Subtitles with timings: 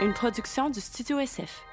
[0.00, 1.64] une production du Studio SF.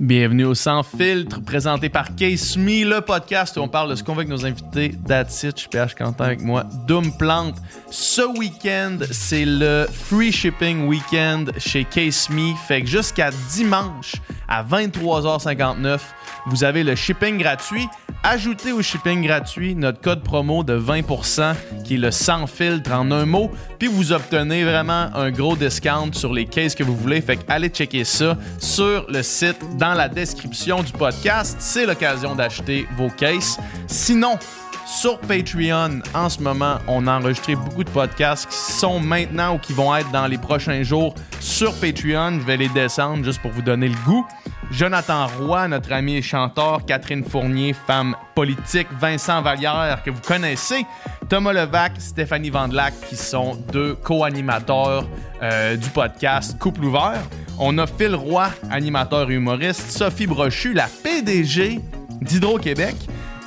[0.00, 4.02] Bienvenue au Sans Filtre, présenté par Case Me, le podcast où on parle de ce
[4.02, 4.92] qu'on veut avec nos invités.
[5.06, 6.64] That's it, PH Quentin avec moi.
[6.88, 7.56] Doom Plante.
[7.90, 12.54] Ce week-end, c'est le free shipping weekend chez Case Me.
[12.66, 14.14] Fait que jusqu'à dimanche
[14.50, 16.00] à 23h59,
[16.46, 17.88] vous avez le shipping gratuit.
[18.22, 23.10] Ajoutez au shipping gratuit notre code promo de 20% qui est le sans filtre en
[23.12, 23.50] un mot.
[23.78, 27.22] Puis vous obtenez vraiment un gros discount sur les cases que vous voulez.
[27.22, 31.56] Fait que allez checker ça sur le site dans la description du podcast.
[31.60, 33.58] C'est l'occasion d'acheter vos cases.
[33.86, 34.38] Sinon,
[34.86, 39.58] sur Patreon, en ce moment, on a enregistré beaucoup de podcasts qui sont maintenant ou
[39.58, 42.40] qui vont être dans les prochains jours sur Patreon.
[42.40, 44.26] Je vais les descendre juste pour vous donner le goût.
[44.70, 50.86] Jonathan Roy, notre ami et chanteur, Catherine Fournier, femme politique, Vincent Vallière, que vous connaissez,
[51.28, 55.08] Thomas Levac, Stéphanie Vandelac, qui sont deux co-animateurs
[55.42, 57.22] euh, du podcast Couple ouvert.
[57.58, 61.80] On a Phil Roy, animateur et humoriste, Sophie Brochu, la PDG
[62.20, 62.94] d'Hydro-Québec,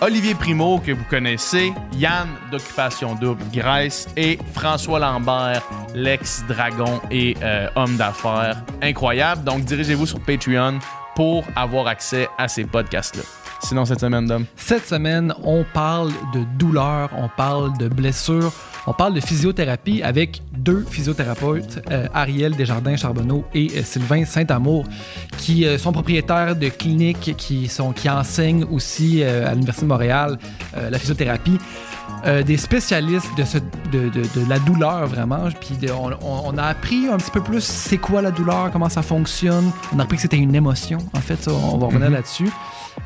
[0.02, 5.64] Olivier Primo, que vous connaissez, Yann d'Occupation Double Grèce et François Lambert,
[5.96, 9.44] l'ex-dragon et euh, homme d'affaires incroyable.
[9.44, 10.80] Donc, dirigez-vous sur Patreon
[11.16, 13.24] pour avoir accès à ces podcasts-là.
[13.62, 14.46] Sinon, cette semaine, Dom?
[14.58, 18.52] Cette semaine, on parle de douleur, on parle de blessures,
[18.86, 24.86] on parle de physiothérapie avec deux physiothérapeutes, euh, Ariel Desjardins-Charbonneau et euh, Sylvain Saint-Amour,
[25.38, 30.38] qui euh, sont propriétaires de cliniques qui, sont, qui enseignent aussi à l'Université de Montréal
[30.76, 31.58] la physiothérapie.
[32.46, 33.58] des spécialistes de, ce,
[33.92, 35.48] de, de, de, la douleur vraiment.
[35.60, 39.02] Puis on, on, a appris un petit peu plus c'est quoi la douleur, comment ça
[39.02, 39.72] fonctionne.
[39.94, 41.00] On a appris que c'était une émotion.
[41.14, 42.16] En fait, ça, on va revenir Mhm.
[42.16, 42.50] là-dessus.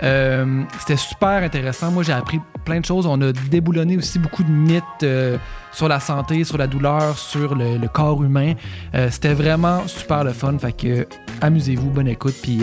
[0.04, 1.92] Euh, c'était super intéressant.
[1.92, 3.06] Moi, j'ai appris plein de choses.
[3.06, 5.38] On a déboulonné aussi beaucoup de mythes euh,
[5.72, 8.54] sur la santé, sur la douleur, sur le, le corps humain.
[8.96, 10.58] Euh, c'était vraiment super le fun.
[10.60, 11.08] Fait que
[11.42, 12.62] amusez-vous, bonne écoute, puis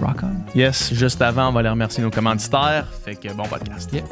[0.00, 0.58] rock on.
[0.58, 2.86] Yes, juste avant, on va aller remercier nos commanditaires.
[3.04, 3.92] Fait que bon podcast.
[3.92, 4.04] Yeah.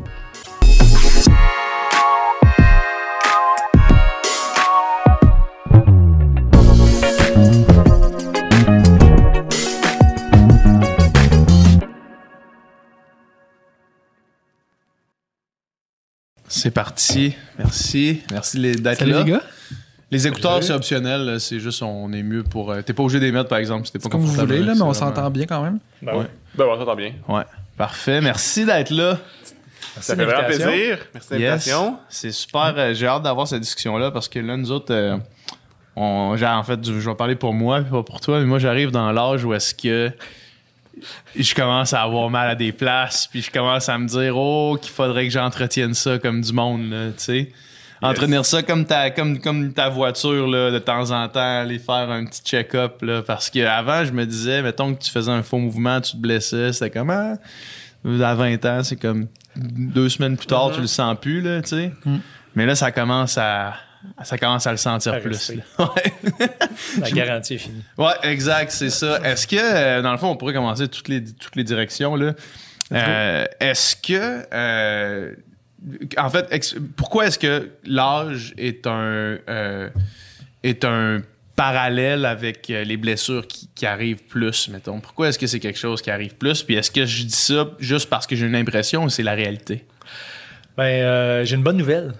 [16.64, 17.34] C'est parti.
[17.58, 18.22] Merci.
[18.30, 19.22] Merci d'être là.
[19.22, 19.42] les gars.
[20.10, 21.38] Les écouteurs, c'est optionnel.
[21.38, 22.72] C'est juste, on est mieux pour.
[22.72, 24.54] euh, T'es pas obligé de les mettre, par exemple, si t'es pas Comme vous confortable
[24.54, 25.78] voulez, là, mais on s'entend bien quand même.
[26.00, 26.18] Ben Ouais.
[26.20, 26.24] oui.
[26.56, 27.12] Ben oui, on s'entend bien.
[27.28, 27.42] Ouais.
[27.76, 28.22] Parfait.
[28.22, 29.18] Merci d'être là.
[30.00, 30.98] Ça fait vraiment plaisir.
[31.12, 31.42] Merci de Yes.
[31.50, 31.98] l'invitation.
[32.08, 32.72] C'est super.
[32.78, 35.18] euh, J'ai hâte d'avoir cette discussion-là parce que là, nous autres, euh,
[35.96, 38.58] on, j'ai- en fait, je vais parler pour moi, puis pas pour toi, mais moi,
[38.58, 40.10] j'arrive dans l'âge où est-ce que
[41.36, 44.78] je commence à avoir mal à des places, puis je commence à me dire, oh,
[44.80, 47.52] qu'il faudrait que j'entretienne ça comme du monde, là, tu sais.
[48.02, 52.10] Entretenir ça comme ta, comme, comme ta voiture, là, de temps en temps, aller faire
[52.10, 55.42] un petit check-up, là, parce que avant je me disais, mettons que tu faisais un
[55.42, 57.36] faux mouvement, tu te blessais, c'était comme, ah,
[58.04, 61.70] à 20 ans, c'est comme deux semaines plus tard, tu le sens plus, là, tu
[61.70, 61.92] sais.
[62.54, 63.74] Mais là, ça commence à,
[64.22, 65.52] ça commence à le sentir plus.
[65.78, 65.86] Ouais.
[67.00, 67.82] La garantie est finie.
[67.98, 69.20] Ouais, exact, c'est ça.
[69.24, 72.32] Est-ce que, euh, dans le fond, on pourrait commencer toutes les, toutes les directions, là?
[72.92, 75.32] Euh, est-ce que, euh,
[76.18, 79.88] en fait, ex- pourquoi est-ce que l'âge est un, euh,
[80.62, 81.22] est un
[81.56, 85.00] parallèle avec les blessures qui, qui arrivent plus, mettons?
[85.00, 86.62] Pourquoi est-ce que c'est quelque chose qui arrive plus?
[86.62, 89.34] Puis est-ce que je dis ça juste parce que j'ai une impression ou c'est la
[89.34, 89.84] réalité?
[90.76, 92.12] Ben, j'ai une bonne nouvelle.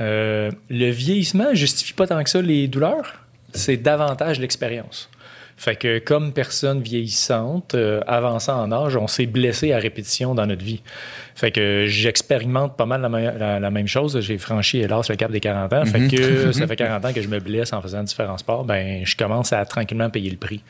[0.00, 3.20] Euh, le vieillissement justifie pas tant que ça les douleurs.
[3.52, 5.10] C'est davantage l'expérience.
[5.58, 10.46] Fait que comme personne vieillissante, euh, avançant en âge, on s'est blessé à répétition dans
[10.46, 10.80] notre vie.
[11.34, 14.18] Fait que j'expérimente pas mal la, me- la- la même chose.
[14.20, 15.84] J'ai franchi, hélas, le cap des 40 ans.
[15.84, 18.64] Fait que ça fait 40 ans que je me blesse en faisant différents sports.
[18.64, 20.60] Ben, je commence à tranquillement payer le prix.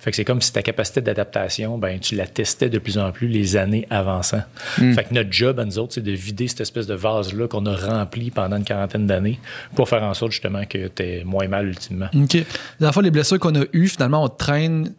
[0.00, 3.12] Fait que c'est comme si ta capacité d'adaptation, ben, tu la testais de plus en
[3.12, 4.42] plus les années avançant.
[4.76, 7.64] Fait que notre job à nous autres, c'est de vider cette espèce de vase-là qu'on
[7.66, 9.38] a rempli pendant une quarantaine d'années
[9.76, 12.08] pour faire en sorte justement que tu es moins mal ultimement.
[12.14, 12.36] OK.
[12.80, 14.94] Le fond, les blessures qu'on a eues, finalement, on traîne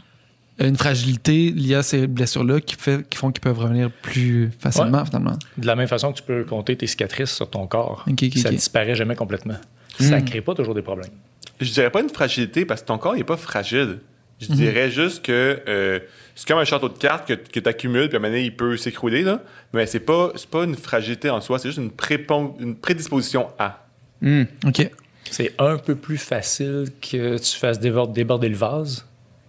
[0.59, 5.05] une fragilité liée à ces blessures-là qui, fait, qui font qu'ils peuvent revenir plus facilement,
[5.05, 5.37] finalement.
[5.57, 8.55] De la même façon que tu peux compter tes cicatrices sur ton corps, ça ok.
[8.55, 9.57] disparaît jamais complètement.
[9.99, 11.11] Ça crée pas toujours des problèmes.
[11.59, 13.99] Je dirais pas une fragilité parce que ton corps n'est pas fragile.
[14.39, 15.99] Je dirais juste que euh,
[16.35, 18.45] c'est comme un château de cartes que, que tu accumules, puis à un moment donné,
[18.45, 19.23] il peut s'écrouler.
[19.23, 19.41] là.
[19.73, 23.47] Mais c'est pas, c'est pas une fragilité en soi, c'est juste une, prépon- une prédisposition
[23.57, 23.87] à.
[24.23, 24.91] OK.
[25.31, 29.06] C'est un peu plus facile que tu fasses débord- déborder le vase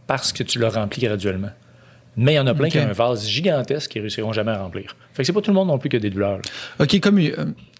[0.09, 1.51] parce que tu le remplis graduellement.
[2.17, 4.59] Mais il y en a plein qui ont un vase gigantesque qui réussiront jamais à
[4.59, 4.97] remplir.
[5.13, 6.39] Fait que c'est pas tout le monde non plus qui a des douleurs.
[6.39, 6.85] là.
[6.85, 7.31] OK, comme euh,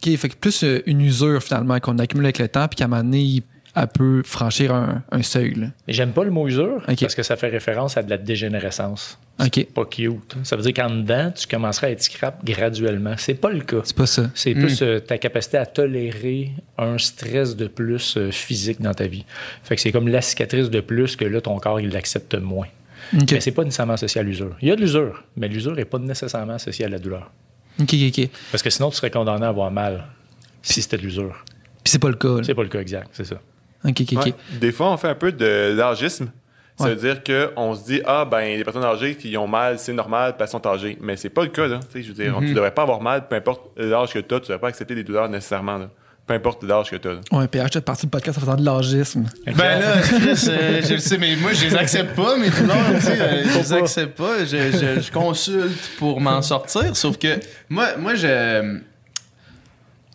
[0.07, 2.85] OK, fait que plus euh, une usure, finalement, qu'on accumule avec le temps, puis qu'à
[2.85, 3.43] un moment donné, il-
[3.81, 5.71] elle peut franchir un, un seuil.
[5.87, 9.19] J'aime pas le mot usure parce que ça fait référence à de la dégénérescence.
[9.41, 9.67] OK.
[9.73, 10.37] Pas cute.
[10.43, 13.15] Ça veut dire qu'en dedans, tu commenceras à être scrap graduellement.
[13.19, 13.81] C'est pas le cas.
[13.85, 14.31] C'est pas ça.
[14.35, 19.07] C'est plus euh, ta capacité à tolérer un stress de plus euh, physique dans ta
[19.07, 19.25] vie.
[19.63, 22.67] Fait que c'est comme la cicatrice de plus que là, ton corps, il l'accepte moins.
[23.13, 24.57] Mais c'est pas nécessairement associé à l'usure.
[24.61, 27.31] Il y a de l'usure, mais l'usure n'est pas nécessairement associée à la douleur.
[27.81, 28.29] OK, OK, OK.
[28.51, 30.05] Parce que sinon, tu serais condamné à avoir mal
[30.63, 31.45] si c'était de l'usure.
[31.85, 32.43] Puis c'est pas le cas.
[32.43, 33.41] C'est pas le cas exact, c'est ça.
[33.85, 34.25] OK, OK, OK.
[34.27, 34.35] Ouais.
[34.61, 36.31] Des fois, on fait un peu de d'âgisme.
[36.77, 36.95] Ça Ouais.
[36.95, 40.37] veut dire qu'on se dit, ah, ben, les personnes âgées qui ont mal, c'est normal
[40.39, 40.97] parce qu'elles sont âgées.
[41.01, 41.81] Mais c'est pas le cas, là.
[41.91, 44.33] Tu sais, je veux dire, tu devrais pas avoir mal, peu importe l'âge que tu
[44.35, 45.91] as, tu devrais pas accepter des douleurs nécessairement, là.
[46.25, 47.37] Peu importe l'âge que tu as.
[47.37, 49.25] Ouais, PH, tu partie du podcast en faisant de l'âgisme.
[49.47, 52.77] Ben là, Chris, euh, je le sais, mais moi, je les accepte pas, mes douleurs,
[52.97, 53.21] tu sais.
[53.21, 54.45] euh, je les accepte pas.
[54.45, 56.95] Je, je- je consulte pour m'en sortir.
[56.95, 57.41] Sauf que
[57.71, 58.79] moi, moi je.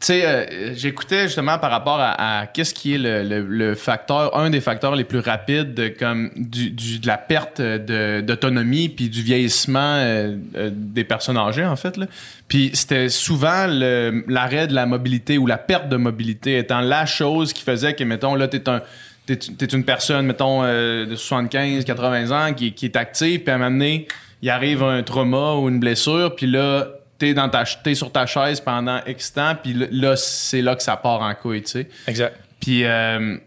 [0.05, 3.73] Tu sais, euh, j'écoutais justement par rapport à, à qu'est-ce qui est le, le- le
[3.73, 8.89] facteur, un des facteurs les plus rapides de, comme du, du- de la perte d'autonomie
[8.89, 11.95] puis du vieillissement euh, euh, des personnes âgées en fait.
[11.95, 12.07] Là.
[12.49, 17.53] Puis c'était souvent l'arrêt de la mobilité ou la perte de mobilité étant la chose
[17.53, 18.81] qui faisait que mettons là t'es un
[19.25, 23.51] t'es, t'es une personne mettons euh, de 75 80 ans qui, qui est active puis
[23.51, 24.07] à un moment donné
[24.41, 26.87] il arrive un trauma ou une blessure puis là
[27.27, 30.83] t'es dans ta t'es sur ta chaise pendant X temps puis là, c'est là que
[30.83, 32.35] ça part en couille tu sais Exact.
[32.59, 33.37] puis, euh,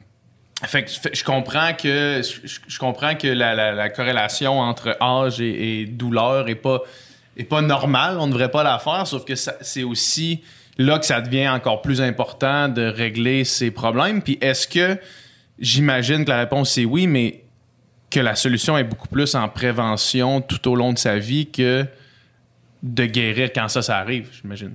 [0.64, 5.40] fait que je comprends que je, je comprends que la, la- la corrélation entre âge
[5.40, 6.80] et, et douleur est pas
[7.36, 8.16] est pas normale.
[8.18, 10.40] On ne devrait pas la faire, sauf que c'est aussi
[10.78, 14.22] là que ça devient encore plus important de régler ces problèmes.
[14.22, 14.96] Puis, est-ce que
[15.58, 17.42] j'imagine que la réponse est oui, mais
[18.10, 21.84] que la solution est beaucoup plus en prévention tout au long de sa vie que
[22.86, 24.74] de guérir quand ça, ça arrive, j'imagine.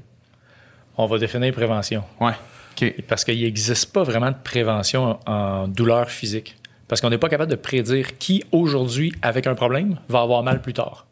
[0.98, 2.04] On va définir prévention.
[2.20, 2.94] OK.
[3.08, 6.58] Parce qu'il n'existe pas vraiment de prévention en douleur physique.
[6.88, 10.62] Parce qu'on n'est pas capable de prédire qui, aujourd'hui, avec un problème, va avoir mal
[10.62, 11.08] plus tard.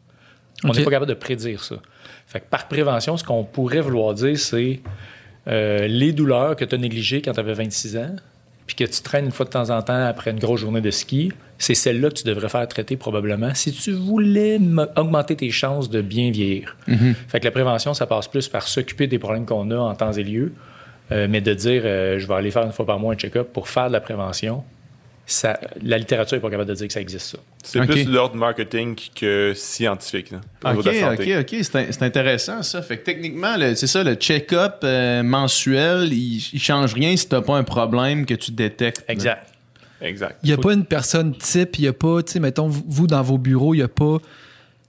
[0.62, 1.76] On n'est pas capable de prédire ça.
[2.26, 4.80] Fait que par prévention, ce qu'on pourrait vouloir dire, c'est
[5.48, 8.16] euh, les douleurs que tu as négligées quand tu avais 26 ans,
[8.70, 10.92] puis que tu traînes une fois de temps en temps après une grosse journée de
[10.92, 14.60] ski, c'est celle-là que tu devrais faire traiter probablement si tu voulais
[14.96, 16.76] augmenter tes chances de bien vieillir.
[17.26, 20.12] Fait que la prévention, ça passe plus par s'occuper des problèmes qu'on a en temps
[20.12, 20.52] et lieu,
[21.10, 23.48] euh, mais de dire euh, je vais aller faire une fois par mois un check-up
[23.52, 24.62] pour faire de la prévention,
[25.32, 27.38] ça, la littérature n'est pas capable de dire que ça existe ça.
[27.62, 31.36] C'est plus de l'ordre marketing que scientifique, là, au OK, de la santé.
[31.38, 31.56] OK, OK.
[31.62, 32.82] C'est in- C'est intéressant, ça.
[32.82, 37.40] Fait que techniquement, c'est ça, le check-up euh, mensuel, il, il change rien si t'as
[37.42, 39.04] pas un problème que tu détectes.
[39.08, 39.12] là.
[39.14, 39.46] Exact.
[40.02, 40.36] Exact.
[40.42, 42.82] Il n'y a pas une personne type, il n'y a pas, tu sais, mettons, vous,
[42.86, 44.16] vous, dans vos bureaux, il n'y a pas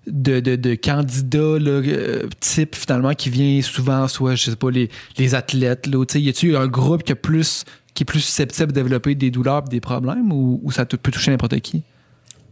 [0.08, 4.72] de, de, de candidat là, euh, type, finalement, qui vient souvent, soit, je sais pas,
[4.72, 8.68] les, les athlètes, là, y a-tu un groupe qui, a plus, qui est plus susceptible
[8.68, 11.84] de développer des douleurs et des problèmes ou, ou ça peut toucher n'importe qui?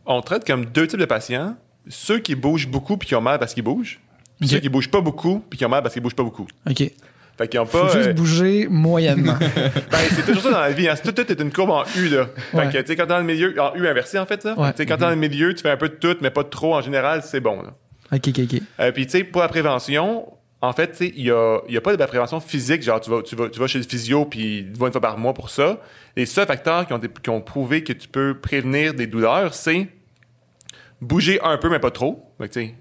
[0.05, 1.55] On traite comme deux types de patients.
[1.87, 3.99] Ceux qui bougent beaucoup puis qui ont mal parce qu'ils bougent.
[4.39, 6.47] Puis ceux qui bougent pas beaucoup puis qui ont mal parce qu'ils bougent pas beaucoup.
[6.69, 6.91] OK.
[7.39, 7.93] Fait qu'ils ont Faut pas...
[7.93, 9.37] juste euh, bouger moyennement.
[9.91, 10.89] Ben, c'est toujours ça dans la vie.
[10.89, 10.95] Hein.
[11.01, 12.27] Tout, tout est une courbe en U, là.
[12.53, 12.65] Ouais.
[12.65, 14.59] Fait que, tu sais, quand t'es dans le milieu, en U inversé, en fait, là.
[14.59, 14.71] Ouais.
[14.71, 16.43] Tu sais, quand t'es dans le milieu, tu fais un peu de tout, mais pas
[16.43, 16.75] de trop.
[16.75, 17.69] En général, c'est bon, là.
[18.11, 18.61] OK, OK, OK.
[18.81, 20.27] Euh, puis, tu sais, pour la prévention,
[20.61, 22.83] en fait, tu sais, il y a, y a pas de la prévention physique.
[22.83, 24.99] Genre, tu vas, tu vas, tu vas chez le physio, puis tu vas une fois
[24.99, 25.79] par mois pour ça.
[26.17, 29.87] Les seuls facteurs qui ont, qui ont prouvé que tu peux prévenir des douleurs, c'est
[30.99, 32.33] bouger un peu, mais pas trop.
[32.37, 32.75] Fait que, tu sais,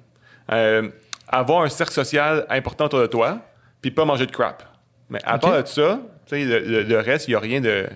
[0.51, 0.89] euh,
[1.29, 3.41] avoir un cercle social important autour de toi,
[3.81, 4.65] puis pas manger de crap.
[5.11, 7.61] Mais à part de ça, tu sais, le, le- le reste, il n'y a rien
[7.61, 7.87] de.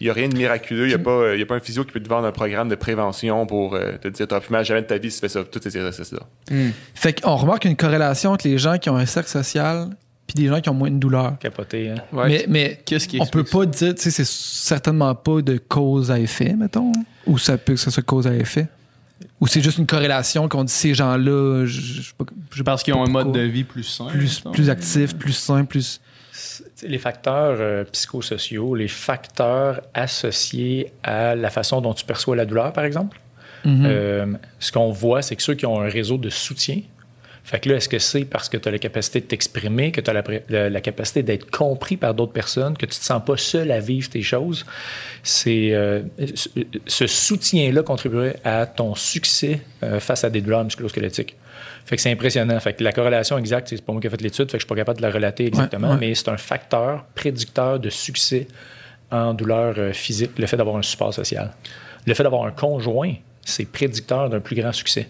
[0.00, 0.86] Il a rien de miraculeux.
[0.86, 2.32] Il n'y a, pas, euh, y a pas un physio qui peut te vendre un
[2.32, 5.18] programme de prévention pour euh, te dire, tu plus mal jamais de ta vie si
[5.18, 6.20] tu fais ça, tous ces exercices-là.
[6.96, 9.90] Fait qu'on remarque une corrélation entre les gens qui ont un cercle social
[10.26, 11.38] puis des gens qui ont moins de douleur.
[11.38, 11.94] Capoté, hein?
[12.12, 16.10] Mais, mais Qu'est-ce qui on peut pas dire, tu sais, c'est certainement pas de cause
[16.10, 16.90] à effet, mettons.
[17.26, 18.66] Ou ça peut que ce soit cause à effet.
[19.42, 21.66] Ou c'est juste une corrélation qu'on dit ces gens-là,
[22.64, 24.06] Parce qu'ils ont un mode de vie plus sain.
[24.52, 26.00] plus, actif, plus sain, plus.
[26.84, 32.72] Les facteurs euh, psychosociaux, les facteurs associés à la façon dont tu perçois la douleur,
[32.72, 33.20] par exemple.
[33.64, 33.84] Mhm.
[33.84, 34.26] Euh,
[34.60, 36.78] ce qu'on voit, c'est que ceux qui ont un réseau de soutien,
[37.44, 40.00] fait que là, est-ce que c'est parce que tu as la capacité de t'exprimer, que
[40.00, 43.04] tu as la, pré- la- la capacité d'être compris par d'autres personnes, que tu te
[43.04, 44.64] sens pas seul à vivre tes choses?
[45.24, 46.02] C'est euh,
[46.86, 51.36] ce- soutien-là contribuerait à ton succès euh, face à des douleurs musculosquelettiques.
[51.84, 52.58] Fait que c'est impressionnant.
[52.60, 54.66] Fait que la corrélation exacte, c'est pas moi qui ai fait l'étude, fait que je
[54.66, 55.96] suis pas capable de la relater exactement, ouais.
[55.98, 58.46] mais c'est un facteur prédicteur de succès
[59.10, 61.50] en douleur euh, physique, le fait d'avoir un support social.
[62.06, 65.08] Le fait d'avoir un conjoint, c'est prédicteur d'un plus grand succès.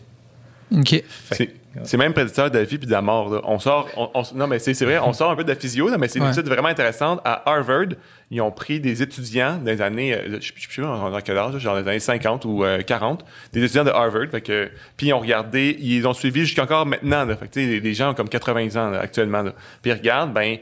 [0.75, 1.03] OK.
[1.07, 1.51] Fait
[1.85, 3.29] C'est- même prédicteur de la vie puis de la mort.
[3.33, 3.41] là.
[3.45, 5.88] On sort, on- on- non mais c'est vrai, on sort un peu de la physio,
[5.88, 6.31] là, mais c'est une Ouais.
[6.33, 7.21] étude vraiment intéressante.
[7.25, 7.87] À Harvard,
[8.31, 11.57] ils ont pris des étudiants dans les années, euh, je sais plus dans quel âge,
[11.59, 14.29] genre les années 50 ou euh, 40, des étudiants de Harvard.
[14.31, 17.25] Fait que, puis ils ont regardé, ils ont suivi jusqu'encore maintenant.
[17.25, 19.43] Là, fait que, les, les gens ont comme 80 ans là, actuellement.
[19.43, 19.52] Là.
[19.81, 20.59] Puis ils regardent, ben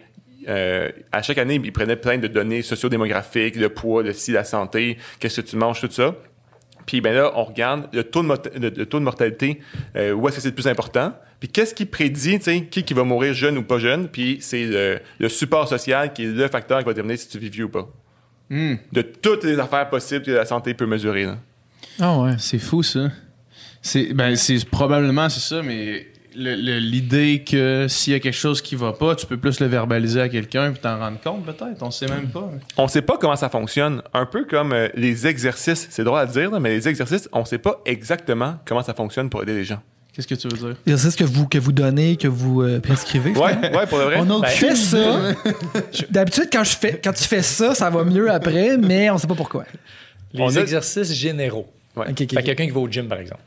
[0.49, 4.43] euh, à chaque année, ils prenaient plein de données sociodémographiques, le poids, le si, la
[4.45, 6.15] santé, qu'est-ce que tu manges, tout ça.
[6.87, 9.61] Puis ben là, on regarde le taux de, mort- le, le taux de mortalité,
[9.97, 11.13] euh, où est-ce que c'est le plus important.
[11.39, 14.09] Puis qu'est-ce qui prédit, tu sais, qui, qui va mourir jeune ou pas jeune?
[14.09, 17.39] Puis c'est le, le support social qui est le facteur qui va déterminer si tu
[17.39, 17.89] vis vieux ou pas.
[18.51, 18.75] Hmm.
[18.93, 21.29] De toutes les affaires possibles que la santé peut mesurer.
[21.99, 22.33] Ah ouais.
[22.39, 23.11] C'est fou, ça.
[23.81, 28.77] C'est ben, c'est probablement c'est ça, mais l'idée que s'il y a quelque chose qui
[28.77, 31.83] va pas, tu peux plus le verbaliser à quelqu'un puis t'en rendre compte peut-être.
[31.83, 32.51] On sait même pas.
[32.77, 34.03] On sait pas comment ça fonctionne.
[34.15, 35.87] Un peu comme euh, les exercices.
[35.91, 39.43] C'est drôle à dire, mais les exercices, on sait pas exactement comment ça fonctionne pour
[39.43, 39.81] aider les gens.
[40.13, 40.77] Qu'est-ce que tu veux dire?
[40.87, 43.31] L'exercice que vous, que vous donnez, que vous euh, prescrivez.
[43.31, 44.17] Ouais, ouais, pour le vrai.
[44.19, 44.99] On a Ben, fait ça.
[46.11, 49.29] D'habitude, quand, je fais, quand tu fais ça, ça va mieux après, mais on sait
[49.29, 49.65] pas pourquoi.
[50.33, 51.69] Les On a- exercices généraux.
[51.97, 52.13] Ouais.
[52.15, 53.41] Quelqu'un qui va au gym, par exemple.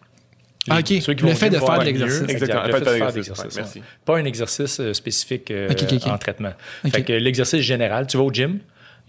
[0.70, 1.02] Ah, ok.
[1.02, 2.22] Ceux qui Le fait de faire de l'exercice.
[2.30, 3.82] Exactement, Exact, le le fait fait de de faire l'exercice, merci.
[4.06, 6.08] Pas un exercice euh, spécifique euh, Ok, ok, ok.
[6.08, 6.54] en traitement.
[6.86, 6.92] Ok.
[6.92, 8.60] Fait que l'exercice général, tu vas au gym,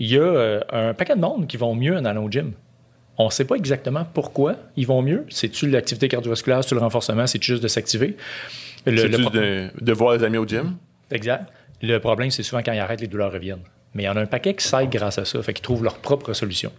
[0.00, 2.52] il y a euh, un paquet de monde qui vont mieux en allant au gym.
[3.18, 5.24] On ne sait pas exactement pourquoi ils vont mieux.
[5.28, 8.16] C'est-tu l'activité cardiovasculaire, c'est-tu le renforcement, c'est juste de s'activer?
[8.86, 10.74] Le- C'est le juste pro- de, de voir les amis au gym?
[11.12, 11.44] Exact.
[11.80, 13.62] Le problème, c'est souvent quand ils arrêtent, les douleurs reviennent.
[13.94, 15.40] Mais il y en a un paquet qui s'aident grâce à ça.
[15.42, 16.72] Fait qu'ils trouvent leur propre solution.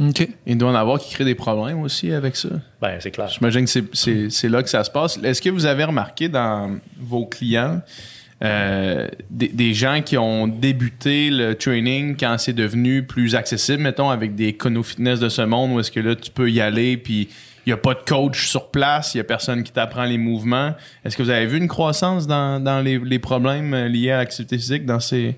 [0.00, 0.28] OK.
[0.46, 2.48] Il doit en avoir qui créent des problèmes aussi avec ça.
[2.82, 3.28] Ben, c'est clair.
[3.28, 5.18] J'imagine que c'est- c'est c'est là que ça se passe.
[5.22, 7.80] Est-ce que vous avez remarqué dans vos clients
[8.44, 14.10] euh, des, des gens qui ont débuté le training quand c'est devenu plus accessible, mettons,
[14.10, 16.98] avec des Kono Fitness de ce monde, où est-ce que là, tu peux y aller,
[16.98, 17.28] puis
[17.64, 20.18] il n'y a pas de coach sur place, il n'y a personne qui t'apprend les
[20.18, 20.74] mouvements?
[21.02, 24.18] Est-ce que vous avez vu une croissance dans, dans les, les problèmes euh, liés à
[24.18, 25.36] l'activité physique dans ces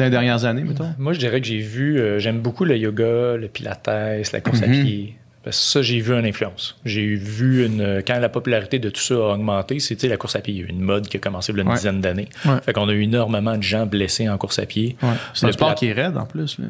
[0.00, 0.92] dans les dernières années, mettons?
[0.98, 3.86] Moi, je dirais que j'ai vu, euh, j'aime beaucoup le yoga, le pilates,
[4.32, 4.82] la course à Mhm.
[4.84, 5.14] pied.
[5.42, 6.76] Parce que ça, j'ai vu une influence.
[6.84, 8.02] J'ai vu une.
[8.06, 10.66] Quand la popularité de tout ça a augmenté, c'était la course à pied.
[10.68, 11.76] Une mode qui a commencé il y a une Ouais.
[11.76, 12.28] dizaine d'années.
[12.44, 12.56] Ouais.
[12.62, 14.96] Fait qu'on a eu énormément de gens blessés en course à pied.
[15.32, 16.58] C'est un sport qui est raide en plus.
[16.58, 16.66] Là.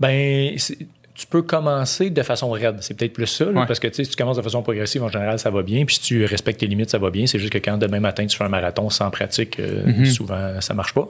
[0.00, 0.78] Ben, c'est-
[1.14, 2.76] tu peux commencer de façon raide.
[2.80, 3.66] C'est peut-être plus ça, là, Ouais.
[3.68, 5.84] parce que si tu commences de façon progressive, en général, ça va bien.
[5.84, 7.26] Puis si tu respectes tes limites, ça va bien.
[7.26, 10.06] C'est juste que quand demain matin, tu fais un marathon sans pratique, euh, Mhm.
[10.06, 11.06] souvent, ça marche pas.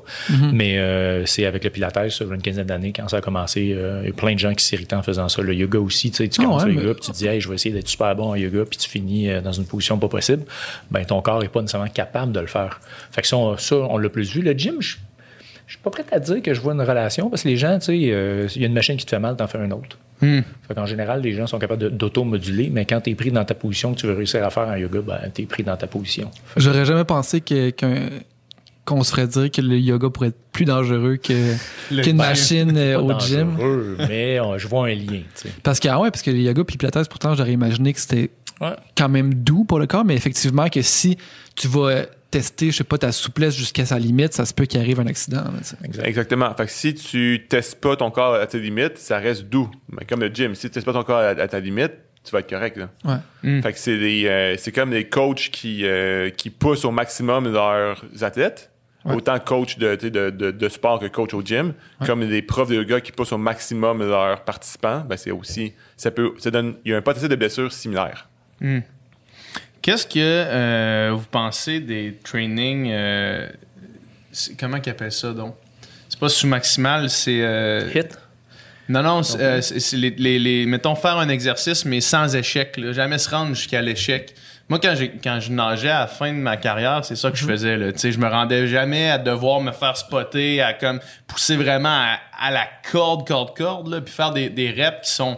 [0.52, 4.00] Mais euh, c'est avec le pilates, sur une quinzaine d'années, quand ça a commencé, euh,
[4.02, 5.40] il y a plein de gens qui s'irritaient en faisant ça.
[5.40, 7.40] Le yoga aussi, tu Ah commences ouais, le mais- yoga, puis tu te dis, hey,
[7.40, 10.08] je vais essayer d'être super bon en yoga, puis tu finis dans une position pas
[10.08, 10.42] possible.
[10.90, 12.80] Ben, ton corps est pas nécessairement capable de le faire.
[13.10, 14.42] Fait que ça, on, on l'a plus vu.
[14.42, 14.96] Le gym, je
[15.74, 17.76] je suis pas prêt à dire que je vois une relation parce que les gens,
[17.80, 19.72] tu sais, euh, il y a une machine qui te fait mal, t'en fais une
[19.72, 19.98] autre.
[20.22, 20.40] Hmm.
[20.68, 23.54] Fait qu'en général, les gens sont capables d'auto-moduler, mais quand tu es pris dans ta
[23.54, 25.88] position que tu veux réussir à faire en yoga, ben, tu es pris dans ta
[25.88, 26.30] position.
[26.56, 27.42] J'aurais jamais pensé
[28.86, 32.94] qu'on se ferait dire que le yoga pourrait être plus dangereux que- qu'une machine euh,
[32.94, 33.50] Pas au gym.
[33.56, 35.22] dangereux, mais je vois un lien.
[35.34, 35.48] tu sais.
[35.64, 38.30] Parce que, ah ouais, parce que le yoga puis Pilates, pourtant, j'aurais imaginé que c'était
[38.60, 38.68] Ouais.
[38.96, 41.18] quand même doux pour le corps, mais effectivement que si
[41.56, 42.02] tu vas
[42.34, 45.06] tester, je sais pas, ta souplesse jusqu'à sa limite, ça se peut qu'il arrive un
[45.06, 45.44] accident.
[45.44, 46.04] là.
[46.04, 46.52] Exactement.
[46.54, 49.70] Fait que si tu testes pas ton corps à tes limites, ça reste doux.
[49.92, 51.92] Mais comme le gym, si tu testes pas ton corps à, à ta limite,
[52.24, 52.76] tu vas être correct.
[52.76, 52.88] Là.
[53.04, 53.18] Ouais.
[53.50, 53.62] Mm.
[53.62, 57.52] Fait que c'est des, euh, c'est comme des coachs qui, euh, qui poussent au maximum
[57.52, 58.70] leurs athlètes.
[59.04, 59.14] Ouais.
[59.16, 61.74] Autant coach de, de, de, de sport que coach au gym,
[62.06, 66.10] comme des profs de yoga qui poussent au maximum leurs participants, ben c'est aussi ça
[66.10, 68.28] peut ça donne il y a un potentiel de blessure similaire.
[69.84, 73.46] Qu'est-ce que euh, vous pensez des trainings euh,
[74.58, 75.56] Comment qu'ils appellent ça donc?
[76.08, 77.42] C'est pas sous-maximal, c'est.
[77.42, 78.18] euh, Hit?
[78.88, 79.60] non, non, c'est,
[79.92, 82.78] les, les- les- Mettons faire un exercice, mais sans échec.
[82.78, 82.92] là.
[82.92, 84.34] Jamais se rendre jusqu'à l'échec.
[84.70, 87.44] Moi, quand, quand je nageais à la fin de ma carrière, c'est ça que je
[87.44, 87.76] faisais.
[87.76, 87.88] Là.
[87.94, 92.50] Je me rendais jamais à devoir me faire spotter, à comme pousser vraiment à, à
[92.50, 95.36] la corde, corde, corde, là, puis faire des, des reps qui sont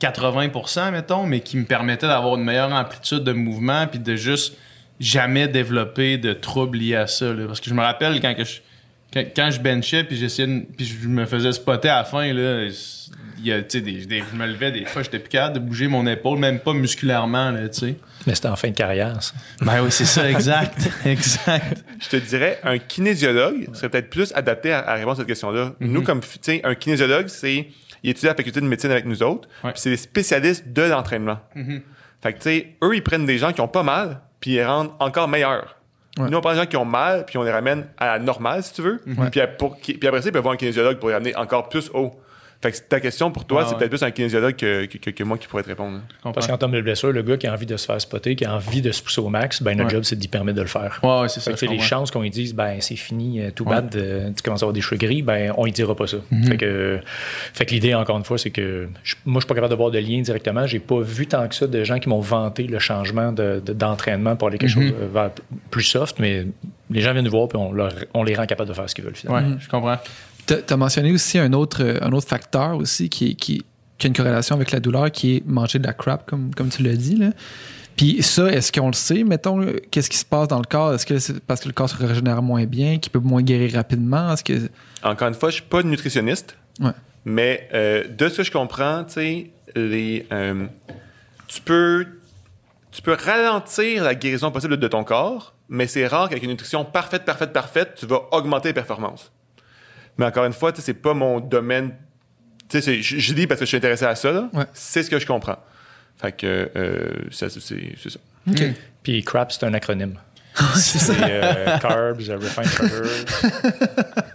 [0.00, 4.56] 80%, mettons, mais qui me permettaient d'avoir une meilleure amplitude de mouvement, puis de juste
[4.98, 7.32] jamais développer de troubles liés à ça.
[7.32, 7.46] là.
[7.46, 8.60] Parce que je me rappelle quand, que je,
[9.12, 12.32] quand, quand je benchais, puis j'essayais, de- puis je me faisais spotter à la fin,
[12.32, 12.66] là,
[13.38, 15.54] il y a, tu sais, des, des- je me levais des fois, j'étais plus capable
[15.54, 17.94] de bouger mon épaule, même pas musculairement, là, tu sais.
[18.26, 19.32] Mais c'était en fin de carrière, ça.
[19.62, 21.82] Ben oui, c'est ça, exact, exact.
[21.98, 25.72] Je te dirais, un kinésiologue serait peut-être plus adapté à, à répondre à cette question-là.
[25.80, 27.68] Nous, comme, tu sais, un kinésiologue, c'est,
[28.02, 29.72] il étudie à la faculté de médecine avec nous autres, Ouais.
[29.72, 31.38] puis c'est des spécialistes de l'entraînement.
[32.22, 34.54] Fait que, tu sais, eux, ils prennent des gens qui ont pas mal, puis ils
[34.56, 35.76] les rendent encore meilleurs.
[36.18, 36.28] Ouais.
[36.28, 38.62] Nous, on prend des gens qui ont mal, puis on les ramène à la normale,
[38.62, 39.00] si tu veux.
[39.30, 41.68] Puis, à- pour- puis après ça, ils peuvent voir un kinésiologue pour les ramener encore
[41.68, 42.20] plus haut.
[42.62, 43.78] Fait que ta question pour toi, Ouais, c'est ouais.
[43.78, 46.00] peut-être plus un kinésiologue que, que, que- que moi qui pourrais te répondre.
[46.22, 46.32] Comprends.
[46.32, 48.44] Parce qu'en termes de blessure, le gars qui a envie de se faire spotter, qui
[48.44, 49.94] a envie de se pousser au max, ben, notre Ouais.
[49.94, 51.00] job, c'est d'y permettre de le faire.
[51.02, 51.44] Ouais, ouais, c'est ça.
[51.44, 53.64] Fait que, tu sais, je les chances qu'on lui dise, ben, c'est fini, euh, tout
[53.64, 53.76] Ouais.
[53.76, 56.18] bad, euh, tu commences à avoir des cheveux gris, ben, on lui dira pas ça.
[56.30, 56.44] Mhm.
[56.44, 56.98] Fait que,
[57.54, 59.76] fait que l'idée, encore une fois, c'est que je- moi, je suis pas capable de
[59.78, 60.66] voir de lien directement.
[60.66, 63.72] J'ai pas vu tant que ça de gens qui m'ont vanté le changement de- de-
[63.72, 64.88] d'entraînement pour aller quelque Mhm.
[64.88, 65.30] chose euh, vers
[65.70, 66.44] plus soft, mais
[66.90, 68.94] les gens viennent nous voir puis on, leur- on les rend capables de faire ce
[68.94, 69.48] qu'ils veulent finalement.
[69.48, 69.96] Ouais, je comprends.
[70.54, 73.64] Tu as mentionné aussi un autre, euh, un autre facteur aussi qui, qui,
[73.98, 76.68] qui a une corrélation avec la douleur, qui est manger de la crap, comme, comme
[76.68, 77.16] tu l'as dit.
[77.16, 77.30] Là.
[77.96, 79.24] Puis ça, est-ce qu'on le sait?
[79.24, 80.94] Mettons, qu'est-ce qui se passe dans le corps?
[80.94, 83.74] Est-ce que c'est parce que le corps se régénère moins bien, qu'il peut moins guérir
[83.74, 84.32] rapidement?
[84.32, 84.70] Est-ce que...
[85.02, 86.92] Encore une fois, je suis pas nutritionniste, Ouais.
[87.26, 90.64] mais euh, de ce que je comprends, tu sais, les, euh,
[91.46, 92.06] tu peux,
[92.90, 96.84] tu peux ralentir la guérison possible de ton corps, mais c'est rare qu'avec une nutrition
[96.86, 99.30] parfaite, parfaite, parfaite, tu vas augmenter les performances.
[100.20, 101.90] Mais encore une fois, c'est pas mon domaine.
[102.68, 104.48] Tu sais, c'est- je je dis parce que je suis intéressé à ça.
[104.52, 104.64] Ouais.
[104.74, 105.56] C'est ce que je comprends.
[106.20, 108.18] Fait que euh, c'est ça.
[108.48, 108.62] OK.
[109.02, 110.14] Puis CRAP, c'est un acronyme.
[110.74, 113.06] c'est euh, Carbs, euh, Refined Sugar.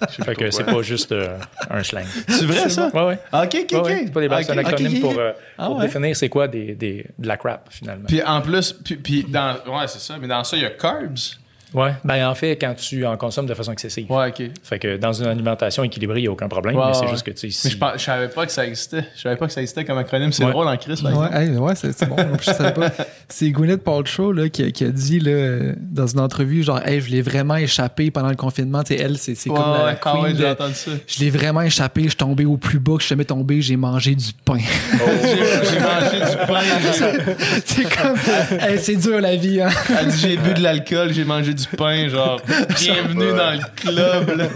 [0.25, 1.37] fait que c'est pas juste euh,
[1.69, 2.05] un slang.
[2.27, 2.89] C'est vrai, ça?
[2.93, 3.19] Ouais, ouais.
[3.31, 3.85] Ok, ok, Ouais, ok.
[3.85, 4.65] ouais, c'est pas des blagues, c'est un Ok.
[4.67, 5.01] acronyme ok, ok.
[5.11, 5.85] pour, euh, Ah pour ouais.
[5.85, 8.05] définir c'est quoi des, des- de la crap finalement.
[8.07, 9.53] Puis en plus, puis, puis dans.
[9.67, 10.17] Ouais, c'est ça.
[10.19, 11.37] Mais dans ça, il y a carbs.
[11.75, 14.09] Ouais, ben en fait, quand tu en consommes de façon excessive.
[14.11, 14.49] Ouais, ok.
[14.63, 17.09] Fait que dans une alimentation équilibrée, il n'y a aucun problème, Ouais, mais c'est ouais.
[17.11, 17.67] juste que tu sais.
[17.67, 19.03] Mais si- je, je savais pas que ça existait.
[19.15, 20.31] Je savais pas que ça existait comme acronyme.
[20.31, 20.51] C'est Ouais.
[20.51, 21.11] drôle en Chris, là.
[21.11, 22.15] Ouais, hey, ouais, c'est bon.
[22.39, 22.91] Je savais pas.
[23.27, 27.01] C'est Gwyneth Paltrow là, qui, a- qui a dit là, dans une entrevue genre hey,
[27.01, 28.83] je l'ai vraiment échappé pendant le confinement.
[28.83, 30.91] Tu sais, elle, c'est comme la, ah queen ouais, de- j'ai entendu ça.
[31.07, 33.61] Je l'ai vraiment échappé, je suis tombé au plus bas que je suis jamais tombé,
[33.61, 34.57] j'ai mangé du pain.
[35.23, 36.61] J'ai j'ai mangé du pain.
[37.65, 38.15] c'est comme
[38.59, 39.69] hey, c'est dur la vie hein.
[39.99, 42.39] Elle dit j'ai bu de l'alcool, j'ai mangé du pain, genre
[42.79, 44.37] bienvenue dans le club.
[44.37, 44.47] Là.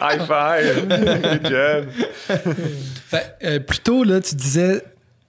[0.00, 0.88] High five!
[0.88, 1.86] Good job!
[3.06, 4.82] Fait, euh, plus tôt, là, tu disais,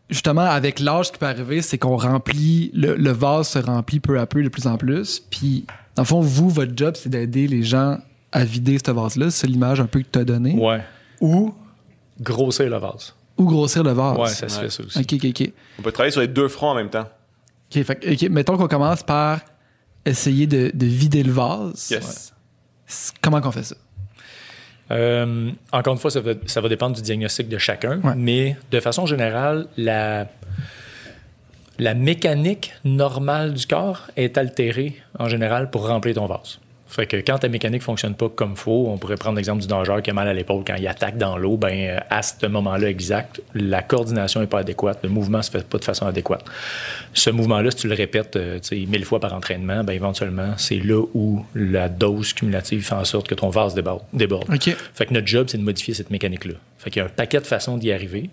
[0.09, 3.99] justement, avec l'âge, ce qui peut arriver, c'est qu'on remplit, le, le vase se remplit
[3.99, 5.21] peu à peu, de plus en plus.
[5.29, 7.97] Puis, dans le fond, vous, votre job, c'est d'aider les gens
[8.31, 9.31] à vider ce vase-là.
[9.31, 10.55] C'est l'image un peu que tu as donnée.
[10.55, 10.81] Ouais.
[11.21, 11.53] Ou
[12.21, 13.13] grossir le vase.
[13.37, 14.17] Ou grossir le vase.
[14.17, 14.99] Ouais, ça se fait ça aussi.
[14.99, 15.51] OK, OK, OK.
[15.79, 17.07] On peut travailler sur les deux fronts en même temps.
[17.75, 19.41] OK, fait mettons qu'on commence par
[20.07, 21.89] essayer de, de vider le vase.
[21.91, 22.33] Yes.
[23.21, 23.75] Comment qu'on fait ça?
[24.91, 28.13] Euh, encore une fois, ça va, ça va dépendre du diagnostic de chacun, Ouais.
[28.15, 30.27] mais de façon générale, la,
[31.77, 36.59] la mécanique normale du corps est altérée en général pour remplir ton vase.
[36.87, 40.01] Fait que quand ta mécanique fonctionne pas comme faut, on pourrait prendre l'exemple du nageur
[40.01, 43.41] qui a mal à l'épaule quand il attaque dans l'eau, ben à ce moment-là exact,
[43.53, 46.45] la coordination n'est pas adéquate, le mouvement se fait pas de façon adéquate.
[47.13, 50.53] Ce mouvement-là, si tu le répètes euh, tu sais, mille fois par entraînement, ben éventuellement,
[50.57, 54.03] c'est là où la dose cumulative fait en sorte que ton vase déborde.
[54.13, 54.49] déborde.
[54.53, 54.75] OK.
[54.93, 56.53] Fait que notre job, c'est de modifier cette mécanique-là.
[56.77, 58.29] Fait qu'il y a un paquet de façons d'y arriver.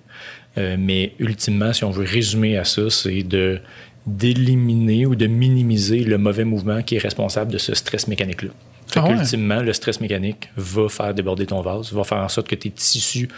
[0.57, 3.61] Euh, mais ultimement, si on veut résumer à ça, c'est de
[4.07, 8.51] d'éliminer ou de minimiser le mauvais mouvement qui est responsable de ce stress mécanique-là.
[8.87, 9.17] Fait Ah ouais?
[9.17, 12.71] qu'ultimement, le stress mécanique va faire déborder ton vase, va faire en sorte que tes
[12.71, 13.29] tissus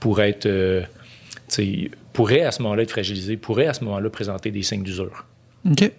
[0.00, 0.82] pourraient être, euh,
[2.12, 5.24] pourraient à ce moment-là être fragilisés, pourraient à ce moment-là présenter des signes d'usure.
[5.70, 5.90] OK.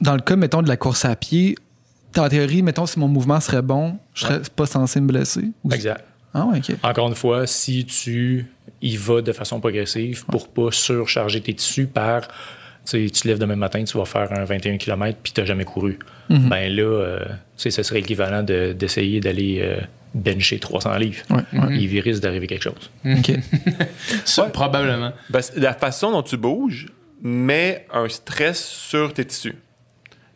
[0.00, 1.56] Dans le cas, mettons, de la course à pied,
[2.16, 5.44] en théorie, mettons, si mon mouvement serait bon, je serais pas censé me blesser?
[5.64, 6.04] Ou- Exact.
[6.32, 6.60] Ah ouais.
[6.82, 8.46] Encore une fois, si tu
[8.82, 12.22] y vas de façon progressive pour pas surcharger tes tissus par,
[12.86, 15.40] tu sais, tu te lèves demain matin, tu vas faire un 21 km puis tu
[15.40, 19.76] n'as jamais couru, ben là, euh, tu sais, ce serait l'équivalent de- d'essayer d'aller euh,
[20.14, 21.22] bencher 300 livres.
[21.30, 21.76] Ouais, ouais.
[21.78, 22.90] Il risque d'arriver quelque chose.
[23.04, 23.32] OK.
[24.24, 25.12] Ça, Probablement.
[25.30, 26.86] Ben, la façon dont tu bouges
[27.22, 29.54] met un stress sur tes tissus.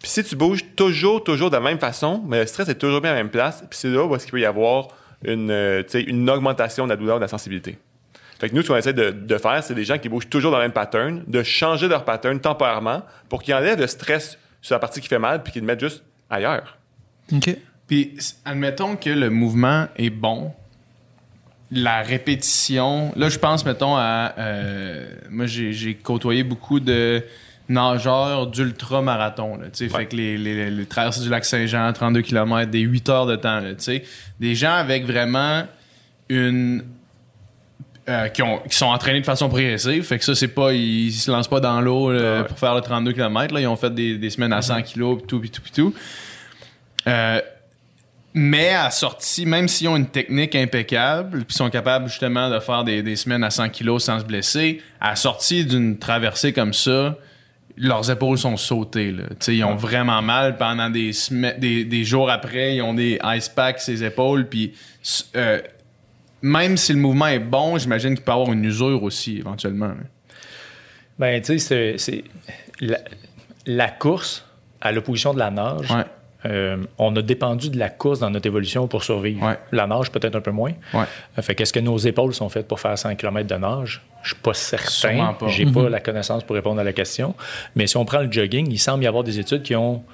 [0.01, 3.01] Puis si tu bouges toujours, toujours de la même façon, mais le stress est toujours
[3.01, 4.89] bien à la même place, puis c'est là où est-ce qu'il peut y avoir
[5.25, 7.79] une, euh, tu sais, une augmentation de la douleur, de la sensibilité.
[8.39, 10.51] Fait que nous, ce qu'on essaie de, de faire, c'est des gens qui bougent toujours
[10.53, 14.75] dans le même pattern, de changer leur pattern temporairement pour qu'ils enlèvent le stress sur
[14.75, 16.79] la partie qui fait mal, puis qu'ils le mettent juste ailleurs.
[17.33, 17.57] OK.
[17.87, 20.53] Puis, admettons que le mouvement est bon,
[21.71, 23.13] la répétition.
[23.17, 24.35] Là, je pense, mettons, à.
[24.39, 27.23] euh, moi, j'ai j'ai côtoyé beaucoup de
[27.69, 29.59] nageurs d'ultra-marathon.
[29.73, 29.89] sais.
[29.89, 33.37] Fait que les, les, les traversées du lac Saint-Jean, 32 km, des 8 heures de
[33.37, 33.61] temps.
[33.61, 34.05] là, tu sais.
[34.41, 35.65] Des gens avec vraiment
[36.29, 36.85] une.
[38.09, 40.03] Euh, qui, ont, qui sont entraînés de façon progressive.
[40.05, 40.73] Fait que ça, c'est pas.
[40.73, 42.45] Ils, se lancent pas dans l'eau Ouais.
[42.45, 43.53] pour faire le 32 km.
[43.55, 43.61] Là.
[43.61, 45.95] Ils ont fait des, des semaines à 100 kg, pis tout, pis tout, pis tout.
[47.07, 47.41] Euh,
[48.35, 52.85] mais à sortie, même s'ils ont une technique impeccable, puis sont capables justement de faire
[52.85, 57.17] des, des semaines à 100 kilos sans se blesser, à sortie d'une traversée comme ça,
[57.77, 59.13] leurs épaules sont sautées.
[59.13, 59.25] Là.
[59.49, 62.77] Ils ont vraiment mal pendant des, semaines- des, des jours après.
[62.77, 64.49] Ils ont des ice packs ces épaules.
[64.49, 64.75] Puis
[65.37, 65.61] euh,
[66.43, 69.89] même si le mouvement est bon, j'imagine qu'il peut avoir une usure aussi, éventuellement.
[69.89, 69.95] là.
[71.19, 72.25] Ben, tu sais, c'est- c'est.
[72.81, 72.99] La,
[73.67, 74.45] la course,
[74.81, 76.05] à l'opposition de la nage, Ouais.
[76.47, 79.45] euh, on a dépendu de la course dans notre évolution pour survivre.
[79.45, 79.59] Ouais.
[79.73, 80.73] La nage, peut-être un peu moins.
[80.95, 81.05] Ouais.
[81.37, 84.01] Euh, Fait qu'est-ce que nos épaules sont faites pour faire 100 km de nage?
[84.23, 85.35] Je suis pas certain.
[85.49, 87.35] J'ai pas la connaissance pour répondre à la question.
[87.75, 90.05] Mais si on prend le jogging, il semble y avoir des études qui ont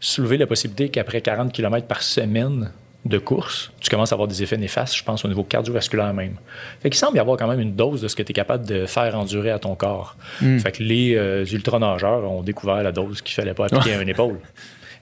[0.00, 2.70] soulevé la possibilité qu'après 40 km par semaine
[3.04, 6.36] de course, tu commences à avoir des effets néfastes, je pense, au niveau cardiovasculaire même.
[6.80, 8.66] Fait qu'il semble y avoir quand même une dose de ce que tu es capable
[8.66, 10.16] de faire endurer à ton corps.
[10.58, 14.08] Fait que les euh, ultranageurs ont découvert la dose qu'il fallait pas appliquer à une
[14.08, 14.38] épaule.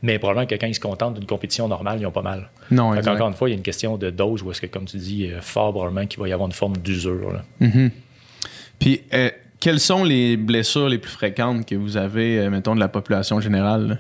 [0.03, 2.51] Mais probablement que quand ils se contentent d'une compétition normale, ils ont pas mal.
[2.73, 3.09] Non, Fait.
[3.09, 4.97] Encore une fois, il y a une question de dose où est-ce que, comme tu
[4.97, 7.33] dis, euh, fort probablement qu'il va y avoir une forme d'usure.
[7.33, 7.45] là.
[8.81, 12.81] Puis, euh, quelles sont les blessures les plus fréquentes que vous avez, euh, mettons, de
[12.81, 13.87] la population générale?
[13.87, 13.97] là?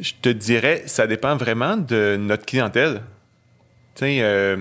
[0.00, 3.02] Je te dirais, ça dépend vraiment de notre clientèle.
[3.94, 4.56] Tu sais, euh,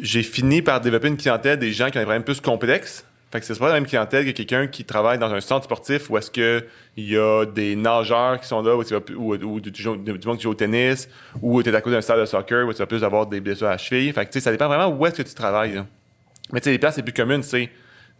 [0.00, 3.04] j'ai fini par développer une clientèle des gens qui ont des problèmes plus complexes.
[3.30, 6.08] Fait que c'est pas la même clientèle que quelqu'un qui travaille dans un centre sportif
[6.10, 6.64] où est-ce que
[6.96, 8.84] il y a des nageurs qui sont là, ou,
[9.60, 9.88] du,
[10.26, 11.08] monde qui joue au tennis,
[11.42, 13.40] ou tu es à cause d'un stade de soccer où tu vas plus avoir des
[13.40, 14.12] blessures à la cheville.
[14.12, 15.82] Fait que ça dépend vraiment où est-ce que tu travailles.
[16.52, 17.68] Mais tu sais, les places les plus communes, c'est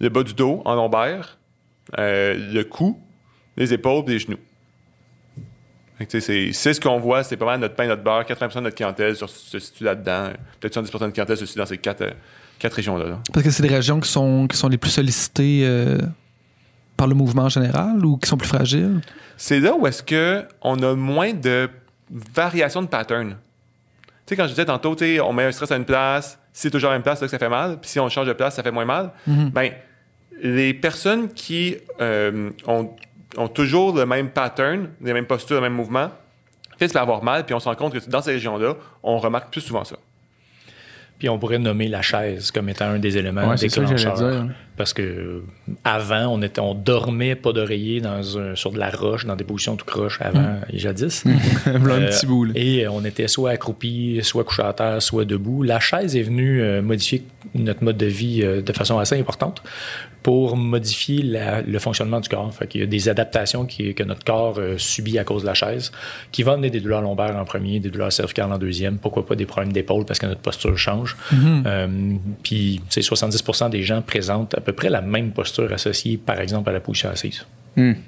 [0.01, 1.39] le bas du dos en lombaire,
[1.99, 3.01] euh, le cou,
[3.57, 4.39] les épaules, et les genoux.
[5.37, 8.25] Fait que, tu sais, C'est ce qu'on voit, c'est pas mal notre pain, notre beurre.
[8.25, 10.31] 80% de notre clientèle sur- se situe là-dedans.
[10.61, 12.11] Peut-être 70% de notre clientèle se situe dans ces quatre, euh,
[12.59, 13.05] quatre régions-là.
[13.07, 13.19] là.
[13.33, 15.99] Parce que c'est des régions qui sont, qui sont les plus sollicitées euh,
[16.97, 19.01] par le mouvement en général ou qui sont plus fragiles?
[19.39, 21.69] C'est là où est-ce que on a moins de
[22.11, 23.31] variation de pattern.
[23.31, 23.37] Tu
[24.27, 26.91] sais, quand je disais tantôt, on met un stress à une place, si c'est toujours
[26.91, 28.33] à la même place, c'est là que ça fait mal, puis si on change de
[28.33, 29.13] place, ça fait moins mal.
[29.27, 29.73] Ben,
[30.43, 32.91] les personnes qui euh, ont,
[33.37, 36.11] ont toujours le même pattern, les mêmes postures, le même mouvement,
[36.79, 39.51] finissent par avoir mal, puis on se rend compte que dans ces régions-là, on remarque
[39.53, 39.97] plus souvent ça.
[41.19, 43.87] Puis on pourrait nommer la chaise comme étant un des éléments Ouais, c'est ça que
[43.87, 44.17] déclencheurs.
[44.17, 44.51] dire.
[44.77, 45.43] Parce que euh,
[45.83, 49.45] avant, on, était, on dormait pas d'oreiller dans un, sur de la roche, dans des
[49.45, 51.25] positions tout croche avant et jadis.
[51.67, 52.45] Un Euh, petit bout.
[52.45, 52.53] là.
[52.55, 55.63] Et euh, on était soit accroupi, soit couché à terre, soit debout.
[55.63, 59.63] La chaise est venue euh, modifier notre mode de vie euh, de façon assez importante
[60.27, 62.53] pour modifier la- le fonctionnement du corps.
[62.53, 65.47] Fait qu'il y a des adaptations qui- que notre corps euh, subit à cause de
[65.47, 65.93] la chaise,
[66.33, 69.37] qui vont amener des douleurs lombaires en premier, des douleurs cervicales en deuxième, pourquoi pas
[69.37, 71.17] des problèmes d'épaule parce que notre posture change.
[71.33, 71.87] Euh,
[72.43, 76.41] puis, tu sais, 70% des gens présentent à peu près la même posture associée, par
[76.41, 77.47] exemple, à la position assise.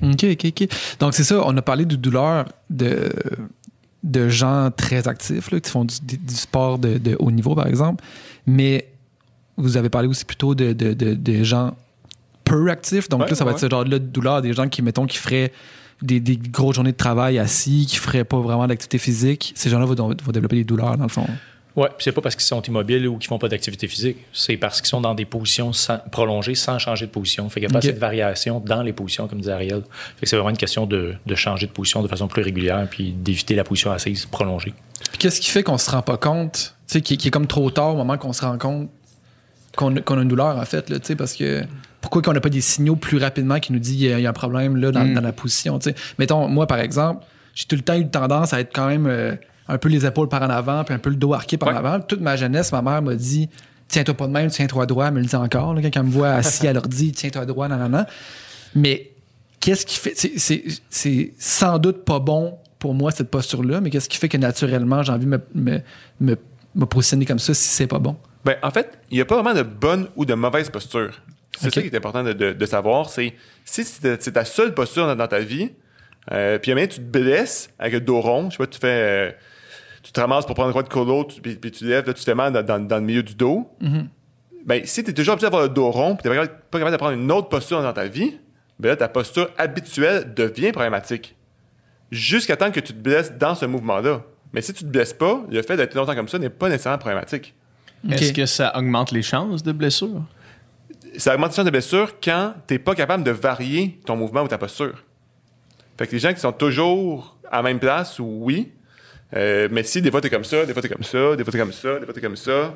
[0.03, 0.69] OK, OK, OK.
[0.99, 3.11] Donc, c'est ça, on a parlé de douleur de,
[4.03, 7.69] de gens très actifs, là, qui font du, du sport de, de haut niveau, par
[7.69, 8.03] exemple.
[8.45, 8.89] Mais
[9.57, 11.77] vous avez parlé aussi plutôt de, de, de- de gens
[12.49, 13.09] peu actifs.
[13.09, 13.55] Donc Ouais, là, ça va ouais.
[13.57, 15.53] être ce genre-là de douleur, des gens qui, mettons, qui feraient
[16.03, 19.53] des, des grosses journées de travail assis, qui feraient pas vraiment d'activité physique.
[19.57, 21.27] Ces gens-là vont, vont développer des douleurs, dans le fond.
[21.77, 24.81] Puis c'est pas parce qu'ils sont immobiles ou qu'ils font pas d'activité physique, c'est parce
[24.81, 27.49] qu'ils sont dans des positions sans- prolongées sans changer de position.
[27.51, 29.83] Fait qu'il n'y a pas assez de variation dans les positions, comme disait Ariel.
[30.17, 32.85] Fait que c'est vraiment une question de, de changer de position de façon plus régulière
[32.91, 34.75] puis d'éviter la position assise prolongée.
[35.11, 37.47] Puis qu'est-ce qui fait qu'on se rend pas compte, tu sais, qui, qui est comme
[37.47, 38.91] trop tard au moment qu'on se rend compte
[39.77, 41.63] qu'on qu'on a une douleur, en fait, là, tu sais, parce que
[42.09, 44.23] pourquoi qu'on n'a pas des signaux plus rapidement qui nous disent qu'il y, a- il
[44.23, 45.79] y a un problème là, dans, dans la position.
[46.19, 49.35] Mettons, moi, par exemple, j'ai tout le temps eu tendance à être quand même euh,
[49.69, 51.77] un peu les épaules par en avant, puis un peu le dos arqué par en
[51.77, 52.01] avant.
[52.01, 53.51] Toute ma jeunesse, ma mère m'a dit
[53.89, 55.07] Tiens-toi pas de même, tiens-toi droit.
[55.09, 55.75] Elle me le dit encore.
[55.75, 58.05] Là, quand elle me voit assis à l'ordi, tiens-toi droit, non, non, non.
[58.75, 59.11] Mais
[59.61, 60.15] qu'est-ce qui fait.
[60.91, 65.03] c'est sans doute pas bon pour moi, cette posture-là, mais qu'est-ce qui fait que naturellement,
[65.03, 65.79] j'ai envie de me, me,
[66.21, 66.37] me,
[66.75, 68.17] me positionner comme ça si c'est pas bon?
[68.45, 71.21] Ben, en fait, il n'y a pas vraiment de bonne ou de mauvaise posture.
[71.59, 73.09] C'est ça qui est important de, de- de savoir.
[73.11, 75.71] C'est si c'est ta- c'est ta seule posture dans, dans ta vie,
[76.33, 78.87] euh, puis jamais tu te blesses avec le dos rond, je sais pas, tu fais.
[78.89, 79.31] euh,
[80.03, 82.31] tu te ramasses pour prendre croix de colo, puis, puis tu lèves, là, tu te
[82.31, 83.69] mets dans, dans- dans le milieu du dos.
[84.65, 86.61] Ben, si tu es toujours habitué d'avoir le dos rond, puis tu n'es pas capable-
[86.71, 88.37] pas capable de prendre une autre posture dans ta vie,
[88.79, 91.35] ben là, ta posture habituelle devient problématique.
[92.11, 94.23] Jusqu'à temps que tu te blesses dans ce mouvement-là.
[94.53, 96.99] Mais si tu te blesses pas, le fait d'être longtemps comme ça n'est pas nécessairement
[96.99, 97.55] problématique.
[98.09, 100.23] Est-ce que ça augmente les chances de blessure?
[101.17, 104.43] Ça augmente les chances de blessure quand tu n'es pas capable de varier ton mouvement
[104.43, 105.05] ou ta posture.
[105.97, 108.73] Fait que les gens qui sont toujours à la même place, oui.
[109.35, 111.37] Euh, mais si des fois tu es comme ça, des fois tu es comme ça,
[111.37, 112.75] des fois tu es comme ça, des fois tu es comme ça,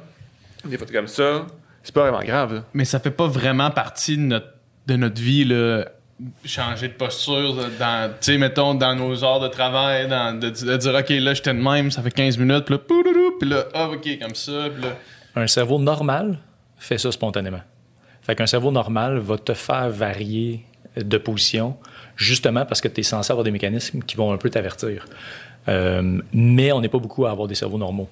[0.64, 1.46] des fois tu es comme ça,
[1.82, 2.54] c'est pas vraiment grave.
[2.54, 2.64] là.
[2.74, 4.48] Mais ça fait pas vraiment partie de notre,
[4.86, 5.86] de notre vie, là,
[6.44, 10.76] changer de posture, dans, tu sais, mettons, dans nos heures de travail, dans, de, de
[10.76, 12.80] dire, OK, là, j'étais de même, ça fait 15 minutes, puis là,
[13.40, 14.90] puis là, ah, OK, comme ça, puis là...
[15.34, 16.38] Un cerveau normal
[16.78, 17.62] fait ça spontanément.
[18.22, 20.64] Fait qu'un cerveau normal va te faire varier
[20.96, 21.76] de position
[22.16, 25.06] justement parce que tu es censé avoir des mécanismes qui vont un peu t'avertir.
[25.68, 28.08] Euh, mais on n'est pas beaucoup à avoir des cerveaux normaux.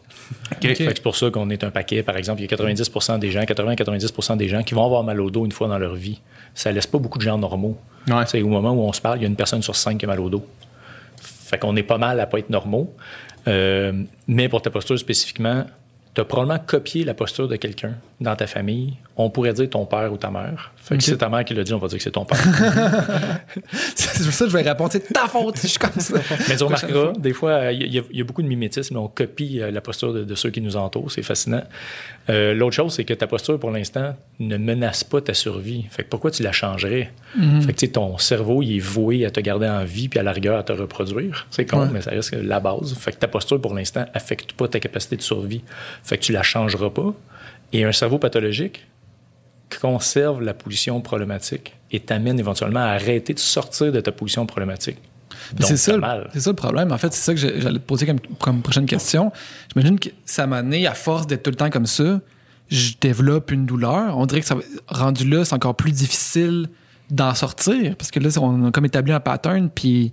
[0.63, 2.03] C'est pour ça qu'on est un paquet.
[2.03, 5.21] Par exemple, il y a 90 des gens, 80-90 des gens qui vont avoir mal
[5.21, 6.21] au dos une fois dans leur vie.
[6.55, 7.77] Ça laisse pas beaucoup de gens normaux.
[8.09, 8.43] Ouais.
[8.43, 10.09] Au moment où on se parle, il y a une personne sur cinq qui a
[10.09, 10.47] mal au dos.
[11.17, 12.95] Fait qu'on est pas mal à pas être normaux.
[13.49, 13.93] Euh,
[14.29, 15.65] mais pour ta posture spécifiquement,
[16.15, 18.95] tu as probablement copié la posture de quelqu'un dans ta famille.
[19.17, 20.73] On pourrait dire ton père ou ta mère.
[20.77, 21.03] Fait que Ok.
[21.03, 22.39] si c'est ta mère qui l'a dit, on va dire que c'est ton père.
[23.95, 26.15] C'est pour ça que je vais répondre, c'est ta faute je suis comme ça.
[26.49, 28.97] Mais tu remarqueras, des fois, euh, il y, a- il y a beaucoup de mimétisme.
[28.97, 31.11] On copie euh, la posture de, de ceux qui nous entourent.
[31.11, 31.63] C'est fascinant.
[32.29, 35.87] Euh, L'autre chose, c'est que ta posture, pour l'instant, ne menace pas ta survie.
[35.91, 37.13] Fait que pourquoi tu la changerais?
[37.63, 40.33] Fait que ton cerveau, il est voué à te garder en vie puis à la
[40.33, 41.47] rigueur à te reproduire.
[41.51, 41.89] C'est con, Ouais.
[41.93, 42.95] mais ça reste la base.
[42.95, 45.63] Fait que ta posture, pour l'instant, affecte pas ta capacité de survie.
[46.05, 47.15] Fait que tu la changeras pas.
[47.73, 48.87] Et un cerveau pathologique
[49.81, 54.97] conserve la position problématique et t'amène éventuellement à arrêter de sortir de ta position problématique.
[55.61, 56.29] C'est ça, le- mal.
[56.33, 56.93] c'est ça le problème.
[56.93, 59.33] En fait, c'est ça que j'allais te poser comme, comme prochaine question.
[59.73, 62.21] J'imagine que ça m'a amené, à force d'être tout le temps comme ça,
[62.69, 64.17] je développe une douleur.
[64.19, 64.57] On dirait que ça
[64.89, 66.69] rendu là, c'est encore plus difficile
[67.11, 70.13] d'en sortir parce que là, on a comme établi un pattern, puis,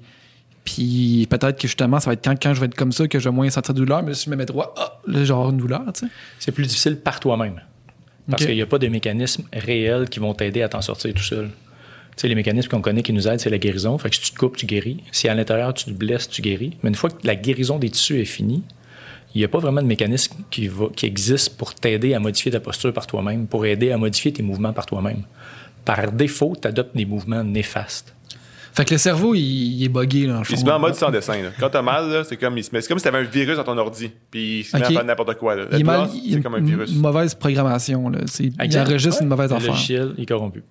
[0.67, 3.19] puis peut-être que justement, ça va être quand, quand je vais être comme ça que
[3.19, 5.49] je vais moins sentir de douleur, mais si je me mets droit, ah, là, avoir
[5.49, 6.11] une douleur, tu sais.
[6.39, 7.61] C'est plus difficile par toi-même.
[8.29, 11.23] Parce qu'il n'y a pas de mécanismes réels qui vont t'aider à t'en sortir tout
[11.23, 11.45] seul.
[11.47, 13.97] Tu sais, les mécanismes qu'on connaît qui nous aident, c'est la guérison.
[13.97, 15.01] Fait que si tu te coupes, tu guéris.
[15.13, 16.75] Si à l'intérieur, tu te blesses, tu guéris.
[16.83, 18.63] Mais une fois que la guérison des tissus est finie,
[19.33, 22.51] il n'y a pas vraiment de mécanisme qui, va, qui existe pour t'aider à modifier
[22.51, 25.21] ta posture par toi-même, pour aider à modifier tes mouvements par toi-même.
[25.85, 28.13] Par défaut, tu adoptes des mouvements néfastes.
[28.77, 30.53] Fait que le cerveau, il, il est buggé, là, le fond.
[30.53, 31.41] Il se met en mode sans dessin.
[31.41, 31.49] Là.
[31.59, 33.57] Quand t'as mal, là, c'est comme, il se met- c'est comme si t'avais un virus
[33.57, 34.11] dans ton ordi.
[34.29, 34.89] Puis il se met Ok.
[34.89, 35.55] à faire n'importe quoi.
[35.55, 35.63] Là.
[35.71, 36.93] La Il est mal, douleur, il- c'est comme un une virus.
[36.95, 38.07] mauvaise programmation.
[38.09, 38.19] Là.
[38.27, 39.23] C'est- Il enregistre Ouais.
[39.23, 39.71] une mauvaise Le affaire.
[39.71, 40.63] logiciel est corrompu.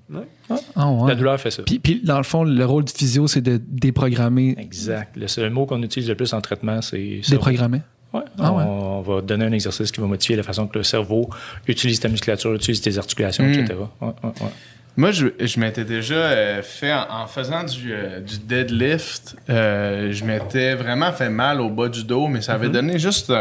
[0.77, 1.09] Ah, ouais.
[1.09, 1.63] La douleur fait ça.
[1.65, 4.55] Puis, puis, dans le fond, le rôle du physio, c'est de déprogrammer.
[4.59, 5.17] Exact.
[5.17, 7.21] Le seul mot qu'on utilise le plus en traitement, c'est.
[7.29, 7.83] Déprogrammer?
[8.13, 8.23] Ouais.
[8.39, 8.65] Ah on, ouais.
[8.65, 11.29] on va donner un exercice qui va modifier la façon que le cerveau
[11.67, 13.51] utilise ta musculature, utilise tes articulations, Mm.
[13.53, 13.75] etc.
[14.01, 14.49] Ouais, ouais, ouais.
[14.97, 20.11] Moi, je, je m'étais déjà euh, fait, en, en faisant du, euh, du deadlift, euh,
[20.11, 23.33] je m'étais vraiment fait mal au bas du dos, mais ça avait donné juste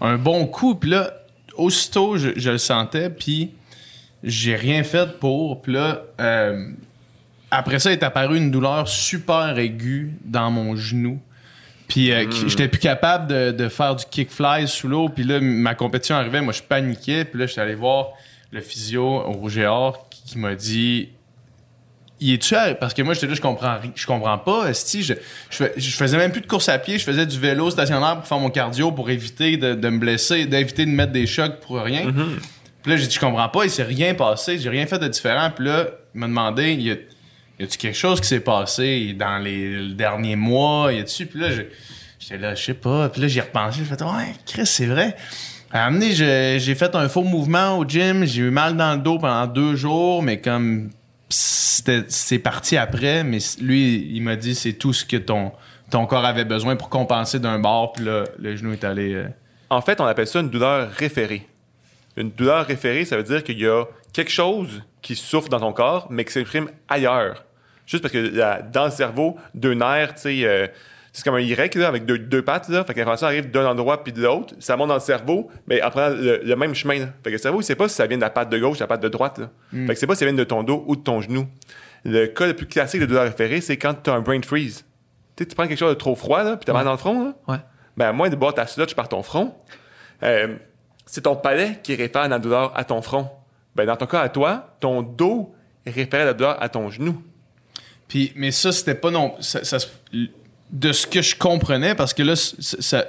[0.00, 0.74] un bon coup.
[0.74, 1.12] Puis là,
[1.56, 3.52] aussitôt, je, je le sentais, puis
[4.24, 5.62] j'ai rien fait pour.
[5.62, 6.02] Puis là,
[7.50, 11.20] après ça, est apparue une douleur super aiguë dans mon genou.
[11.86, 15.08] Puis euh, qui- j'étais plus capable de, de faire du kickfly sous l'eau.
[15.08, 17.24] Puis là, ma compétition arrivait, moi je paniquais.
[17.24, 18.08] Puis là, j'étais allé voir
[18.50, 21.08] le physio au Rouge et Or qui, m'a dit
[22.20, 25.14] il est-tu à- parce que moi j'étais là je comprends je comprends pas esti, je,
[25.50, 28.16] je, fais- je faisais même plus de course à pied je faisais du vélo stationnaire
[28.16, 31.60] pour faire mon cardio pour éviter de, de me blesser d'éviter de mettre des chocs
[31.60, 32.12] pour rien.
[32.82, 35.06] Puis là j'ai dit je comprends pas il s'est rien passé j'ai rien fait de
[35.08, 35.50] différent.
[35.54, 36.94] Puis là il m'a demandé y a,
[37.60, 40.92] y a-tu quelque chose qui s'est passé dans les le dernier mois?
[40.92, 41.26] Y a-tu?
[41.26, 41.62] Puis là je-
[42.18, 43.08] j'étais là je sais pas.
[43.10, 45.14] Puis là j'y repensé j'ai fait ouais Chris c'est vrai
[45.72, 49.18] à je- j'ai fait un faux mouvement au gym, j'ai eu mal dans le dos
[49.18, 50.90] pendant deux jours, mais comme
[51.28, 55.52] c'est parti après, mais lui, il m'a dit c'est tout ce que ton,
[55.90, 59.14] ton corps avait besoin pour compenser d'un bord, puis là, le genou est allé.
[59.14, 59.28] euh,
[59.70, 61.46] En fait, on appelle ça une douleur référée.
[62.16, 65.72] Une douleur référée, ça veut dire qu'il y a quelque chose qui souffre dans ton
[65.72, 67.44] corps, mais qui s'exprime ailleurs.
[67.86, 70.66] Juste parce que dans le cerveau, deux nerfs, tu sais, euh,
[71.12, 72.68] c'est comme un Y là, avec deux, deux pattes.
[72.68, 74.54] Là, fait que l'information arrive d'un endroit puis de l'autre.
[74.60, 76.98] Ça monte dans le cerveau, mais en prenant le, le même chemin.
[76.98, 77.06] là.
[77.24, 78.72] Fait que le cerveau, il sait pas si ça vient de la patte de gauche
[78.72, 79.38] ou de la patte de droite.
[79.38, 79.50] Là.
[79.86, 81.46] Fait que c'est pas si ça vient de ton dos ou de ton genou.
[82.04, 84.84] Le cas le plus classique de douleur référée, c'est quand tu as un brain freeze.
[85.36, 86.92] Tu sais, tu prends quelque chose de trop froid, là, puis tu as mal dans
[86.92, 87.24] le front.
[87.24, 87.34] Là.
[87.48, 87.58] Ouais.
[87.96, 89.54] Ben, à moins de boire ta slotch par ton front,
[90.22, 90.54] euh,
[91.06, 93.28] c'est ton palais qui réfère la douleur à ton front.
[93.74, 95.54] Ben, dans ton cas, à toi, ton dos
[95.86, 97.20] réfère la douleur à ton genou.
[98.08, 99.34] Puis, mais ça, c'était pas non.
[99.40, 99.88] ça- ça se-
[100.70, 103.04] de ce que je comprenais, parce que là, ça,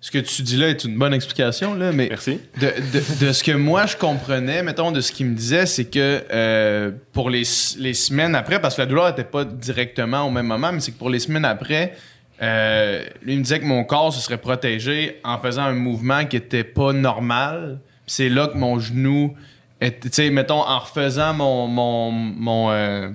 [0.00, 2.40] ce que tu dis là est une bonne explication, là, mais Merci.
[2.60, 5.86] de, de- de ce que moi je comprenais, mettons, de ce qu'il me disait, c'est
[5.86, 7.42] que euh, pour les,
[7.78, 10.92] les semaines après, parce que la douleur n'était pas directement au même moment, mais c'est
[10.92, 11.94] que pour les semaines après,
[12.42, 16.24] euh, lui il me disait que mon corps se serait protégé en faisant un mouvement
[16.26, 17.80] qui était pas normal.
[18.06, 19.34] C'est là que mon genou,
[19.80, 23.08] était- tu sais, mettons, en refaisant mon, mon, mon, euh,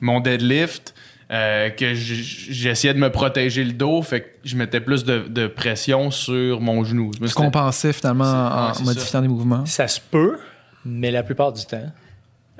[0.00, 0.94] mon deadlift,
[1.32, 5.20] euh, que j- j'essayais de me protéger le dos, fait que je mettais plus de,
[5.28, 7.10] de pression sur mon genou.
[7.16, 9.64] Je me Se suis- compensait finalement en modifiant des mouvements.
[9.66, 10.38] Ça se peut,
[10.84, 11.90] mais la plupart du temps,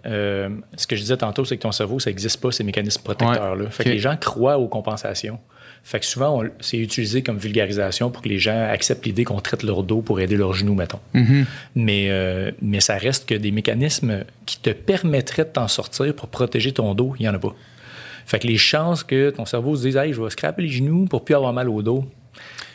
[0.07, 3.03] euh, ce que je disais tantôt, c'est que ton cerveau, ça n'existe pas, ces mécanismes
[3.03, 3.71] protecteurs-là.
[3.71, 5.39] Fait que les gens croient aux compensations.
[5.85, 9.65] Fait que souvent, c'est utilisé comme vulgarisation pour que les gens acceptent l'idée qu'on traite
[9.65, 11.01] leur dos pour aider leur genou, mettons.
[11.13, 11.45] Mhm.
[11.75, 16.29] Mais, euh, mais ça reste que des mécanismes qui te permettraient de t'en sortir pour
[16.29, 17.53] protéger ton dos, il n'y en a pas.
[18.27, 21.07] Fait que les chances que ton cerveau se dise Hey, je vais scraper les genoux
[21.07, 22.05] pour plus avoir mal au dos,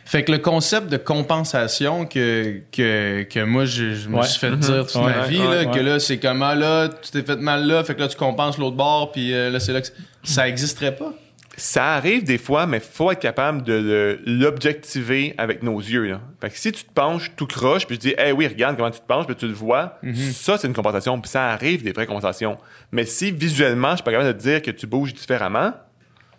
[0.06, 4.24] Fait que le concept de compensation que, que, que moi, je, je me Ouais.
[4.26, 4.60] suis fait Mhm.
[4.60, 5.78] dire toute Ouais, ma vie, ouais, là, ouais.
[5.78, 8.58] que là, c'est comment, là, tu t'es fait mal là, fait que là, tu compenses
[8.58, 9.88] l'autre bord, puis euh, là, c'est là que...
[10.24, 11.14] Ça existerait pas?
[11.60, 16.06] Ça arrive des fois, mais faut être capable de l'objectiver avec nos yeux.
[16.06, 16.22] Là.
[16.40, 18.92] Fait que si tu te penches tout croche, puis je dis, hey oui, regarde comment
[18.92, 20.00] tu te penches, puis tu le vois,
[20.32, 21.20] ça, c'est une compensation.
[21.20, 22.58] Puis ça arrive des vraies compensations.
[22.92, 25.74] Mais si visuellement, je suis pas capable de te dire que tu bouges différemment,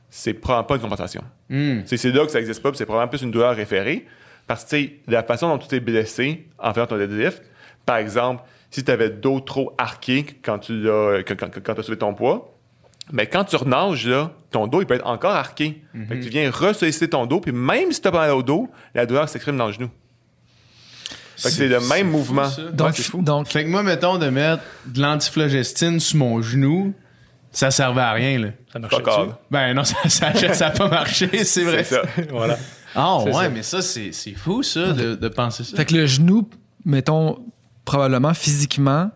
[0.08, 1.24] c'est probablement pas une compensation.
[1.48, 1.80] Hmm.
[1.84, 4.06] C'est là que ça existe pas, c'est probablement plus une douleur référée.
[4.46, 7.42] Parce que, tu sais, la façon dont tu t'es blessé en faisant ton deadlift,
[7.84, 11.78] par exemple, si tu avais le dos trop arqué quand tu l'as, quand, quand, quand
[11.78, 12.57] as soulevé ton poids,
[13.12, 15.82] mais quand tu renages, là, ton dos, il peut être encore arqué.
[16.08, 18.42] Fait que tu viens ressolliciter ton dos, puis même si tu as pas mal au
[18.42, 19.90] dos, la douleur s'exprime dans le genou.
[21.36, 22.48] Fait que c'est le même mouvement.
[22.72, 23.22] Donc, c'est fou.
[23.22, 26.94] donc Fait que moi, mettons, de mettre de l'antiflogestine sur mon genou,
[27.52, 28.48] ça servait à rien, là.
[28.72, 29.28] Ça marche Fuck all.
[29.50, 31.84] Ben non, ça ça, ça pas marché, c'est vrai.
[31.84, 32.02] C'est ça.
[32.30, 32.58] Voilà.
[32.94, 33.48] Ah ouais, ça.
[33.50, 35.76] mais ça, c'est c'est fou, ça, de, de penser ça.
[35.76, 36.48] Fait que le genou,
[36.84, 37.38] mettons,
[37.84, 39.10] probablement physiquement,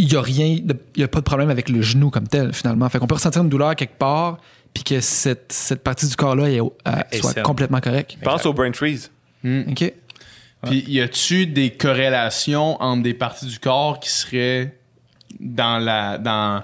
[0.00, 2.52] il n'y a rien, il n'y a pas de problème avec le genou comme tel,
[2.52, 2.88] finalement.
[2.88, 4.38] Fait qu'on peut ressentir une douleur quelque part,
[4.72, 8.16] puis que cette, cette partie du corps-là euh, soit complètement correcte.
[8.22, 9.10] Pense au brain freeze.
[9.44, 9.92] OK?
[10.64, 14.76] Puis y a-tu des corrélations entre des parties du corps qui seraient
[15.38, 16.62] dans la dans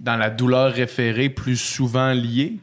[0.00, 2.56] dans la douleur référée plus souvent liées?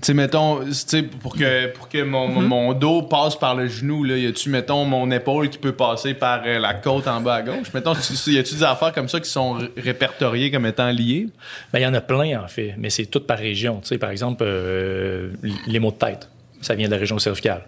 [0.00, 4.04] Sais, mettons, tu sais, pour que, pour que mon, mon dos passe par le genou,
[4.04, 7.34] là, y a-tu, mettons, mon épaule qui peut passer par euh, la côte en bas
[7.34, 7.72] à gauche?
[7.74, 7.94] Mettons,
[8.28, 11.26] y a-tu des affaires comme ça qui sont ré- répertoriées comme étant liées?
[11.72, 13.80] Ben, il y en a plein, en fait, mais c'est tout par région.
[13.80, 15.32] Tu sais, par exemple, euh,
[15.66, 16.28] les maux de tête,
[16.60, 17.62] ça vient de la région cervicale.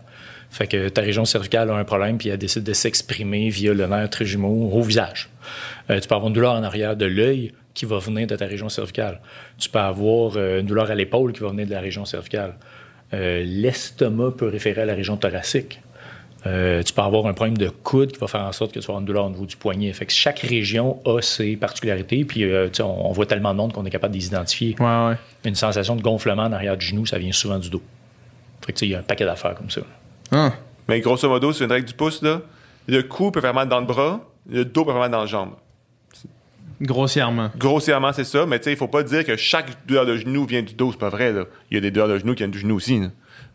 [0.52, 3.86] Fait que ta région cervicale a un problème, puis elle décide de s'exprimer via le
[3.86, 5.28] nerf trijumeau au visage.
[5.90, 8.46] Euh, tu peux avoir une douleur en arrière de l'œil qui va venir de ta
[8.46, 9.20] région cervicale.
[9.59, 12.54] Tu peux avoir euh, une douleur à l'épaule qui va venir de la région cervicale.
[13.12, 15.80] Euh, L'estomac peut référer à la région thoracique.
[16.46, 18.87] Euh, tu peux avoir un problème de coude qui va faire en sorte que tu
[18.87, 19.92] vas avoir une douleur au niveau du poignet.
[19.92, 22.24] Fait que chaque région a ses particularités.
[22.24, 24.74] Puis, euh, on, on voit tellement de monde qu'on est capable de les identifier.
[24.80, 25.16] Ouais, ouais.
[25.44, 27.83] Une sensation de gonflement en arrière du genou, ça vient souvent du dos.
[28.64, 29.83] Fait que, tu sais, il y a un paquet d'affaires comme ça.
[30.33, 30.52] Ah.
[30.88, 32.40] Mais grosso modo, c'est une règle du pouce, là.
[32.88, 35.26] Le cou peut faire mal dans le bras, le dos peut faire mal dans la
[35.26, 35.50] jambe.
[36.80, 37.50] Grossièrement.
[37.58, 40.46] Grossièrement, c'est ça, mais tu sais, il faut pas dire que chaque douleur de genou
[40.46, 41.44] vient du dos, c'est pas vrai, là.
[41.70, 43.08] Il y a des douleurs de genou qui viennent du genou aussi, là.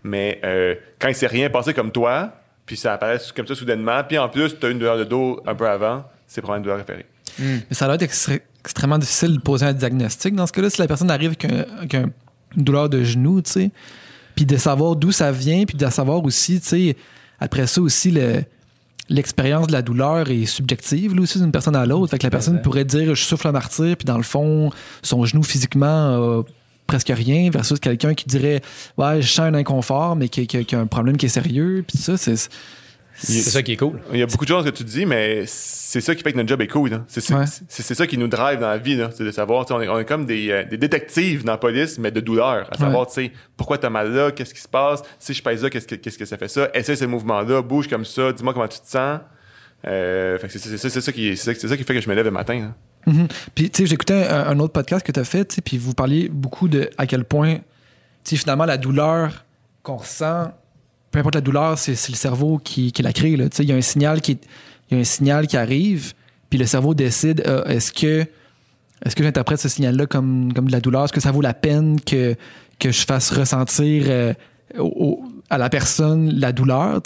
[0.03, 2.33] Mais euh, quand il s'est rien passé comme toi,
[2.65, 5.39] puis ça apparaît comme ça soudainement, puis en plus, tu as une douleur de dos
[5.47, 7.05] un peu avant, c'est probablement une douleur référée.
[7.39, 10.35] Mais ça doit être extré- extrêmement difficile de poser un diagnostic.
[10.35, 12.09] Dans ce cas-là, si la personne arrive avec, un- avec un-
[12.55, 13.71] une douleur de genou, tu sais,
[14.35, 16.95] puis de savoir d'où ça vient, puis de savoir aussi, tu sais,
[17.39, 18.43] après ça aussi, le-
[19.09, 22.11] l'expérience de la douleur est subjective, là, aussi, d'une personne à l'autre.
[22.11, 24.71] Fait que la personne pourrait dire je souffle un martyr, puis dans le fond,
[25.03, 26.43] son genou physiquement a
[26.87, 28.61] presque rien, versus quelqu'un qui dirait
[28.97, 31.83] ouais, je sens un inconfort, mais qui, qui- qui a un problème qui est sérieux,
[31.87, 32.49] puis ça, c'est.
[33.17, 33.99] C'est ça qui est cool.
[34.11, 36.37] Il y a beaucoup de choses que tu dis, mais c'est ça qui fait que
[36.37, 36.93] notre job est cool.
[36.93, 37.05] hein.
[37.07, 37.45] C'est Ouais.
[37.95, 39.01] ça qui nous drive dans la vie.
[39.15, 41.97] C'est de savoir, on est, on est comme des, euh, des détectives dans la police,
[41.97, 42.67] mais de douleur.
[42.71, 45.63] À savoir, tu sais, pourquoi t'as mal là, qu'est-ce qui se passe, si je pèse
[45.63, 48.53] là, qu'est-ce que, qu'est-ce que ça fait ça, essaie ce mouvement-là, bouge comme ça, dis-moi
[48.53, 49.19] comment tu te sens.
[49.87, 52.59] Euh, c'est, ça qui, ça- qui fait que je me lève le matin.
[52.59, 53.11] là.
[53.13, 53.27] Mhm.
[53.53, 56.27] Puis, tu sais, j'écoutais un, un autre podcast que tu as fait, puis vous parliez
[56.27, 57.57] beaucoup de à quel point,
[58.23, 59.45] tu finalement, la douleur
[59.83, 60.51] qu'on ressent,
[61.15, 63.31] peu importe la douleur, c'est le cerveau qui, qui la crée.
[63.31, 64.37] Il y a un signal qui,
[64.91, 66.13] il y a un signal qui arrive,
[66.49, 68.25] puis le cerveau décide euh, est-ce que,
[69.05, 71.05] est-ce que j'interprète ce signal-là comme, comme de la douleur?
[71.05, 72.35] Est-ce que ça vaut la peine que,
[72.79, 74.33] que je fasse ressentir euh,
[74.77, 77.01] au- à la personne la douleur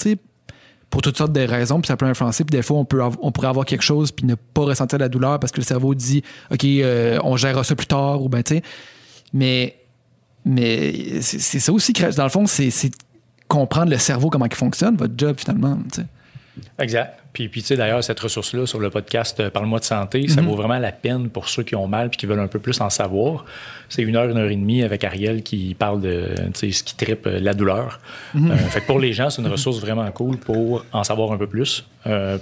[0.89, 2.43] pour toutes sortes de raisons, puis ça peut influencer.
[2.45, 5.09] Puis des fois, on, peut on pourrait avoir quelque chose puis ne pas ressentir la
[5.09, 8.41] douleur parce que le cerveau dit OK, euh, on gérera ça plus tard, ou ben.
[9.33, 9.75] Mais,
[10.45, 12.71] mais c'est ça aussi, dans le fond, c'est
[13.49, 15.77] comprendre le cerveau, comment il fonctionne, votre job finalement.
[16.79, 17.19] Exact.
[17.33, 20.41] Puis, puis tu sais, d'ailleurs, cette ressource-là sur le podcast euh, Parle-moi de santé, ça
[20.41, 22.81] vaut vraiment la peine pour ceux qui ont mal puis qui veulent un peu plus
[22.81, 23.45] en savoir.
[23.87, 27.27] C'est une heure, une heure et demie avec Ariel qui parle de ce qui tripe
[27.27, 27.99] euh, la douleur.
[28.35, 31.37] Euh, fait que pour les gens, c'est une ressource vraiment cool pour en savoir un
[31.37, 31.85] peu plus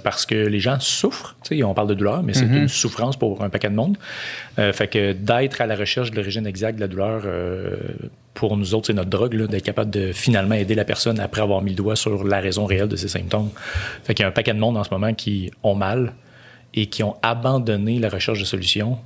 [0.02, 1.36] parce que les gens souffrent.
[1.42, 3.98] Tu sais, on parle de douleur, mais c'est une souffrance pour un paquet de monde.
[4.56, 7.24] Fait que d'être à la recherche de l'origine exacte de la douleur,
[8.38, 11.60] pour nous autres, c'est notre drogue, d'être capable de finalement aider la personne après avoir
[11.60, 13.50] mis le doigt sur la raison réelle de ses symptômes.
[14.04, 16.14] Fait qu'il y a un paquet de monde en ce moment qui ont mal
[16.72, 18.96] et qui ont abandonné la recherche de solutions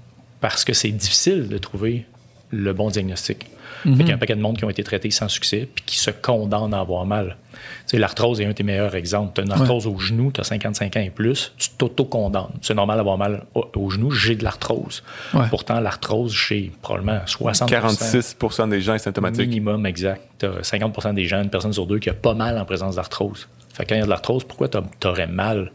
[0.42, 2.04] parce que c'est difficile de trouver
[2.50, 3.46] le bon diagnostic.
[3.84, 3.96] Mhm.
[3.96, 5.84] Fait qu'il y a un paquet de monde qui ont été traités sans succès puis
[5.84, 7.36] qui se condamnent à avoir mal.
[7.52, 9.32] Tu sais, l'arthrose est un de tes meilleurs exemples.
[9.34, 12.52] Tu as une arthrose au genou, tu as 55 ans et plus, tu t'auto-condamnes.
[12.60, 15.02] C'est normal d'avoir mal au, au genou, j'ai de l'arthrose.
[15.34, 15.46] Ouais.
[15.50, 18.36] Pourtant, l'arthrose, chez probablement 60 46
[18.68, 19.48] des gens asymptomatiques.
[19.48, 20.22] Minimum, exact.
[20.38, 22.96] Tu as 50% des gens, une personne sur deux, qui a pas mal en présence
[22.96, 23.48] d'arthrose.
[23.72, 25.70] Fait que quand il y a de l'arthrose, pourquoi tu aurais mal?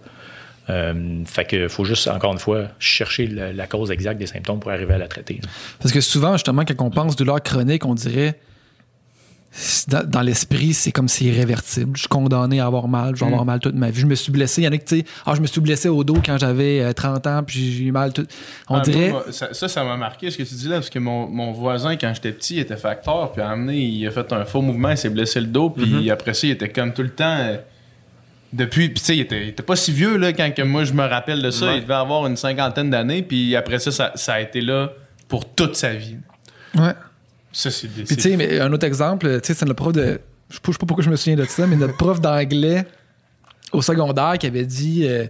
[0.70, 4.59] Euh, fait que faut juste, encore une fois, chercher la, la cause exacte des symptômes
[4.59, 5.39] pour arriver à la traiter.
[5.80, 8.38] Parce que souvent, justement, quand on pense douleur chronique, on dirait
[9.88, 11.91] dans, dans l'esprit, c'est comme c'est irréversible.
[11.95, 14.01] Je suis condamné à avoir mal, je vais avoir mal toute ma vie.
[14.01, 14.61] Je me suis blessé.
[14.61, 16.38] Il y en a qui, tu sais, ah, je me suis blessé au dos quand
[16.38, 18.28] j'avais euh, 30 ans, puis j'ai eu mal tout.
[18.70, 19.09] On Ah, dirait.
[19.09, 21.95] moi, ça, ça, m'a marqué ce que tu dis là, parce que mon, mon voisin,
[21.95, 24.89] quand j'étais petit, il était facteur, puis à donné, il a fait un faux mouvement,
[24.91, 27.55] il s'est blessé le dos, puis après ça, il était comme tout le temps.
[28.53, 30.61] Euh, depuis, puis tu sais, il était, il était pas si vieux là, quand que
[30.61, 31.65] moi je me rappelle de ça.
[31.67, 31.77] Ouais.
[31.77, 34.91] Il devait avoir une cinquantaine d'années, puis après ça, ça, ça a été là
[35.27, 36.17] pour toute sa vie.
[36.75, 36.93] Ouais.
[37.51, 38.03] Ça, c'est des.
[38.03, 40.19] Puis, tu sais, mais un autre exemple, tu sais, c'est notre prof de.
[40.49, 42.21] Je sais pas je sais pas pourquoi je me souviens de ça, mais notre prof
[42.21, 42.85] d'anglais
[43.73, 45.05] au secondaire qui avait dit.
[45.05, 45.25] euh,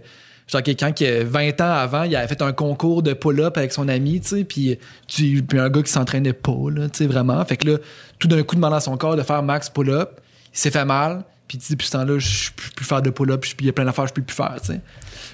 [0.50, 3.70] genre quelqu'un qui, euh, 20 ans avant, il avait fait un concours de pull-up avec
[3.70, 7.06] son ami, tu sais, puis, tu- puis un gars qui s'entraînait pas, là, tu sais,
[7.06, 7.44] vraiment.
[7.44, 7.78] Fait que là,
[8.18, 10.20] tout d'un coup, demandant à son corps de faire max pull-up,
[10.54, 13.54] il s'est fait mal, puis depuis ce temps-là, je peux plus faire de pull-up, puis
[13.60, 14.80] il y a plein d'affaires que je peux plus faire, tu sais.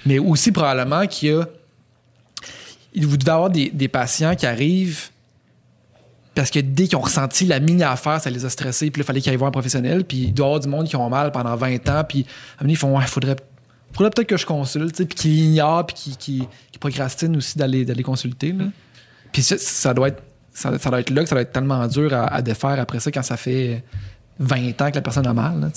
[0.05, 1.45] Mais aussi, probablement, qu'il y a.
[2.93, 5.09] il- Vous devez avoir des, des patients qui arrivent
[6.33, 9.07] parce que dès qu'ils ont ressenti la mini-affaire, ça les a stressés, puis là, il
[9.07, 11.09] fallait qu'ils aillent voir un professionnel, puis il doit y avoir du monde qui ont
[11.09, 12.25] mal pendant 20 ans, puis
[12.57, 13.37] à un moment ils font, ouais, faudrait,
[13.93, 16.45] faudrait peut-être que je consulte, puis qu'ils ignorent, puis qu'ils
[16.79, 18.51] procrastinent aussi d'aller consulter.
[18.51, 18.65] Là.
[19.31, 20.21] Puis ça, ça doit être
[20.53, 23.01] ça, ça doit être là que ça doit être tellement dur à, à défaire après
[23.01, 23.83] ça quand ça fait
[24.39, 25.59] 20 ans que la personne a mal.
[25.59, 25.67] Là.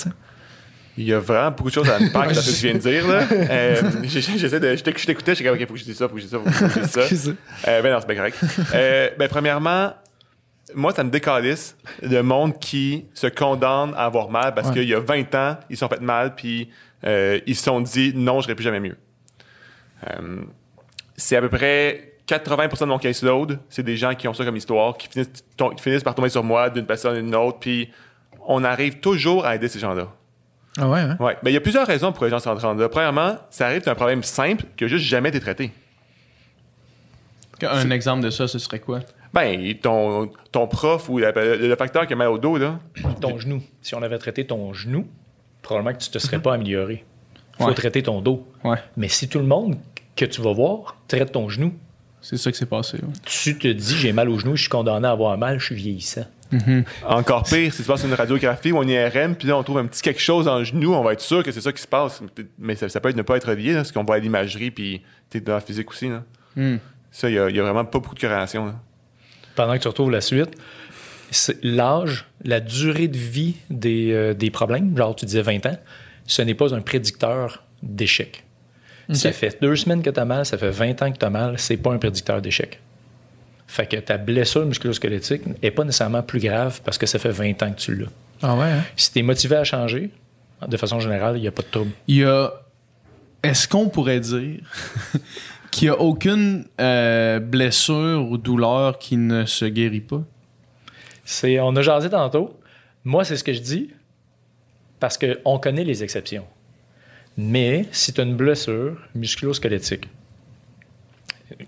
[1.01, 2.78] Il y a vraiment beaucoup de choses à impact dans ce que tu viens de
[2.78, 3.07] dire.
[3.07, 3.22] Là.
[3.32, 6.09] Euh, j'essaie de, je t'éc- je t'écoutais, j'étais comme, OK, faut que je dise ça,
[6.09, 7.01] faut que je dise ça, faut que je dise ça.
[7.03, 7.34] Excusez.
[7.68, 8.36] Euh, ben non, c'est bien correct.
[8.74, 9.92] Euh, ben, premièrement,
[10.74, 14.74] moi, ça me décalisse le monde qui se condamne à avoir mal parce Ouais.
[14.74, 16.68] qu'il y a 20 ans, ils se sont fait mal, puis
[17.07, 18.96] euh, ils se sont dit non, je serai plus jamais mieux.
[21.16, 24.57] C'est à peu près 80% de mon caseload, c'est des gens qui ont ça comme
[24.57, 25.30] histoire, qui finissent,
[25.76, 27.88] qui finissent par tomber sur moi d'une personne à une autre, puis
[28.46, 30.09] on arrive toujours à aider ces gens-là.
[30.79, 31.16] Ah ouais, hein?
[31.20, 31.37] Ouais.
[31.43, 32.89] Ben, il y a plusieurs raisons pour les gens se rendent là.
[32.89, 35.72] Premièrement, ça arrive d'un problème simple qui a juste jamais été traité.
[37.62, 39.01] Un exemple de ça, ce serait quoi?
[39.35, 42.79] Ben, ton, ton prof ou la- le, le facteur qui a mal au dos, là,
[43.20, 43.62] Ton genou.
[43.83, 45.07] Si on avait traité ton genou,
[45.62, 47.05] probablement que tu te serais pas amélioré.
[47.59, 47.74] Il faut Ouais.
[47.74, 48.47] traiter ton dos.
[48.62, 48.79] Ouais.
[48.97, 49.76] Mais si tout le monde
[50.14, 51.74] que tu vas voir traite ton genou,
[52.20, 52.99] C'est ça qui s'est passé.
[52.99, 53.12] ouais.
[53.24, 55.74] tu te dis j'ai mal au genou, je suis condamné à avoir mal, je suis
[55.74, 56.24] vieillissant.
[57.07, 59.86] Encore pire, si tu passes une radiographie ou une IRM, puis là, on trouve un
[59.86, 61.86] petit quelque chose dans le genou, on va être sûr que c'est ça qui se
[61.86, 62.22] passe.
[62.59, 64.70] Mais ça, ça peut être ne pas être lié, là, parce qu'on voit à l'imagerie,
[64.70, 66.09] puis t'es dans la physique aussi.
[66.09, 66.22] Là.
[66.57, 66.76] Hmm.
[67.11, 68.66] Ça, il y, a- vraiment pas beaucoup de corrélation.
[68.66, 68.74] là.
[69.55, 70.51] Pendant que tu retrouves la suite,
[71.30, 75.76] c'est l'âge, la durée de vie des, euh, des problèmes, genre tu disais 20 ans,
[76.26, 78.44] ce n'est pas un prédicteur d'échec.
[79.12, 81.30] Ça fait deux semaines que tu as mal, ça fait 20 ans que tu as
[81.30, 82.80] mal, c'est pas un prédicteur d'échec.
[83.68, 87.62] Fait que ta blessure musculo-squelettique n'est pas nécessairement plus grave parce que ça fait 20
[87.62, 88.08] ans que tu l'as.
[88.42, 88.82] Ah ouais, hein?
[88.96, 90.10] Si tu es motivé à changer,
[90.66, 91.90] de façon générale, il n'y a pas de trouble.
[92.08, 92.50] Il y a.
[93.42, 94.60] Est-ce qu'on pourrait dire
[95.70, 100.22] qu'il n'y a aucune euh, blessure ou douleur qui ne se guérit pas?
[101.24, 102.58] C'est, on a jasé tantôt.
[103.04, 103.90] Moi, c'est ce que je dis
[104.98, 106.46] parce qu'on connaît les exceptions.
[107.36, 110.08] Mais si tu as une blessure musculo-squelettique,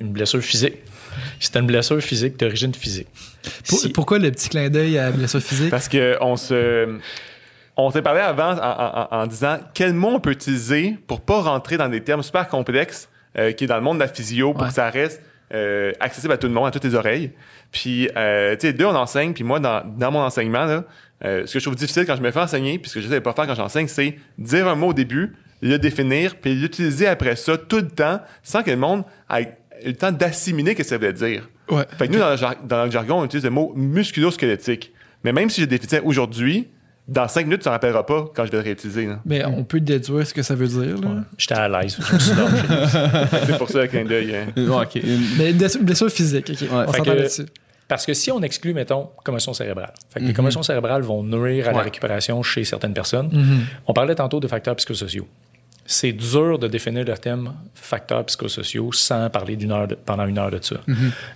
[0.01, 0.79] une blessure physique,
[1.55, 3.09] as une blessure physique d'origine physique,
[3.69, 5.71] Pour- si- Pourquoi le petit clin d'œil à la blessure physique?
[5.71, 6.99] Parce que on se.
[7.77, 11.21] On s'est parlé avant en, en- en- en disant quel mot on peut utiliser pour
[11.23, 13.09] pas rentrer dans des termes super complexes
[13.39, 14.69] euh, qui est dans le monde de la physio pour Ouais.
[14.69, 15.23] que ça reste
[15.55, 17.33] euh, accessible à tout le monde, à toutes les oreilles.
[17.73, 20.85] Puis, euh, tu sais, deux, on enseigne, puis moi, dans, dans mon enseignement, là,
[21.25, 23.09] euh, ce que je trouve difficile quand je me fais enseigner, puis ce que je
[23.09, 27.07] sais pas faire quand j'enseigne, c'est dire un mot au début, le définir, puis l'utiliser
[27.07, 29.05] après ça tout le temps, sans que le monde
[29.35, 29.49] ait
[29.85, 31.49] eu le temps d'assimiler ce que ça veut dire.
[31.71, 31.85] Ouais.
[31.99, 34.93] Fait que nous, dans le, jar- dans le jargon, on utilise le mot musculo-squelettique.
[35.25, 36.69] Mais même si je le définissais aujourd'hui,
[37.09, 39.07] dans cinq minutes, tu t'en rappelleras pas quand je vais le réutiliser.
[39.07, 39.21] là.
[39.25, 40.97] Mais on peut déduire ce que ça veut dire.
[41.01, 41.25] Là.
[41.37, 41.97] j'étais à l'aise.
[41.99, 43.27] je me suis lâché.
[43.47, 44.35] C'est pour ça le clin d'œil.
[44.35, 44.47] hein.
[44.83, 44.95] ok.
[44.97, 46.69] Une- Mais une blessure, une blessure physique, ok.
[46.71, 47.47] on Fait s'entend que- là-dessus.
[47.89, 51.67] Parce que si on exclut, mettons, commotion cérébrale, fait que les commotions cérébrales vont nuire
[51.69, 51.85] à la Ouais.
[51.85, 53.31] récupération chez certaines personnes.
[53.33, 53.61] Mhm.
[53.89, 55.27] On parlait tantôt de facteurs psychosociaux.
[55.93, 60.39] C'est dur de définir le thème facteurs psychosociaux sans parler d'une heure de- pendant une
[60.39, 60.77] heure de ça.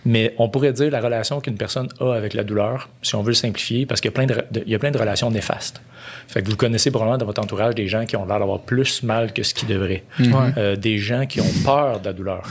[0.05, 3.31] Mais on pourrait dire la relation qu'une personne a avec la douleur, si on veut
[3.31, 5.29] le simplifier, parce qu'il y a plein de, de- il y a plein de relations
[5.31, 5.81] néfastes.
[6.29, 9.03] Fait que vous connaissez probablement dans votre entourage des gens qui ont l'air d'avoir plus
[9.03, 10.05] mal que ce qu'ils devraient.
[10.57, 12.45] Euh, des gens qui ont peur de la douleur.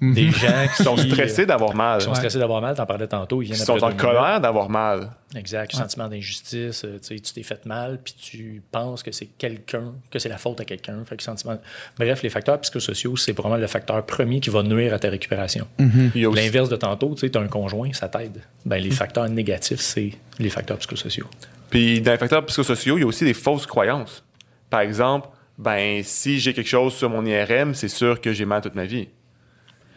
[0.00, 2.00] Des gens qui sont stressés d'avoir mal.
[2.00, 3.42] Ils sont stressés d'avoir mal, t'en parlais tantôt.
[3.42, 5.10] Ils, sont en colère d'avoir mal.
[5.34, 5.72] Exact.
[5.74, 6.84] Sentiment d'injustice.
[6.84, 10.60] euh, tu t'es fait mal, puis tu penses que c'est quelqu'un, que c'est la faute
[10.60, 11.04] à quelqu'un.
[11.04, 11.58] Fait que sentiment...
[11.98, 15.66] Bref, les facteurs psychosociaux, c'est vraiment le facteur premier qui va nuire à ta récupération.
[15.78, 18.40] Aussi- L'inverse de tantôt, tu sais, as un conjoint, ça t'aide.
[18.64, 21.26] Ben, les facteurs négatifs, c'est les facteurs psychosociaux.
[21.70, 24.24] Puis dans les facteurs psychosociaux, il y a aussi des fausses croyances.
[24.70, 25.28] Par exemple,
[25.58, 28.84] ben si j'ai quelque chose sur mon IRM, c'est sûr que j'ai mal toute ma
[28.84, 29.08] vie.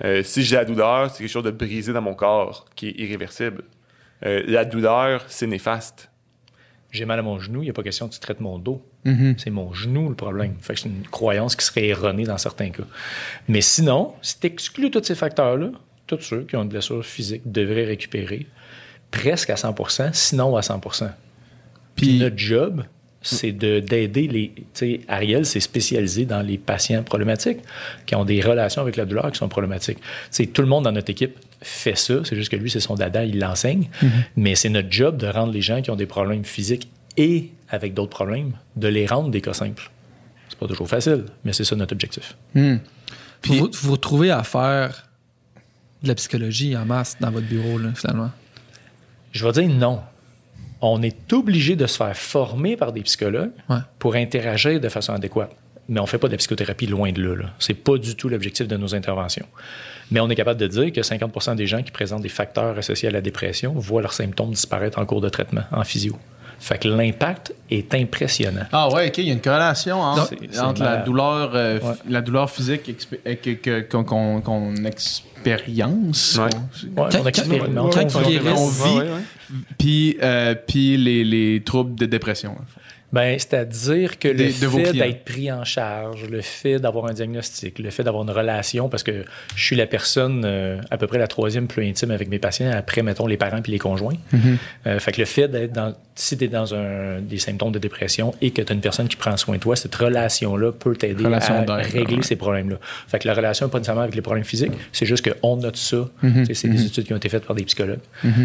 [0.03, 2.95] Euh, si j'ai la douleur, c'est quelque chose de brisé dans mon corps qui est
[2.97, 3.63] irréversible.
[4.25, 6.09] Euh, la douleur, c'est néfaste.
[6.91, 8.85] J'ai mal à mon genou, il n'y a pas question que tu traites mon dos.
[9.05, 9.35] Mm-hmm.
[9.37, 10.55] C'est mon genou le problème.
[10.59, 12.83] Fait que c'est une croyance qui serait erronée dans certains cas.
[13.47, 15.71] Mais sinon, si tu exclus tous ces facteurs-là,
[16.07, 18.47] tous ceux qui ont une blessure physique devraient récupérer
[19.11, 21.07] presque à 100% sinon à 100 Puis
[21.95, 22.83] Puis- notre job,
[23.21, 24.51] c'est de- d'aider les.
[24.55, 27.59] Tu sais, Ariel s'est spécialisé dans les patients problématiques
[28.05, 29.99] qui ont des relations avec la douleur qui sont problématiques.
[29.99, 32.15] Tu sais, tout le monde dans notre équipe fait ça.
[32.23, 33.89] C'est juste que lui, c'est son dada, il l'enseigne.
[34.35, 37.93] Mais c'est notre job de rendre les gens qui ont des problèmes physiques et avec
[37.93, 39.91] d'autres problèmes, de les rendre des cas simples.
[40.49, 42.35] C'est pas toujours facile, mais c'est ça notre objectif.
[42.55, 42.79] Vous
[43.43, 45.07] vous, vous vous retrouvez à faire
[46.03, 48.31] de la psychologie en masse dans votre bureau, là, finalement?
[49.31, 50.01] Je vais dire non.
[50.81, 53.77] On est obligé de se faire former par des psychologues Ouais.
[53.99, 55.51] pour interagir de façon adéquate.
[55.89, 57.35] Mais on ne fait pas de la psychothérapie loin de là.
[57.35, 57.45] là.
[57.59, 59.45] Ce n'est pas du tout l'objectif de nos interventions.
[60.09, 63.09] Mais on est capable de dire que 50% des gens qui présentent des facteurs associés
[63.09, 66.17] à la dépression voient leurs symptômes disparaître en cours de traitement, en physio.
[66.59, 68.65] Fait que l'impact est impressionnant.
[68.71, 71.93] Ah ouais, ok, il y a une corrélation entre, c'est entre la douleur, euh, Ouais.
[72.09, 74.73] la douleur physique euh, qu'on qu'on- qu'on
[75.45, 76.49] expérience, Ouais.
[76.49, 78.37] qu'on- Ouais, Quand- on quand- quand vit,
[78.89, 79.21] Ouais, ouais, ouais.
[79.77, 82.55] puis euh, puis les, les troubles de dépression.
[83.13, 87.79] Ben, c'est-à-dire que le de fait d'être pris en charge, le fait d'avoir un diagnostic,
[87.79, 91.17] le fait d'avoir une relation, parce que je suis la personne euh, à peu près
[91.17, 94.15] la troisième plus intime avec mes patients, après, mettons, les parents puis les conjoints.
[94.87, 97.79] Euh, fait que le fait d'être dans, si tu es dans un, des symptômes de
[97.79, 100.95] dépression et que tu as une personne qui prend soin de toi, cette relation-là peut
[100.95, 102.23] t'aider Relation à régler ouais.
[102.23, 102.77] ces problèmes-là.
[103.07, 106.09] Fait que la relation pas nécessairement avec les problèmes physiques, c'est juste qu'on note ça.
[106.21, 107.99] Tu sais, C'est des études qui ont été faites par des psychologues.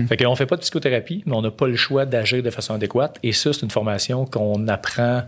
[0.09, 2.75] Fait qu'on fait pas de psychothérapie, mais on n'a pas le choix d'agir de façon
[2.75, 3.19] adéquate.
[3.23, 5.23] Et ça, c'est une formation qu'on apprend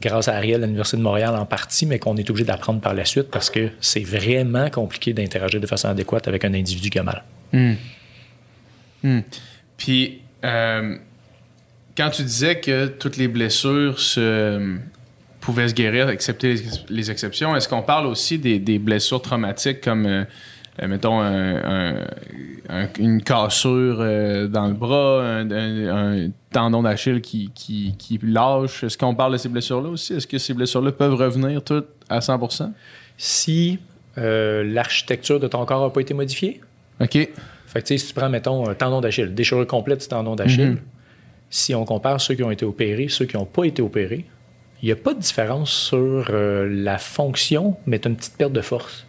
[0.00, 2.94] grâce à Ariel à l'Université de Montréal en partie, mais qu'on est obligé d'apprendre par
[2.94, 6.98] la suite parce que c'est vraiment compliqué d'interagir de façon adéquate avec un individu qui
[6.98, 7.22] a mal.
[9.76, 10.96] Puis euh,
[11.96, 13.96] quand tu disais que toutes les blessures
[15.40, 16.56] pouvaient se guérir, excepté
[16.88, 20.24] les, exceptions, est-ce qu'on parle aussi des, blessures traumatiques comme, euh,
[20.88, 22.06] mettons, un- un-
[22.68, 28.82] un- une cassure euh, dans le bras, un, tendon d'Achille qui, qui, qui lâche?
[28.84, 30.14] Est-ce qu'on parle de ces blessures-là aussi?
[30.14, 32.70] Est-ce que ces blessures-là peuvent revenir toutes à 100%
[33.16, 33.78] Si
[34.18, 36.60] euh, l'architecture de ton corps n'a pas été modifiée,
[37.00, 37.28] OK.
[37.66, 40.78] Fait que, si tu prends, mettons, un tendon d'Achille, déchirure complète du tendon d'Achille,
[41.50, 44.24] si on compare ceux qui ont été opérés, ceux qui n'ont pas été opérés,
[44.82, 48.36] il n'y a pas de différence sur euh, la fonction, mais tu as une petite
[48.36, 49.06] perte de force.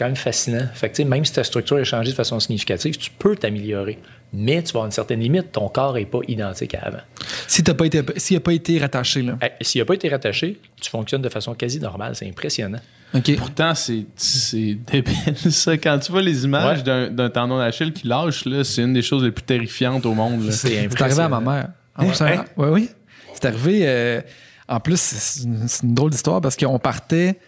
[0.00, 0.66] C'est quand même fascinant.
[0.72, 3.98] Fait que, même si ta structure est changée de façon significative, tu peux t'améliorer.
[4.32, 7.00] Mais tu vas avoir une certaine limite, ton corps n'est pas identique à avant.
[7.46, 9.36] Si t'as pas été, s'il n'a pas été rattaché, là.
[9.42, 12.14] Eh, S'il n'a pas été rattaché, tu fonctionnes de façon quasi normale.
[12.16, 12.78] C'est impressionnant.
[13.12, 13.36] OK.
[13.36, 15.76] Pourtant, c'est c'est débile, ça.
[15.76, 17.10] Quand tu vois les images Ouais.
[17.10, 20.46] d'un- tendon d'Achille qui lâche, là, c'est une des choses les plus terrifiantes au monde.
[20.46, 20.52] là.
[20.52, 21.68] C'est C'est arrivé à ma mère.
[21.96, 22.44] En plus, Hein?
[22.56, 22.88] Oui, oui.
[23.34, 23.80] C'est arrivé.
[23.84, 24.22] euh,
[24.66, 27.38] en plus, c'est une, c'est une drôle d'histoire parce qu'on partait.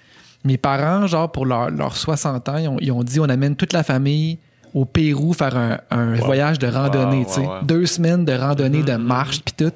[0.45, 3.55] Mes parents, genre, pour leur- leurs 60 ans, ils ont, ils ont dit on amène
[3.57, 4.39] toute la famille
[4.75, 7.41] au Pérou faire un, un voyage de randonnée, Wow, tu sais.
[7.41, 7.63] wow, wow.
[7.65, 9.73] Deux semaines de randonnée, de marche, puis tout.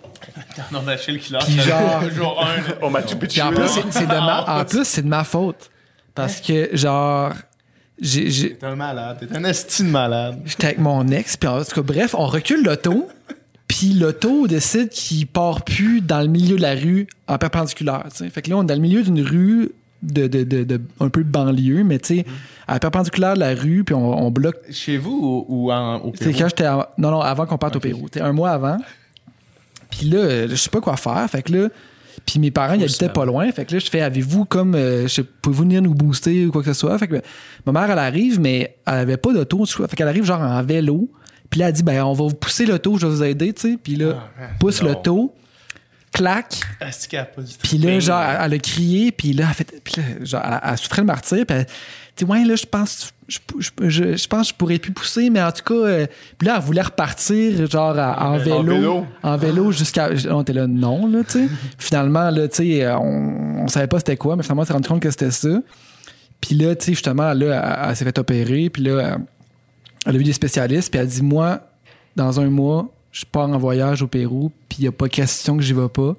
[0.70, 1.44] tendon d'Achille qui lâche.
[1.44, 5.70] Puis genre- jour en plus, c'est- de ma, en plus, c'est de ma faute.
[6.14, 7.32] Parce que, genre,
[8.00, 9.18] j'ai- j'ai, T'es un malade.
[9.30, 10.40] T'es un estime malade.
[10.46, 13.06] J'étais avec mon ex, puis en tout cas, bref, on recule l'auto,
[13.68, 18.04] puis l'auto décide qu'il part plus dans le milieu de la rue en perpendiculaire.
[18.10, 18.30] tu sais.
[18.30, 19.72] Fait que là, on est dans le milieu d'une rue
[20.07, 22.26] de, de, de, de- un peu de banlieue, mais tu sais,
[22.66, 24.57] à la perpendiculaire de la rue, puis on, on bloque.
[24.70, 26.38] Chez vous ou, ou en, au C'est Pérou?
[26.38, 26.68] quand j'étais.
[26.98, 28.07] Non, non, avant qu'on parte au Pérou.
[28.20, 28.78] Un mois avant.
[29.90, 31.28] Puis là, je sais pas quoi faire.
[31.30, 31.68] Fait que là.
[32.24, 33.50] Puis mes parents, ils habitaient pas loin.
[33.52, 36.50] Fait que là, je fais, avez-vous comme, euh, je sais, pouvez-vous venir nous booster ou
[36.50, 36.98] quoi que ce soit?
[36.98, 37.20] Fait que
[37.66, 39.64] ma mère, elle arrive, mais elle avait pas d'auto.
[39.66, 41.09] Fait qu'elle arrive genre en vélo.
[41.50, 43.70] Puis là, elle dit, ben, on va vous pousser l'auto, je vais vous aider, tu
[43.72, 43.78] sais.
[43.80, 44.28] Puis là,
[44.59, 44.88] pousse non.
[44.88, 45.34] l'auto,
[46.16, 46.60] claque.
[46.80, 47.42] A tout?
[47.62, 50.78] Puis là, genre, elle, a crié, puis là, elle, fait, puis là, genre, elle, elle
[50.78, 51.66] souffrait le martyr, puis elle
[52.16, 55.30] dit, ouais, là, je pense, je, je, je, je pense que je pourrais plus pousser,
[55.30, 56.06] mais en tout cas, euh,
[56.38, 59.06] puis là, elle voulait repartir, genre, à- en, vélo, vélo.
[59.22, 60.10] en vélo jusqu'à.
[60.30, 61.48] On était là, non, là, tu sais.
[61.78, 64.88] Finalement, là, tu sais, on, on savait pas c'était quoi, mais finalement, on s'est rendu
[64.88, 65.60] compte que c'était ça.
[66.40, 68.70] Puis là, tu sais, justement, là, elle, elle s'est fait opérer.
[68.70, 69.20] Puis là, elle,
[70.06, 70.90] elle a vu des spécialistes.
[70.90, 71.60] Puis elle dit, moi,
[72.14, 74.52] dans un mois, je pars en voyage au Pérou.
[74.68, 76.14] Puis il n'y a pas question que j'y vais pas.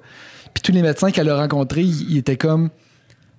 [0.52, 2.70] Puis tous les médecins qu'elle a rencontrés, ils, ils étaient comme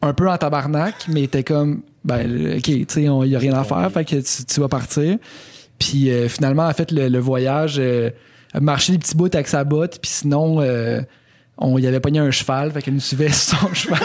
[0.01, 3.39] un peu en tabarnak, mais ils étaient comme, ben, OK, tu sais, il n'y a
[3.39, 3.91] rien à faire.
[3.91, 5.17] Fait que tu, tu vas partir.
[5.77, 8.11] Puis euh, finalement, elle a fait le, le voyage, euh,
[8.53, 11.01] elle a marché des petits bouts avec sa botte, puis sinon, euh,
[11.57, 13.99] on y avait pogné un cheval, fait qu'elle nous suivait son cheval.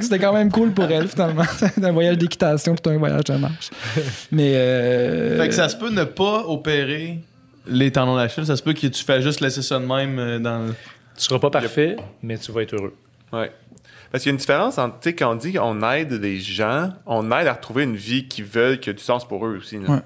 [0.00, 1.44] c'était quand même cool pour elle, finalement.
[1.58, 3.70] C'était un voyage d'équitation, plutôt un voyage de marche.
[4.32, 4.52] Mais.
[4.54, 7.20] Euh, Fait que ça se peut ne pas opérer
[7.66, 8.46] les tendons d'Achille.
[8.46, 10.74] Ça se peut que tu fais juste laisser ça de même euh, dans le...
[11.16, 12.94] Tu seras pas parfait, mais tu vas être heureux.
[13.32, 13.50] Ouais.
[14.12, 16.38] Parce qu'il y a une différence entre, tu sais, quand on dit qu'on aide des
[16.38, 19.56] gens, on aide à retrouver une vie qui veulent, qui a du sens pour eux
[19.58, 19.78] aussi.
[19.78, 19.98] Ouais.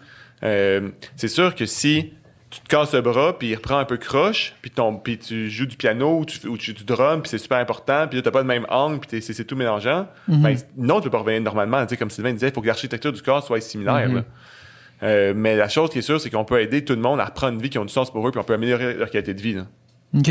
[0.43, 2.13] Euh, c'est sûr que si
[2.49, 5.51] tu te casses le bras, puis il reprend un peu croche, puis, ton, puis tu
[5.51, 8.09] joues du piano ou tu, fais- ou tu joues du drum, puis c'est super important,
[8.09, 11.11] puis là, t'as pas le même angle, puis c'est, tout mélangeant, ben, non, tu peux
[11.11, 11.83] pas revenir normalement.
[11.85, 14.09] Tu sais, comme Sylvain disait, il faut que l'architecture du corps soit similaire.
[14.09, 14.25] là.
[15.03, 17.25] Euh, mais la chose qui est sûre, c'est qu'on peut aider tout le monde à
[17.27, 19.35] reprendre une vie qui a du sens pour eux, puis on peut améliorer leur qualité
[19.35, 19.55] de vie.
[19.55, 19.67] là.
[20.17, 20.31] OK.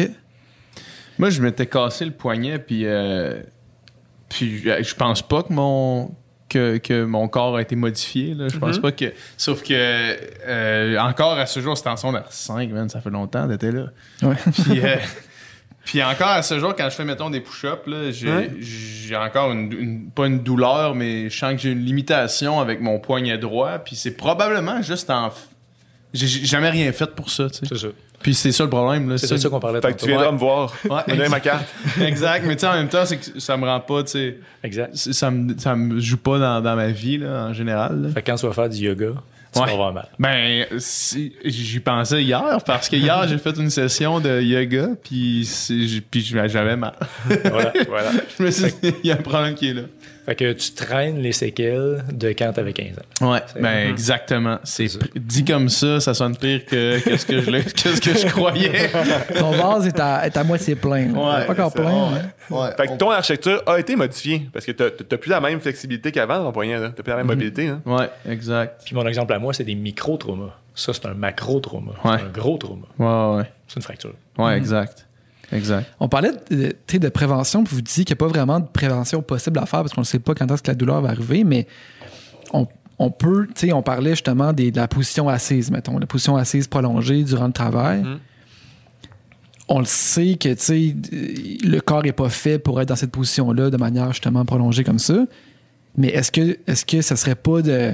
[1.17, 2.85] Moi, je m'étais cassé le poignet, puis...
[2.85, 3.41] euh,
[4.29, 6.15] puis euh, je pense pas que mon...
[6.47, 8.33] Que, que mon corps a été modifié.
[8.33, 8.47] Là.
[8.47, 9.13] Je pense pas que.
[9.37, 13.45] Sauf que euh, encore à ce jour, c'était en secondaire 5, man, ça fait longtemps
[13.45, 13.85] d'être là.
[14.23, 14.33] Ouais.
[14.63, 14.95] Puis, euh,
[15.85, 19.15] puis encore à ce jour, quand je fais, mettons, des push-ups, là, j'ai, Ouais.
[19.15, 22.99] encore une, une- pas une douleur, mais je sens que j'ai une limitation avec mon
[22.99, 23.79] poignet droit.
[23.79, 25.31] Puis c'est probablement juste en.
[26.13, 27.65] J'ai jamais rien fait pour ça, tu sais.
[27.69, 27.87] C'est ça.
[28.21, 29.17] Puis c'est ça le problème, là.
[29.17, 30.31] C'est ça- qu'on parlait Fait que tu viendras Ouais.
[30.33, 30.73] me voir.
[30.89, 31.67] Ouais, donner ma carte.
[32.01, 34.37] exact, mais tu sais, en même temps, c'est que ça me rend pas, tu sais.
[34.63, 34.95] Exact.
[34.95, 38.01] Ça me, ça me joue pas dans, dans ma vie, là, en général.
[38.01, 38.09] là.
[38.09, 39.11] Fait que quand tu vas faire du yoga,
[39.53, 39.65] tu Ouais.
[39.65, 40.07] vas avoir mal.
[40.19, 45.49] Ben, si- j'y pensais hier, parce que hier, j'ai fait une session de yoga, puis
[46.11, 46.93] puis j'avais mal.
[47.45, 47.73] Voilà.
[47.87, 48.11] Voilà.
[48.37, 49.81] Je me suis dit, il y a un problème qui est là.
[50.29, 52.87] Fait que tu traînes les séquelles de quand t'avais 15
[53.21, 53.31] ans.
[53.31, 54.59] Ouais, ben exactement.
[54.63, 58.91] C'est dit comme ça, ça sonne pire que qu'est-ce que je qu'est-ce que je croyais.
[59.39, 61.07] Ton vase est à, est à moitié plein.
[61.15, 61.89] Ouais, pas encore plein.
[61.89, 62.69] bon, mais- Ouais.
[62.77, 66.11] Fait que ton architecture a été modifiée parce que t'as t'as plus la même flexibilité
[66.11, 66.77] qu'avant dans ton poignet.
[66.79, 67.67] T'as plus la même mobilité.
[67.67, 67.81] hein.
[67.87, 68.81] Ouais, exact.
[68.85, 70.53] Puis mon exemple à moi, c'est des micro-traumas.
[70.75, 71.93] Ça, c'est un macro-trauma.
[72.05, 72.17] Ouais.
[72.19, 72.85] C'est un gros trauma.
[72.99, 73.51] Ouais, ouais.
[73.67, 74.13] C'est une fracture.
[74.37, 75.07] Ouais, exact.
[75.51, 75.85] Exact.
[75.99, 79.59] On parlait de, prévention, puis vous disiez qu'il n'y a pas vraiment de prévention possible
[79.59, 81.67] à faire parce qu'on ne sait pas quand est-ce que la douleur va arriver, mais
[82.53, 82.67] on,
[82.99, 86.35] on peut, tu sais, on parlait justement des- de la position assise, mettons, la position
[86.35, 88.01] assise prolongée durant le travail.
[88.03, 88.19] Mhm.
[89.71, 90.95] On le sait que, tu sais,
[91.63, 94.97] le corps n'est pas fait pour être dans cette position-là de manière justement prolongée comme
[94.99, 95.25] ça.
[95.95, 97.93] Mais est-ce que, est-ce que ça serait pas de,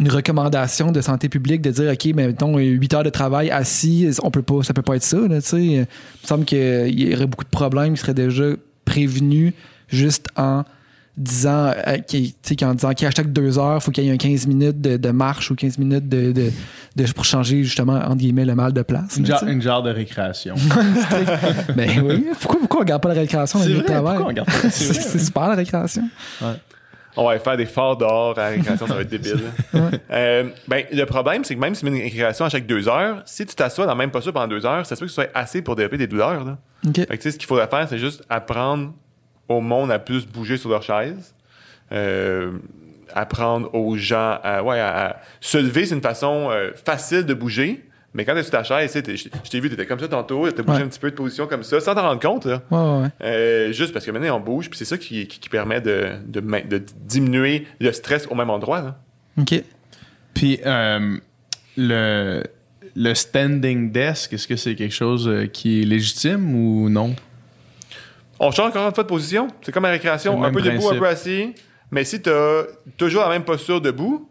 [0.00, 4.08] une recommandation de santé publique de dire, OK, mais mettons, 8 heures de travail assis,
[4.22, 5.62] on peut pas, ça peut pas être ça, là, tu sais.
[5.64, 5.86] Il me
[6.26, 8.44] semble qu'il y aurait beaucoup de problèmes qui seraient déjà
[8.86, 9.52] prévenus
[9.88, 10.64] juste en
[11.16, 14.16] disant, euh, sais, qu'en disant qu'à chaque deux heures, il faut qu'il y ait un
[14.16, 16.50] 15 minutes de, de marche ou 15 minutes de, de-
[16.96, 19.18] de- pour changer justement, entre guillemets, le mal de place.
[19.18, 20.54] Une là, genre, une genre de récréation.
[21.76, 22.24] Ben oui.
[22.40, 24.16] Pourquoi, pourquoi on regarde pas la récréation dans le travail?
[24.70, 26.08] c'est super la récréation.
[27.16, 29.40] On va faire des forts dehors à la récréation, ça va être débile.
[30.10, 32.88] Euh, ben, le problème, c'est que même si tu mets une récréation à chaque deux
[32.88, 35.10] heures, si tu t'assois dans la même posture pendant deux heures, ça se peut que
[35.10, 36.44] ce soit assez pour développer des douleurs.
[36.44, 36.58] Là.
[37.06, 38.92] Fait que, ce qu'il faudrait faire, c'est juste apprendre
[39.48, 41.34] au monde à plus bouger sur leur chaise.
[41.92, 42.52] Euh,
[43.12, 47.34] apprendre aux gens à, ouais, à, à se lever, c'est une façon euh, facile de
[47.34, 47.84] bouger.
[48.14, 49.86] Mais quand tu es sur ta chaise, tu sais, t'es- je t'ai vu, tu étais
[49.86, 50.84] comme ça tantôt, tu as bougé Ouais.
[50.84, 52.44] un petit peu de position comme ça, sans t'en rendre compte.
[52.44, 52.62] Là.
[52.70, 53.08] Ouais, ouais, ouais.
[53.22, 56.08] Euh, juste parce que maintenant on bouge, puis c'est ça qui, qui- qui permet de,
[56.26, 58.80] de, ma- de diminuer le stress au même endroit.
[58.82, 58.98] là.
[59.38, 59.62] OK.
[60.34, 61.16] Puis euh,
[61.76, 62.42] le,
[62.96, 67.14] le standing desk, est-ce que c'est quelque chose euh, qui est légitime ou non?
[68.38, 69.48] On change encore une fois de position.
[69.62, 71.54] C'est comme la récréation, un peu debout, un peu assis.
[71.90, 72.62] Mais si tu as
[72.96, 74.29] toujours la même posture debout,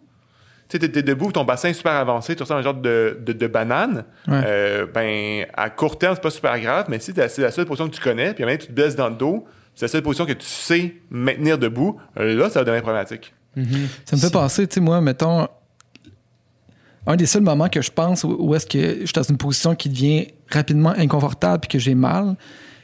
[0.69, 3.19] tu sais, t'es- debout, ton bassin est super avancé, tu ressembles à un genre de,
[3.25, 4.41] de, de banane, Ouais.
[4.45, 7.65] euh, ben, à court terme, c'est pas super grave, mais si t'as- c'est la seule
[7.65, 9.45] position que tu connais, puis maintenant tu te blesses dans le dos,
[9.75, 13.33] c'est la seule position que tu sais maintenir debout, là, ça va devenir problématique.
[14.05, 15.47] Ça me fait penser, tu sais, moi, mettons,
[17.07, 19.37] un des seuls moments que je pense où, où est-ce que je suis dans une
[19.37, 22.35] position qui devient rapidement inconfortable puis que j'ai mal,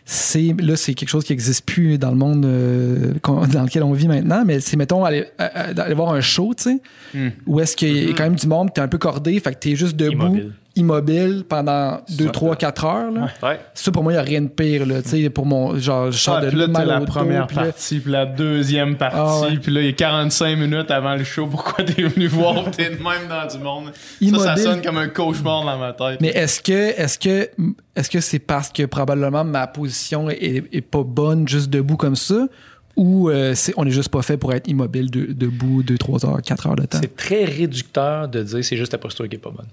[0.07, 3.93] c'est là, c'est quelque chose qui n'existe plus dans le monde euh, dans lequel on
[3.93, 6.79] vit maintenant, mais c'est, mettons, aller, à- aller voir un show, tu sais,
[7.13, 7.29] Hmm.
[7.47, 9.53] où est-ce qu'il y a quand même du monde, tu es un peu cordé, fait
[9.53, 10.51] que tu es juste debout, Immobile.
[10.75, 13.11] Immobile pendant 2, Ça, 3, 4 heures.
[13.11, 13.27] Là.
[13.43, 13.59] Ouais.
[13.73, 16.11] Ça, pour moi, il n'y a rien de pire, là, tu sais, pour mon, genre,
[16.11, 18.97] je sors Ah, de puis là, mal la première puis là- partie, puis la deuxième
[18.97, 19.57] partie, Ah ouais.
[19.57, 21.47] puis là, il y a 45 minutes avant le show.
[21.47, 22.69] Pourquoi t'es venu voir?
[22.71, 23.85] T'es de même dans du monde.
[23.87, 24.57] Ça, ça Immobile.
[24.63, 26.19] sonne comme un cauchemar dans ma tête.
[26.21, 27.49] Mais est-ce que est-ce que
[27.95, 32.15] est-ce que c'est parce que probablement ma position est, est pas bonne juste debout comme
[32.17, 32.47] ça
[32.95, 36.25] ou euh, c'est- on n'est juste pas fait pour être immobile de- debout 2, 3
[36.25, 36.99] heures, 4 heures de temps?
[37.01, 39.67] C'est très réducteur de dire c'est juste ta posture qui est pas bonne.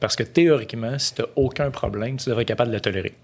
[0.00, 3.14] Parce que théoriquement, si tu n'as aucun problème, tu devrais être capable de le tolérer.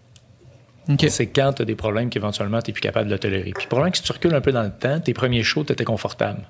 [1.08, 3.52] C'est quand tu as des problèmes qu'éventuellement tu n'es plus capable de le tolérer.
[3.54, 5.42] Puis le problème, c'est que si tu recules un peu dans le temps, tes premiers
[5.44, 6.40] shows, tu étais confortable.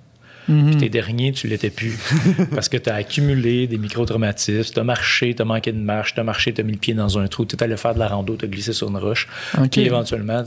[0.47, 1.97] Puis tes derniers, tu l'étais plus.
[2.55, 6.15] Parce que tu as accumulé des micro-traumatismes, tu as marché, tu as manqué de marche,
[6.15, 7.95] tu as marché, tu as mis le pied dans un trou, tu es allé faire
[7.95, 9.29] de la rando, tu as glissé sur une roche.
[9.57, 9.69] OK.
[9.71, 10.43] Puis éventuellement,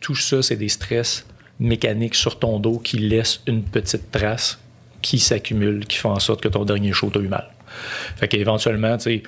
[0.00, 1.24] tout ça, c'est des stress
[1.60, 4.58] mécaniques sur ton dos qui laissent une petite trace
[5.02, 7.46] qui s'accumule, qui font en sorte que ton dernier show, tu as eu mal.
[8.16, 9.22] Fait qu'éventuellement, tu sais,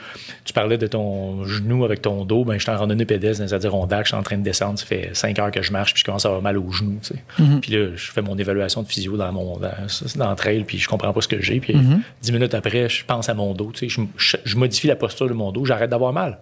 [0.44, 3.46] tu parlais de ton genou avec ton dos, ben, je suis en randonnée pédestre dans
[3.46, 5.92] les Adirondacks, je suis en train de descendre, ça fait 5 heures que je marche,
[5.92, 7.22] puis je commence à avoir mal au genou, tu sais.
[7.60, 9.70] Puis là, je fais mon évaluation de physio dans mon dans,
[10.16, 11.74] dans le trail, puis je comprends pas ce que j'ai, puis
[12.22, 14.96] 10 minutes après, je pense à mon dos, tu sais, je, je- je modifie la
[14.96, 16.38] posture de mon dos, j'arrête d'avoir mal.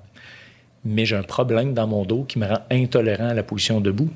[0.84, 4.08] Mais j'ai un problème dans mon dos qui me rend intolérant à la position debout.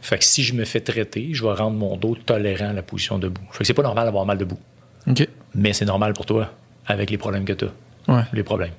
[0.00, 2.82] Fait que si je me fais traiter, je vais rendre mon dos tolérant à la
[2.82, 3.42] position debout.
[3.52, 4.58] Fait que c'est pas normal d'avoir mal debout.
[5.06, 5.28] OK.
[5.54, 6.52] Mais c'est normal pour toi,
[6.86, 8.12] avec les problèmes que tu as.
[8.14, 8.22] Ouais.
[8.32, 8.72] Les problèmes.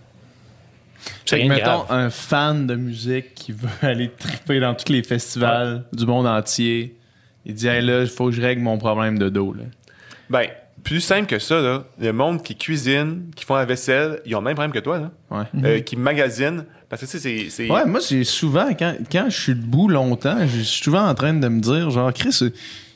[1.25, 1.91] C'est Fait que, rien de mettons, grave.
[1.91, 6.95] un fan de musique qui veut aller triper dans tous les festivals du monde entier,
[7.45, 9.53] il dit, hey, là, il faut que je règle mon problème de dos.
[9.53, 9.63] Là.
[10.29, 10.47] Ben,
[10.89, 14.39] plus simple que ça, là, le monde qui cuisine, qui font la vaisselle, ils ont
[14.39, 15.11] le même problème que toi, là.
[15.29, 15.45] Ouais.
[15.63, 16.65] Euh, qui magasinent.
[16.89, 17.69] Parce que, tu sais, c'est- c'est.
[17.71, 21.33] Ouais, moi, j'ai souvent, quand, quand je suis debout longtemps, je suis souvent en train
[21.33, 22.49] de me dire, genre, Chris, euh,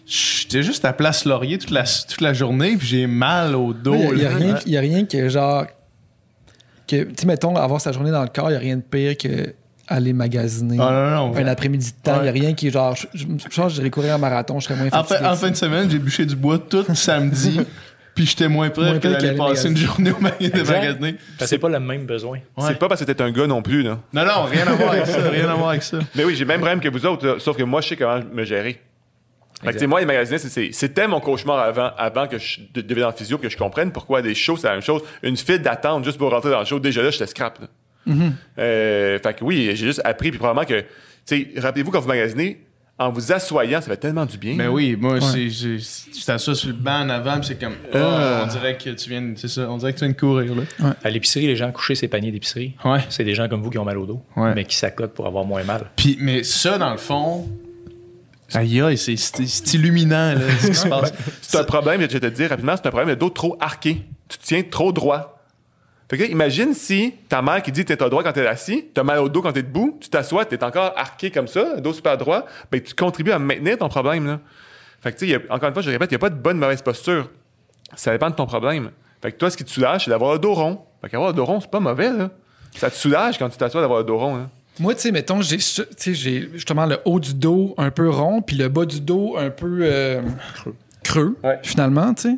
[0.07, 3.93] j'étais juste à Place Laurier toute la, toute la journée, puis j'ai mal au dos.
[3.95, 4.31] Il n'y a,
[4.79, 5.65] a rien que genre.
[6.87, 8.81] que Tu sais, mettons, avoir sa journée dans le corps, il n'y a rien de
[8.81, 9.53] pire que
[9.87, 10.77] aller magasiner.
[10.79, 11.35] Ah, non, non.
[11.37, 12.95] Un après-midi de temps, il n'y a rien qui est genre.
[12.95, 15.19] Je, je, je pense que j'irais courir un marathon, je serais moins En, fatigué.
[15.19, 17.59] fin, en fin de semaine, j'ai bûché du bois tout samedi,
[18.15, 21.15] puis j'étais moins prêt que prêt d'aller passer une journée au magasin de magasiner.
[21.39, 22.39] C'est pas le même besoin.
[22.59, 23.99] C'est pas parce que t'es un gars non plus, là.
[24.13, 25.99] Non, non, rien à voir avec ça, rien à voir avec ça.
[26.15, 27.95] Mais oui, j'ai le même problème que vous autres, là, sauf que moi, je sais
[27.97, 28.81] comment me gérer.
[29.61, 32.81] Fait que, tu sais, moi, les magasins, c'était mon cauchemar avant, avant que je de-
[32.81, 35.01] devienne en physio, que je comprenne pourquoi des shows, c'est la même chose.
[35.23, 37.59] Une file d'attente juste pour rentrer dans le show, déjà là, j'étais scrap.
[37.61, 37.67] là.
[38.59, 40.85] Euh, fait que oui, j'ai juste appris, puis probablement que, tu
[41.25, 42.61] sais, rappelez-vous quand vous magasinez,
[42.99, 44.53] en vous assoyant, ça fait tellement du bien.
[44.55, 48.43] Mais oui, moi, c'est, tu t'assois sur le banc en avant, puis c'est comme, ah,
[48.43, 50.95] on dirait que tu viens, c'est ça, on dirait que tu viens de courir, là.
[51.03, 52.99] À l'épicerie, les gens couchés ces paniers d'épicerie, Ouais.
[53.09, 54.53] c'est des gens comme vous qui ont mal au dos, Ouais.
[54.53, 55.85] mais qui s'accotent pour avoir moins mal.
[55.95, 57.49] Puis, mais ça, dans le fond,
[58.53, 61.13] aïe, aïe, c'est, c'est, c'est illuminant, là, ce qui se passe.
[61.41, 64.01] C'est un problème, je vais te dire rapidement, c'est un problème de dos trop arqué.
[64.29, 65.42] Tu te tiens trop droit.
[66.13, 69.01] Fait que, imagine si ta mère qui dit que t'es droit quand t'es assis, t'as
[69.01, 72.19] mal au dos quand t'es debout, tu t'assois, t'es encore arqué comme ça, dos super
[72.19, 74.39] droit, ben tu contribues à maintenir ton problème, là.
[75.01, 76.59] Fait que, tu sais, encore une fois, je répète, il n'y a pas de bonne
[76.59, 77.31] mauvaise posture.
[77.95, 78.91] Ça dépend de ton problème.
[79.23, 80.81] Fait que toi, ce qui te soulage, c'est d'avoir le dos rond.
[81.01, 82.29] Fait qu'avoir le dos rond, c'est pas mauvais, là.
[82.75, 84.47] Ça te soulage quand tu t'assois d'avoir le dos rond.
[84.79, 85.63] Moi, tu sais, mettons, j'ai tu
[85.97, 89.35] sais, j'ai justement le haut du dos un peu rond, puis le bas du dos
[89.35, 90.21] un peu euh,
[91.03, 91.57] creux, Ouais.
[91.63, 92.37] finalement, tu sais.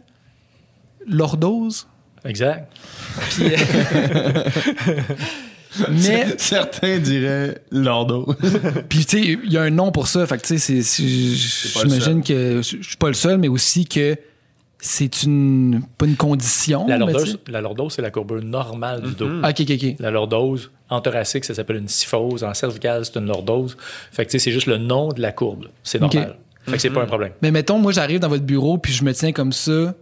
[1.08, 1.88] Lordose?
[2.26, 2.72] Exact.
[3.30, 3.58] Puis, euh,
[5.90, 8.34] mais, Certains diraient l'ordo.
[8.90, 10.26] puis tu sais, il y a un nom pour ça.
[10.26, 14.18] Fait que, tu sais, j'imagine que je suis pas le seul, mais aussi que
[14.80, 16.88] c'est une, pas une condition.
[16.88, 17.52] La lordose, sais.
[17.52, 19.30] la lordose, c'est la courbure normale du dos.
[19.42, 19.96] Ah, Ok, ok, ok.
[20.00, 22.44] La lordose, en thoracique, ça s'appelle une syphose.
[22.44, 23.78] En cervicale, c'est une lordose.
[24.12, 25.68] Fait que, tu sais, c'est juste le nom de la courbe.
[25.84, 26.38] C'est normal.
[26.66, 27.32] Fait que c'est pas un problème.
[27.42, 29.94] Mais mettons, moi, j'arrive dans votre bureau, puis je me tiens comme ça.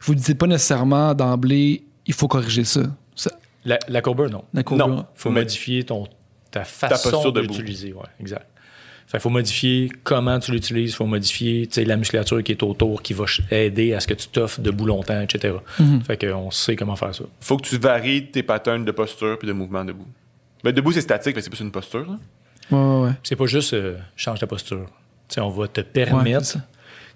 [0.00, 2.82] Je vous dis pas nécessairement d'emblée, il faut corriger ça.
[3.14, 3.30] ça
[3.64, 4.44] La, la courbure, non.
[4.54, 4.88] la courbure.
[4.88, 5.06] Non.
[5.14, 6.06] faut Mais- modifier ton,
[6.50, 7.92] ta façon de l'utiliser.
[7.92, 8.46] Ouais, exact.
[9.06, 13.24] Fait faut modifier comment tu l'utilises, faut modifier la musculature qui est autour, qui va
[13.50, 15.54] aider à ce que tu t'offres debout longtemps, etc.
[15.78, 16.02] Mhm.
[16.02, 17.24] Fait qu'on sait comment faire ça.
[17.40, 20.06] Faut que tu varies tes patterns de posture puis de mouvement debout.
[20.62, 22.18] Ben, debout, c'est statique, mais c'est plus une posture, là.
[22.70, 23.12] Ouais, ouais, ouais.
[23.22, 24.84] C'est pas juste euh, change ta posture.
[25.28, 26.58] Tu sais, on va te permettre.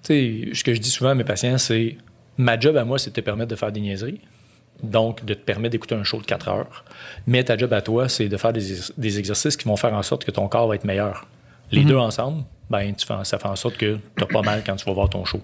[0.03, 1.99] ce que je dis souvent à mes patients, c'est
[2.39, 4.21] ma job à moi, c'est de te permettre de faire des niaiseries.
[4.83, 6.85] Donc, de te permettre d'écouter un show de 4 heures.
[7.27, 9.95] Mais ta job à toi, c'est de faire des, ex- des exercices qui vont faire
[9.95, 11.27] en sorte que ton corps va être meilleur.
[11.71, 14.77] Les deux ensemble, ben, tu fais, ça fait en sorte que tu pas mal quand
[14.77, 15.41] tu vas voir ton show.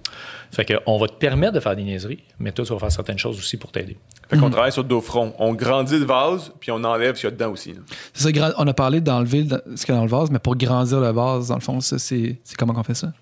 [0.50, 2.92] Fait que, on va te permettre de faire des niaiseries, mais toi, tu vas faire
[2.92, 3.96] certaines choses aussi pour t'aider.
[4.28, 5.32] Fait qu'on travaille sur le dos front.
[5.38, 7.74] On grandit le vase, puis on enlève ce qu'il y a dedans aussi.
[8.12, 10.38] C'est ça, on a parlé d'enlever le- ce qu'il y a dans le vase, mais
[10.38, 13.12] pour grandir le vase, dans le fond, ça, c'est c'est comment qu'on fait ça?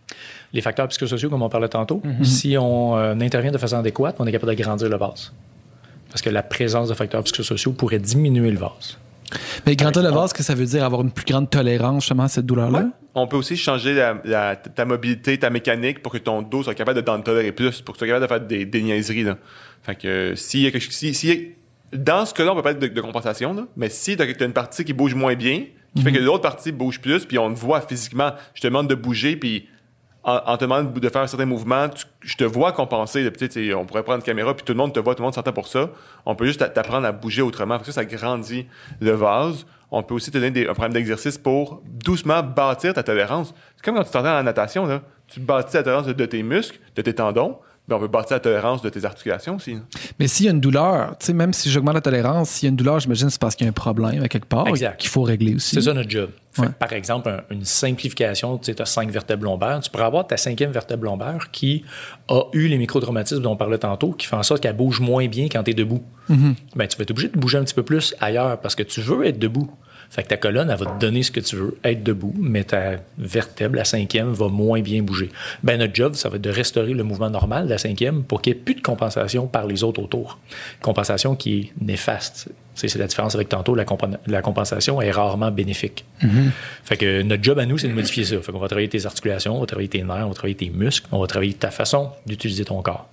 [0.53, 4.27] Les facteurs psychosociaux, comme on parlait tantôt, si on euh, intervient de façon adéquate, on
[4.27, 5.33] est capable de grandir le vase.
[6.11, 8.99] Parce que la présence de facteurs psychosociaux pourrait diminuer le vase.
[9.67, 10.85] Mais grandir le vase, que ça veut dire?
[10.85, 12.91] Avoir une plus grande tolérance justement à cette douleur-là?
[13.15, 16.75] On peut aussi changer la- la- ta mobilité, ta mécanique pour que ton dos soit
[16.75, 19.25] capable de t'en tolérer plus, pour que tu sois capable de faire des, des niaiseries.
[19.25, 19.37] Là.
[19.83, 20.93] Fait que s'il y a quelque chose.
[20.95, 24.17] Si, a- dans ce cas-là, on peut pas être de, de compensation, là, mais si
[24.17, 25.65] tu as, une partie qui bouge moins bien,
[25.97, 28.89] qui fait que l'autre partie bouge plus, puis on le voit physiquement, je te demande
[28.89, 29.67] de bouger, puis
[30.27, 33.25] en, te demandant de faire un certain mouvement, tu- je te vois compenser.
[33.77, 35.53] on pourrait prendre une caméra, puis tout le monde te voit, tout le monde s'entend
[35.53, 35.91] pour ça.
[36.25, 37.79] On peut juste t'a- t'apprendre à bouger autrement.
[37.79, 38.67] Fait que ça, ça grandit
[39.01, 39.65] le vase.
[39.93, 43.55] On peut aussi te donner des, un programme d'exercice pour doucement bâtir ta tolérance.
[43.77, 45.03] C'est comme quand tu t'entends en natation, là.
[45.29, 47.59] Tu bâtis la tolérance de tes muscles, de tes tendons,
[47.89, 49.77] mais on peut bâtir la tolérance de tes articulations aussi.
[50.19, 52.69] Mais s'il y a une douleur, tu sais, même si j'augmente la tolérance, s'il y
[52.69, 54.67] a une douleur, j'imagine que c'est parce qu'il y a un problème à quelque part
[54.99, 55.75] qu'il faut régler aussi.
[55.77, 56.31] C'est ça notre job.
[56.53, 56.73] Fait que, Ouais.
[56.79, 59.81] par exemple, un- une simplification, tu as cinq vertèbres lombaires.
[59.81, 61.85] Tu pourrais avoir ta cinquième vertèbre lombaire qui
[62.29, 65.27] a eu les microtraumatismes dont on parlait tantôt, qui fait en sorte qu'elle bouge moins
[65.29, 66.03] bien quand tu es debout.
[66.29, 66.55] Ben,
[66.89, 69.27] tu vas être obligé de bouger un petit peu plus ailleurs parce que tu veux
[69.27, 69.71] être debout.
[70.11, 72.65] Fait que ta colonne, elle va te donner ce que tu veux, être debout, mais
[72.65, 75.31] ta vertèbre, la cinquième, va moins bien bouger.
[75.63, 78.41] Ben, notre job, ça va être de restaurer le mouvement normal de la cinquième pour
[78.41, 80.39] qu'il n'y ait plus de compensation par les autres autour.
[80.81, 82.49] Compensation qui est néfaste.
[82.75, 86.05] C'est la différence avec tantôt, la, compen- la compensation est rarement bénéfique.
[86.85, 88.41] Fait que notre job à nous, c'est de modifier ça.
[88.41, 90.69] Fait qu'on va travailler tes articulations, on va travailler tes nerfs, on va travailler tes
[90.71, 93.09] muscles, on va travailler ta façon d'utiliser ton corps.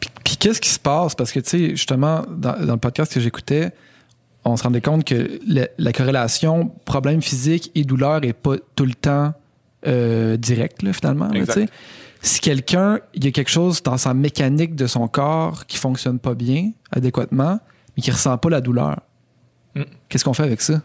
[0.00, 1.14] Puis, puis qu'est-ce qui se passe?
[1.14, 3.72] Parce que, tu sais, justement, dans, dans le podcast que j'écoutais,
[4.44, 8.84] on se rendait compte que la, la corrélation problème physique et douleur est pas tout
[8.86, 9.32] le temps
[9.86, 11.28] euh, directe, finalement.
[11.28, 11.44] là,
[12.24, 16.18] si quelqu'un, il y a quelque chose dans sa mécanique de son corps qui fonctionne
[16.20, 17.58] pas bien, adéquatement,
[17.96, 18.96] mais qui ressent pas la douleur,
[19.74, 19.82] Mm.
[20.08, 20.82] qu'est-ce qu'on fait avec ça?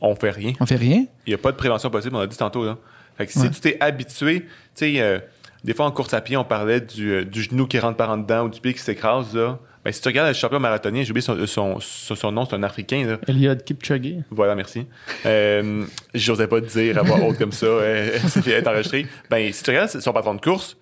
[0.00, 0.54] On fait rien.
[0.58, 1.04] On fait rien?
[1.26, 2.64] Il n'y a pas de prévention possible, on a dit tantôt.
[2.64, 2.78] Là.
[3.18, 3.50] Fait que si Ouais.
[3.50, 5.18] tu t'es habitué, tu sais, euh,
[5.62, 8.08] des fois en course à pied, on parlait du, euh, du genou qui rentre par
[8.10, 9.34] en dedans ou du pied qui s'écrase.
[9.36, 9.58] Là.
[9.84, 12.54] Ben, si tu regardes le champion marathonien, j'ai oublié son, son, son, son nom, c'est
[12.56, 13.04] un Africain.
[13.06, 13.18] Là.
[13.28, 14.14] Eliud Kipchoge.
[14.30, 14.86] Voilà, merci.
[15.26, 19.06] Euh, J'osais pas te dire à voix haute comme ça, euh, c'est être enregistré.
[19.28, 20.76] Ben, si tu regardes son patron de course,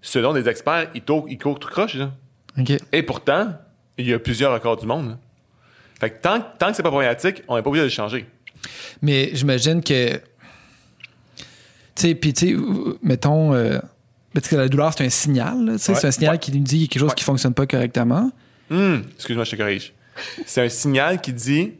[0.00, 1.94] selon des experts, il, court- il court tout croche.
[1.96, 2.12] Là.
[2.58, 2.72] OK.
[2.92, 3.52] Et pourtant,
[3.98, 5.08] il y a plusieurs records du monde.
[5.10, 5.18] là.
[6.00, 8.26] Fait que tant, tant que c'est pas problématique, on n'est pas obligé de le changer.
[9.02, 10.14] Mais j'imagine que.
[10.16, 10.20] Tu
[11.94, 13.54] sais, puis tu sais, euh, mettons.
[13.54, 13.78] euh,
[14.34, 15.70] parce que la douleur, c'est un signal.
[15.70, 15.78] Ouais.
[15.78, 16.38] C'est un signal Ouais.
[16.38, 17.14] qui nous dit qu'il y a quelque chose Ouais.
[17.14, 18.30] qui fonctionne pas correctement.
[18.70, 19.92] Hum, excuse-moi, je te corrige.
[20.46, 21.74] C'est un signal qui dit,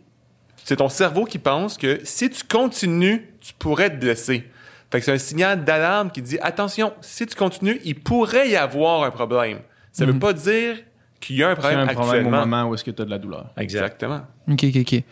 [0.65, 4.51] c'est ton cerveau qui pense que si tu continues, tu pourrais te blesser.
[4.91, 8.57] Fait que c'est un signal d'alarme qui dit, attention, si tu continues, il pourrait y
[8.57, 9.59] avoir un problème.
[9.93, 10.77] Ça veut pas dire
[11.21, 13.11] qu'il y a un problème un problème au moment où est-ce que tu as de
[13.11, 13.47] la douleur.
[13.57, 14.21] Exactement.
[14.49, 15.03] OK, OK, OK.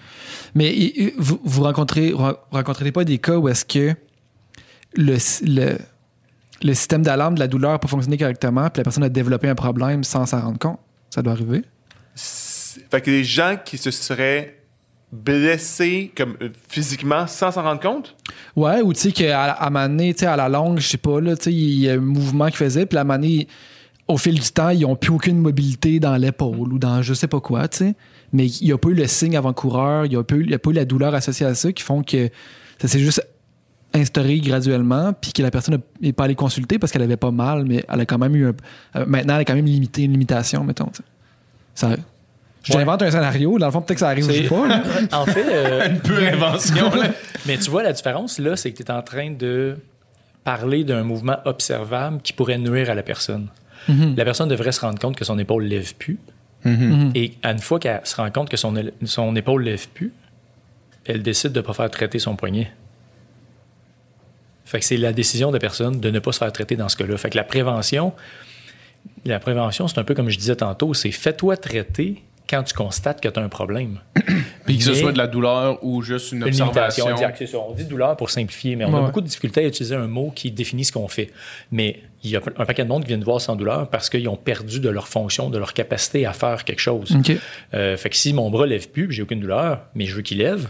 [0.55, 3.95] Mais vous, vous rencontrez, vous rencontrez pas des cas où est-ce que
[4.97, 5.17] le,
[5.47, 5.79] le,
[6.63, 9.49] le système d'alarme de la douleur n'a pas fonctionné correctement, puis la personne a développé
[9.49, 10.79] un problème sans s'en rendre compte?
[11.15, 11.63] Ça doit arriver.
[12.91, 14.57] Fait que les gens qui se seraient
[15.13, 18.17] blessés comme euh, physiquement sans s'en rendre compte,
[18.57, 20.89] Ouais, ou tu sais qu'à à un moment donné, tu sais, à la longue, je
[20.89, 23.05] sais pas, là, tu sais, il y a un mouvement qu'ils faisaient, puis à un
[23.05, 23.47] moment donné,
[24.09, 27.29] au fil du temps, ils n'ont plus aucune mobilité dans l'épaule ou dans je sais
[27.29, 27.95] pas quoi, tu sais.
[28.33, 30.73] Mais il n'y a pas eu le signe avant-coureur, il n'y a, a pas eu
[30.73, 32.29] la douleur associée à ça qui font que
[32.81, 33.25] ça s'est juste
[33.95, 37.65] instauré graduellement, puis que la personne n'est pas allée consulter parce qu'elle avait pas mal,
[37.65, 38.53] mais elle a quand même eu un.
[38.97, 40.91] euh, Maintenant, elle a quand même limité une limitation, mettons.
[41.75, 41.97] Ça, Ouais.
[42.79, 44.67] t'invente un scénario, dans le fond, peut-être que ça arrive pas.
[44.67, 44.83] là.
[45.13, 46.91] en fait, euh, Une pure invention.
[46.95, 47.09] là.
[47.47, 49.77] mais tu vois, la différence, là, c'est que tu es en train de
[50.45, 53.49] parler d'un mouvement observable qui pourrait nuire à la personne.
[53.89, 56.19] La personne devrait se rendre compte que son épaule lève plus.
[57.15, 58.75] Et à une fois qu'elle se rend compte que son,
[59.05, 60.13] son épaule lève plus,
[61.05, 62.73] elle décide de ne pas faire traiter son poignet.
[64.65, 66.97] Fait que c'est la décision de personne de ne pas se faire traiter dans ce
[66.97, 67.17] cas-là.
[67.17, 68.13] Fait que la prévention,
[69.25, 73.21] la prévention, c'est un peu comme je disais tantôt, c'est fais-toi traiter quand tu constates
[73.21, 74.01] que tu as un problème.
[74.67, 77.07] Puis que ce soit de la douleur ou juste une, observation.
[77.69, 80.07] On dit douleur pour simplifier, mais on Ouais, a beaucoup de difficultés à utiliser un
[80.07, 81.31] mot qui définit ce qu'on fait.
[81.71, 84.29] Mais il y a un paquet de monde qui viennent voir sans douleur parce qu'ils
[84.29, 87.17] ont perdu de leur fonction, de leur capacité à faire quelque chose.
[87.75, 90.39] Euh, fait que si mon bras lève plus, j'ai aucune douleur, mais je veux qu'il
[90.39, 90.69] lève,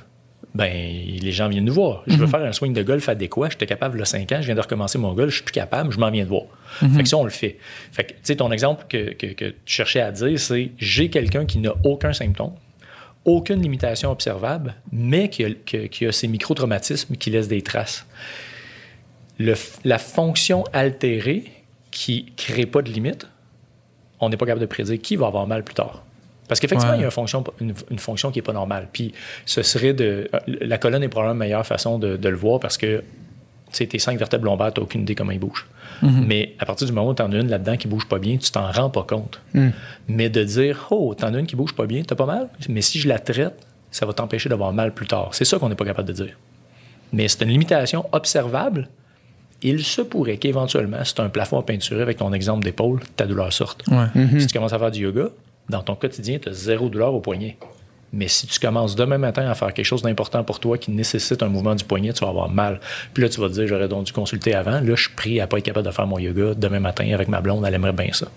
[0.55, 2.02] ben les gens viennent nous voir.
[2.07, 3.48] Je veux faire un swing de golf adéquat.
[3.50, 5.92] J'étais capable le 5 ans, je viens de recommencer mon golf, je suis plus capable,
[5.92, 6.44] je m'en viens de voir.
[6.94, 7.59] Fait que ça, on le fait.
[7.92, 11.11] Fait que, tu sais, ton exemple que, que- que tu cherchais à dire, c'est j'ai
[11.11, 12.52] quelqu'un qui n'a aucun symptôme,
[13.24, 18.07] aucune limitation observable, mais qui a, que- qui a ces micro-traumatismes qui laissent des traces.
[19.38, 21.44] Le la fonction altérée
[21.90, 23.26] qui crée pas de limite,
[24.20, 26.05] on n'est pas capable de prédire qui va avoir mal plus tard.
[26.49, 26.99] Parce qu'effectivement, Ouais.
[26.99, 28.88] il y a une fonction, une, une fonction qui n'est pas normale.
[28.92, 29.12] Puis
[29.47, 30.28] ce serait de.
[30.34, 32.99] euh, La colonne est probablement la meilleure façon de, de le voir parce que
[33.70, 35.66] tu sais, tes cinq vertèbres lombaires, tu n'as aucune idée comment ils bougent.
[36.03, 38.36] Mais à partir du moment où tu en as une là-dedans qui bouge pas bien,
[38.36, 39.40] tu t'en rends pas compte.
[40.07, 42.49] Mais de dire, oh, tu en as une qui bouge pas bien, tu pas mal,
[42.68, 43.55] mais si je la traite,
[43.90, 45.30] ça va t'empêcher d'avoir mal plus tard.
[45.32, 46.36] C'est ça qu'on n'est pas capable de dire.
[47.12, 48.88] Mais c'est une limitation observable.
[49.62, 53.01] Il se pourrait qu'éventuellement, si tu as un plafond à peinturer avec ton exemple d'épaule,
[53.16, 53.82] ta douleur sorte.
[53.88, 54.40] Ouais.
[54.40, 55.28] Si tu commences à faire du yoga,
[55.69, 57.57] dans ton quotidien, tu as zéro douleur au poignet.
[58.12, 61.43] Mais si tu commences demain matin à faire quelque chose d'important pour toi qui nécessite
[61.43, 62.79] un mouvement du poignet, tu vas avoir mal.
[63.12, 64.79] Puis là, tu vas te dire, j'aurais donc dû consulter avant.
[64.81, 67.27] Là, je suis pris à pas être capable de faire mon yoga demain matin avec
[67.29, 67.65] ma blonde.
[67.67, 68.29] Elle aimerait bien ça.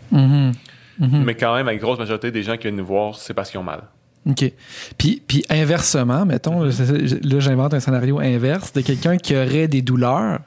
[1.00, 3.60] Mais quand même, la grosse majorité des gens qui viennent nous voir, c'est parce qu'ils
[3.60, 3.82] ont mal.
[4.28, 4.52] OK.
[4.98, 6.72] Puis, puis inversement, mettons, là,
[7.40, 10.40] j'invente un scénario inverse de quelqu'un qui aurait des douleurs.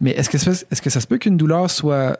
[0.00, 2.18] Mais est-ce que, ça- est-ce que ça se peut qu'une douleur soit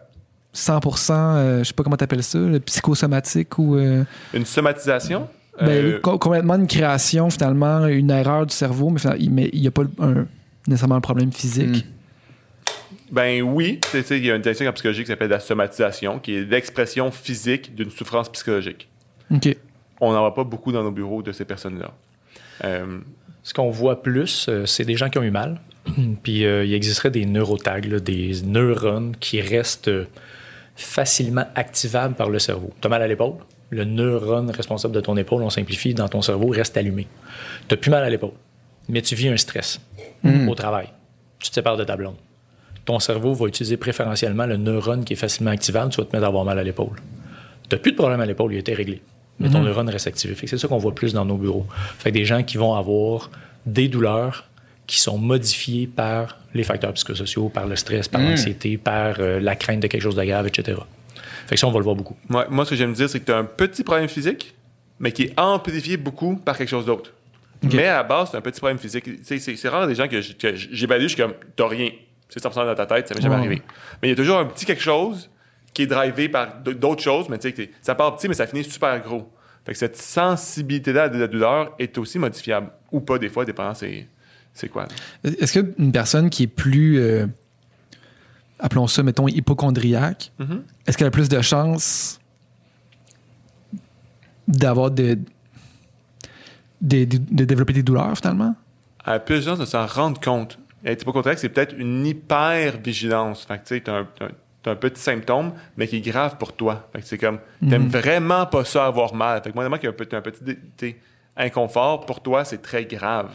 [0.55, 5.28] 100%, euh, je sais pas comment t'appelles ça, le psychosomatique ou euh, Une somatisation,
[5.59, 9.66] ben, euh, co- complètement une création, finalement, une erreur du cerveau, mais il- mais n'y
[9.66, 10.26] a pas un-
[10.66, 11.86] nécessairement un problème physique.
[13.11, 16.18] Ben oui, Tu sais, il y a une définition en psychologie qui s'appelle la somatisation,
[16.18, 18.88] qui est l'expression physique d'une souffrance psychologique.
[19.30, 19.55] OK.
[20.00, 21.92] On n'en voit pas beaucoup dans nos bureaux de ces personnes-là.
[22.64, 22.98] Euh,
[23.42, 25.61] Ce qu'on voit plus, c'est des gens qui ont eu mal.
[26.22, 30.07] Puis euh, il existerait des neurotags, là, des neurones qui restent euh,
[30.77, 32.73] facilement activables par le cerveau.
[32.81, 33.35] Tu as mal à l'épaule,
[33.70, 37.07] le neurone responsable de ton épaule, on simplifie, dans ton cerveau, reste allumé.
[37.68, 38.33] Tu plus mal à l'épaule,
[38.89, 39.81] mais tu vis un stress
[40.49, 40.89] au travail.
[41.39, 42.16] Tu te sépares de ta blonde.
[42.85, 46.25] Ton cerveau va utiliser préférentiellement le neurone qui est facilement activable, tu vas te mettre
[46.25, 46.97] à avoir mal à l'épaule.
[47.68, 49.01] Tu plus de problème à l'épaule, il a été réglé.
[49.41, 50.37] Mais ton neurone reste activé.
[50.47, 51.66] C'est ça qu'on voit plus dans nos bureaux.
[51.99, 53.31] Fait que des gens qui vont avoir
[53.66, 54.45] des douleurs
[54.87, 59.57] qui sont modifiées par les facteurs psychosociaux, par le stress, par l'anxiété, par euh, la
[59.57, 60.78] crainte de quelque chose de grave, etc.
[61.46, 62.16] Fait que ça, on va le voir beaucoup.
[62.28, 64.55] moi, moi, ce que j'aime dire, c'est que tu as un petit problème physique,
[65.00, 67.12] mais qui est amplifié beaucoup par quelque chose d'autre.
[67.62, 69.05] Mais à la base, c'est un petit problème physique.
[69.22, 71.90] C'est rare des gens que j- que j- j'évalue, je suis comme, t'as rien.
[72.28, 73.62] C'est 100% dans ta tête, ça m'est jamais arrivé.
[74.03, 75.30] Mais il y a toujours un petit quelque chose
[75.72, 78.64] qui est drivé par d'autres choses, mais tu sais, ça part petit, mais ça finit
[78.64, 79.30] super gros.
[79.64, 82.68] Fait que cette sensibilité-là de la douleur est aussi modifiable.
[82.90, 84.07] Ou pas, des fois, dépendant c'est
[84.55, 84.86] c'est quoi?
[85.24, 87.26] Est-ce qu'une personne qui est plus, euh,
[88.59, 90.62] appelons ça, mettons, hypochondriaque, Mhm.
[90.86, 92.18] est-ce qu'elle a plus de chances
[94.48, 95.18] d'avoir de,
[96.80, 98.55] de, de- de développer des douleurs, finalement?
[99.07, 100.59] Elle a plus de chances de s'en rendre compte.
[100.84, 103.44] Être hypochondriaque, c'est peut-être une hyper-vigilance.
[103.44, 104.09] Fait que tu sais, t'as un,
[104.62, 106.88] t'as un- petit symptôme, mais qui est grave pour toi.
[106.92, 107.38] Fait que c'est comme,
[107.68, 109.42] t'aimes vraiment pas ça avoir mal.
[109.42, 110.96] Fait que moi, qu'il y a un, petit- un petit
[111.36, 113.30] inconfort, pour toi, c'est très grave.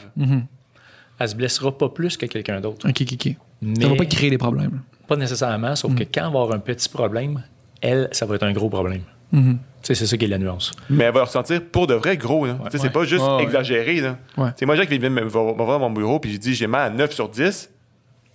[1.20, 2.88] Elle se blessera pas plus que quelqu'un d'autre.
[2.88, 3.36] OK, OK, OK.
[3.62, 4.82] Mais Ça va pas créer des problèmes.
[5.08, 7.44] pas nécessairement, sauf que quand elle va avoir un petit problème,
[7.82, 9.02] elle, ça va être un gros problème.
[9.32, 9.58] Mhm.
[9.82, 10.72] Sais, c'est ça qui est la nuance.
[10.90, 12.46] Mais elle va ressentir pour de vrai gros.
[12.48, 13.44] Tu sais, C'est pas juste Ouais, ouais.
[13.44, 14.02] exagéré.
[14.02, 14.18] Là.
[14.38, 14.50] Ouais.
[14.56, 16.92] C'est moi, Jacques, qui vient me voir à mon bureau, puis je dis j'ai mal
[16.92, 17.70] à 9 sur 10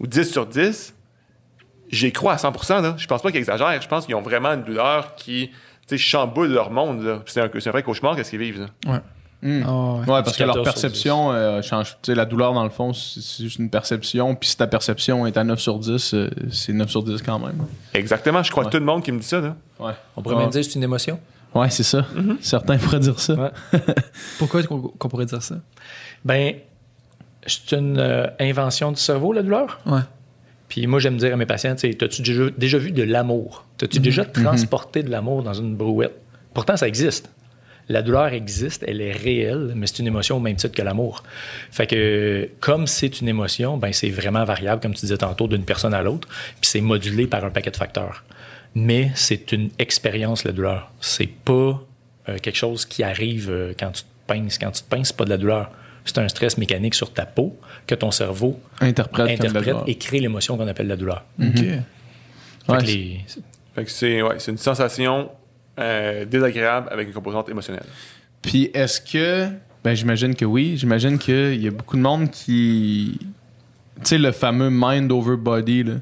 [0.00, 0.94] ou 10 sur 10.
[1.90, 2.94] J'y crois à 100 là.
[2.96, 3.80] Je pense pas qu'ils exagèrent.
[3.82, 5.54] Je pense qu'ils ont vraiment une douleur qui tu
[5.88, 7.22] sais, chamboule leur monde.
[7.26, 8.66] C'est un, c'est un vrai cauchemar qu'est-ce qu'ils vivent.
[8.86, 9.02] là.
[9.42, 9.48] Ouais.
[9.60, 9.64] Mm.
[9.66, 9.98] Ah ouais.
[10.00, 11.96] Ouais, parce que leur 14 sur perception euh, change.
[12.02, 14.34] Tu sais, la douleur, dans le fond, c'est juste une perception.
[14.34, 17.38] Puis si ta perception est à 9 sur 10, euh, c'est 9 sur 10 quand
[17.38, 17.64] même.
[17.94, 18.42] Exactement.
[18.42, 18.70] Je crois Ouais.
[18.70, 19.40] tout le monde qui me dit ça.
[19.40, 19.56] Là.
[19.80, 19.92] Ouais.
[20.16, 20.42] On pourrait Ouais.
[20.42, 21.18] même dire que c'est une émotion.
[21.54, 22.06] Ouais, c'est ça.
[22.40, 23.34] Certains pourraient dire ça.
[23.34, 23.50] Ouais.
[24.38, 25.56] Pourquoi qu'on qu'on pourrait dire ça?
[26.24, 26.54] Ben,
[27.46, 29.80] c'est une euh, invention du cerveau, la douleur.
[29.86, 30.00] Ouais.
[30.68, 33.66] Puis moi, j'aime dire à mes patients, t'as-tu déjà, déjà vu de l'amour?
[33.76, 36.18] T'as-tu déjà transporté de l'amour dans une brouette?
[36.54, 37.28] Pourtant, ça existe.
[37.88, 41.22] La douleur existe, elle est réelle, mais c'est une émotion au même titre que l'amour.
[41.70, 45.64] Fait que, comme c'est une émotion, ben c'est vraiment variable, comme tu disais tantôt, d'une
[45.64, 46.28] personne à l'autre,
[46.60, 48.24] puis c'est modulé par un paquet de facteurs.
[48.74, 50.90] Mais c'est une expérience, la douleur.
[51.00, 51.82] C'est pas
[52.28, 54.56] euh, quelque chose qui arrive euh, quand tu te pinces.
[54.58, 55.70] Quand tu te pinces, c'est pas de la douleur.
[56.04, 57.56] C'est un stress mécanique sur ta peau
[57.86, 61.24] que ton cerveau Interprète, interprète et crée l'émotion qu'on appelle la douleur.
[61.40, 61.54] OK.
[61.56, 61.82] Fait
[62.72, 63.20] Ouais, que c'est- les-
[63.74, 65.30] Fait que c'est ouais, c'est une sensation
[65.78, 67.86] euh, désagréable avec une composante émotionnelle.
[68.40, 69.48] Puis est-ce que.
[69.84, 70.76] Ben, j'imagine que oui.
[70.76, 73.18] J'imagine qu'il y a beaucoup de monde qui.
[73.20, 75.94] Tu sais, le fameux mind over body, là.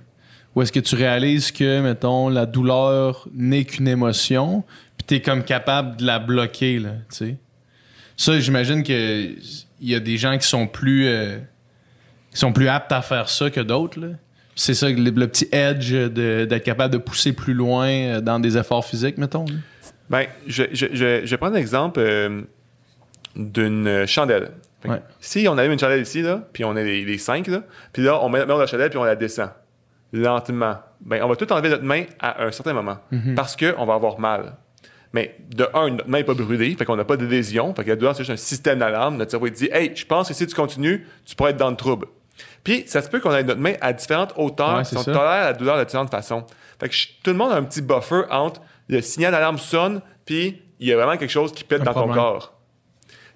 [0.54, 4.64] Où est-ce que tu réalises que, mettons, la douleur n'est qu'une émotion,
[4.96, 7.36] puis t'es comme capable de la bloquer, là, tu sais.
[8.16, 8.92] Ça, j'imagine que
[9.82, 11.06] il y a des gens qui sont plus.
[11.06, 11.38] euh,
[12.32, 14.08] qui sont plus aptes à faire ça que d'autres, là.
[14.60, 18.58] C'est ça, le, le petit edge d'être capable de pousser plus loin euh, dans des
[18.58, 19.46] efforts physiques, mettons.
[19.46, 19.54] là?
[20.10, 22.42] Ben, je, je, je, je vais prendre l'exemple euh,
[23.36, 24.50] d'une chandelle.
[24.84, 25.00] Ouais.
[25.20, 28.02] Si on allume une chandelle ici, là, puis on est les, les cinq, là, puis
[28.02, 29.50] là, on met, met la chandelle puis on la descend
[30.12, 30.76] lentement.
[31.00, 32.98] Ben, on va tout enlever notre main à un certain moment
[33.36, 34.56] parce qu'on va avoir mal.
[35.12, 37.84] Mais de un, notre main n'est pas brûlée, fait qu'on n'a pas de lésion, fait
[37.84, 39.16] que c'est juste un système d'alarme.
[39.16, 41.76] Notre cerveau dit Hey, je pense que si tu continues, tu pourrais être dans le
[41.76, 42.06] trouble.
[42.64, 45.04] Puis, ça se peut qu'on ait notre main à différentes hauteurs, Ouais, on ça.
[45.04, 46.44] tolère la douleur de différentes façons.
[46.78, 50.60] Fait que tout le monde a un petit buffer entre le signal d'alarme sonne, puis
[50.78, 52.14] il y a vraiment quelque chose qui pète Un dans problème.
[52.16, 52.54] ton corps.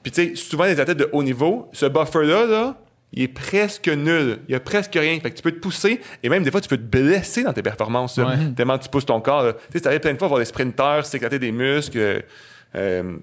[0.02, 2.76] Puis, tu sais, souvent, les athlètes de haut niveau, ce buffer-là, là,
[3.12, 4.40] il est presque nul.
[4.48, 5.18] Il y a presque rien.
[5.20, 7.52] Fait que tu peux te pousser et même des fois, tu peux te blesser dans
[7.52, 8.18] tes performances.
[8.18, 8.34] là.
[8.56, 9.54] Tellement tu pousses ton corps.
[9.70, 11.96] Tu sais, ça arrive plein de fois voir des sprinteurs s'éclater des muscles.
[11.96, 12.20] euh,
[12.74, 13.16] euh,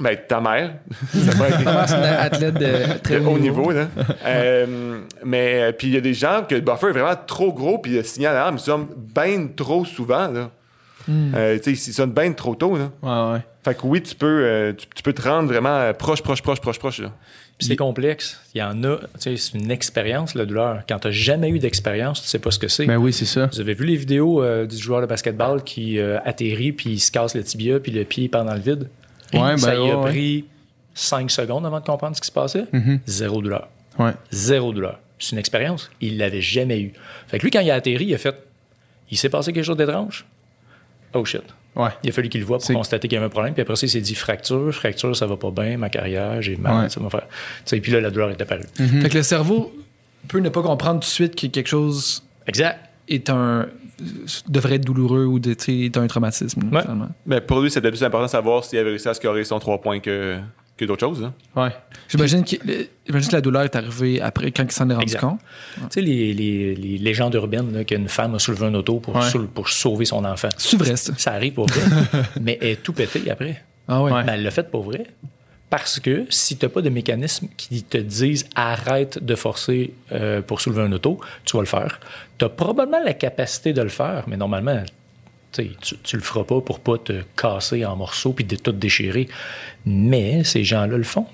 [0.00, 0.74] Ben, ta mère.
[1.12, 3.70] ça peut être c'est une athlète de très haut niveau.
[3.70, 3.88] Là.
[4.24, 7.52] Euh, mais euh, puis il y a des gens que le buffer est vraiment trop
[7.52, 10.28] gros, puis le signal d'alarme sonne bien trop souvent.
[10.28, 10.50] Là.
[11.08, 12.76] Euh, tu sais, il sonne bien trop tôt.
[12.76, 12.90] Là.
[13.02, 13.40] Ouais, ouais.
[13.64, 16.42] Fait que oui, tu peux, euh, tu, tu peux te rendre vraiment euh, proche, proche,
[16.42, 17.00] proche, proche, proche.
[17.00, 17.12] Là.
[17.58, 18.40] Puis c'est complexe.
[18.54, 20.82] Il y en a, tu sais, c'est une expérience, la douleur.
[20.88, 22.86] Quand tu n'as jamais eu d'expérience, tu sais pas ce que c'est.
[22.86, 23.46] Ben oui, c'est ça.
[23.46, 26.98] Vous avez vu les vidéos euh, du joueur de basketball qui euh, atterrit, puis il
[26.98, 28.88] se casse le tibia, puis le pied part dans le vide?
[29.34, 30.44] Ouais, Ça ben y a ouais, pris
[30.94, 32.64] 5 secondes avant de comprendre ce qui se passait.
[33.06, 33.68] Zéro douleur.
[33.98, 34.12] Ouais.
[34.30, 34.98] Zéro douleur.
[35.18, 35.90] C'est une expérience.
[36.00, 36.92] Il l'avait jamais eu.
[37.28, 38.34] Fait que lui, quand il a atterri, il a fait
[39.10, 40.24] il s'est passé quelque chose d'étrange?
[41.14, 41.42] Oh shit.
[41.76, 41.90] Ouais.
[42.02, 43.52] Il a fallu qu'il le voit pour constater qu'il y avait un problème.
[43.52, 46.56] Puis après ça, il s'est dit fracture, fracture, ça va pas bien, ma carrière, j'ai
[46.56, 46.88] mal, Ouais.
[46.88, 47.26] ça va faire.
[47.66, 48.62] Sais, puis là, la douleur est apparue.
[48.74, 49.72] Fait que le cerveau
[50.28, 52.78] peut ne pas comprendre tout de suite que quelque chose Exact.
[53.08, 53.66] est un
[54.48, 56.62] devrait être douloureux ou de, tu sais, est un traumatisme.
[56.72, 56.82] Ouais.
[57.26, 59.80] Mais pour lui, c'était plus important de savoir s'il avait réussi à scorer son 3
[59.80, 60.38] points que,
[60.76, 61.22] que d'autres choses.
[61.22, 61.32] Là.
[61.56, 61.70] Ouais.
[62.08, 62.56] J'imagine que,
[63.06, 65.20] j'imagine que la douleur est arrivée après quand il s'en est rendu Exact.
[65.20, 65.40] compte.
[65.76, 69.18] Tu sais, les, les, les légendes urbaines, qu'une femme a soulevé un auto pour,
[69.54, 70.48] pour sauver son enfant.
[70.56, 71.12] C'est vrai, ça.
[71.16, 71.82] Ça arrive pour vrai.
[72.40, 73.62] mais elle est tout pété après.
[73.88, 74.12] Ah ouais.
[74.12, 74.24] Ouais.
[74.24, 75.06] Mais elle l'a fait pour vrai.
[75.72, 80.42] Parce que si tu n'as pas de mécanisme qui te disent arrête de forcer euh,
[80.42, 81.98] pour soulever un auto, tu vas le faire.
[82.36, 84.82] Tu as probablement la capacité de le faire, mais normalement,
[85.50, 85.70] tu
[86.02, 89.28] tu, le feras pas pour pas te casser en morceaux puis de tout déchirer.
[89.86, 91.26] Mais ces gens-là le font.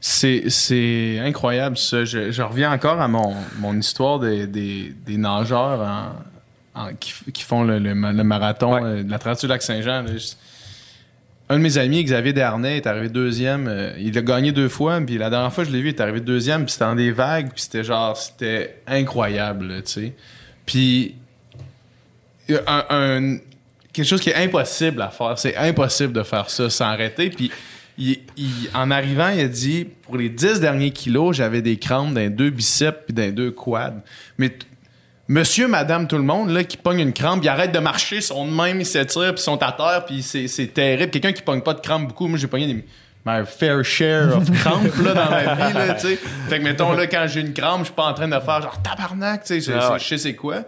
[0.00, 2.04] C'est, c'est incroyable ça.
[2.04, 6.94] Je, je reviens encore à mon, mon histoire des, des, des nageurs en- en-
[7.32, 8.82] qui, font le, le ma- le marathon Ouais.
[8.82, 10.04] euh, de la traversée du lac Saint-Jean.
[11.48, 13.68] Un de mes amis, Xavier Dernay, est arrivé deuxième.
[13.68, 16.00] euh, il a gagné deux fois, puis la dernière fois je l'ai vu, il est
[16.00, 20.12] arrivé deuxième, puis c'était dans des vagues, puis c'était genre, c'était incroyable, tu sais.
[20.64, 21.14] Puis
[22.66, 23.38] un, un-
[23.92, 25.38] quelque chose qui est impossible à faire.
[25.38, 27.30] C'est impossible de faire ça sans arrêter.
[27.30, 27.50] Puis
[28.74, 32.50] en arrivant, il a dit pour les 10 derniers kilos, j'avais des crampes les deux
[32.50, 34.02] biceps puis les deux quads.
[35.28, 38.22] Monsieur, madame, tout le monde là, qui pogne une crampe, ils arrêtent de marcher, ils
[38.22, 41.10] sont de même, ils s'étirent, puis ils sont à terre, puis c'est terrible.
[41.10, 42.84] Quelqu'un qui pogne pas de crampes beaucoup, moi j'ai pogné des
[43.28, 45.72] my fair share of crampes là, dans ma vie.
[45.74, 46.18] Là, tu sais.
[46.48, 48.62] fait que mettons là, quand j'ai une crampe, je suis pas en train de faire
[48.62, 50.58] genre tabarnak, tu sais, je- Ah je sais c'est quoi.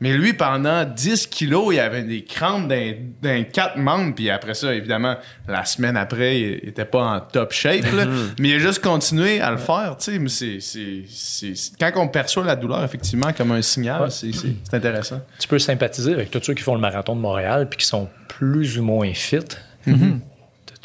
[0.00, 4.14] Mais lui, pendant 10 kilos, il avait des crampes dans quatre membres.
[4.14, 5.16] Puis après ça, évidemment,
[5.48, 7.82] la semaine après, il était pas en top shape.
[7.92, 8.06] là.
[8.38, 9.96] mais il a juste continué à le faire.
[9.98, 10.18] tu sais.
[10.18, 14.30] Mais c'est, c'est, Quand on perçoit la douleur, effectivement, comme un signal, c'est,
[14.72, 15.20] intéressant.
[15.40, 18.08] Tu peux sympathiser avec tous ceux qui font le marathon de Montréal puis qui sont
[18.28, 19.38] plus ou moins fit.
[19.84, 19.92] T'as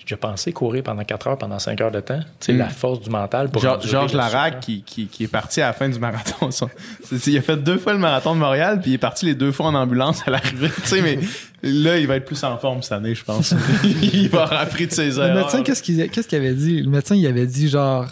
[0.06, 2.20] déjà pensé courir pendant 4 heures, pendant 5 heures de temps?
[2.39, 5.62] Tu sais, la force du mental pour Georges le Larac, qui, qui, qui est parti
[5.62, 6.51] à la fin du marathon.
[6.51, 6.70] son-
[7.04, 9.36] c'est- il a fait deux fois le marathon de Montréal, puis il est parti les
[9.36, 10.70] deux fois en ambulance à l'arrivée.
[10.84, 11.20] tu sais, mais
[11.64, 13.54] là, il va être plus en forme cette année, je pense.
[13.84, 15.36] il va avoir appris de ses Le erreurs.
[15.36, 16.82] médecin, qu'est-ce qu'il qu'est-ce qu'il avait dit?
[16.82, 18.08] Le médecin, il avait dit genre.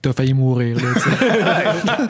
[0.00, 0.88] T'as failli mourir, là.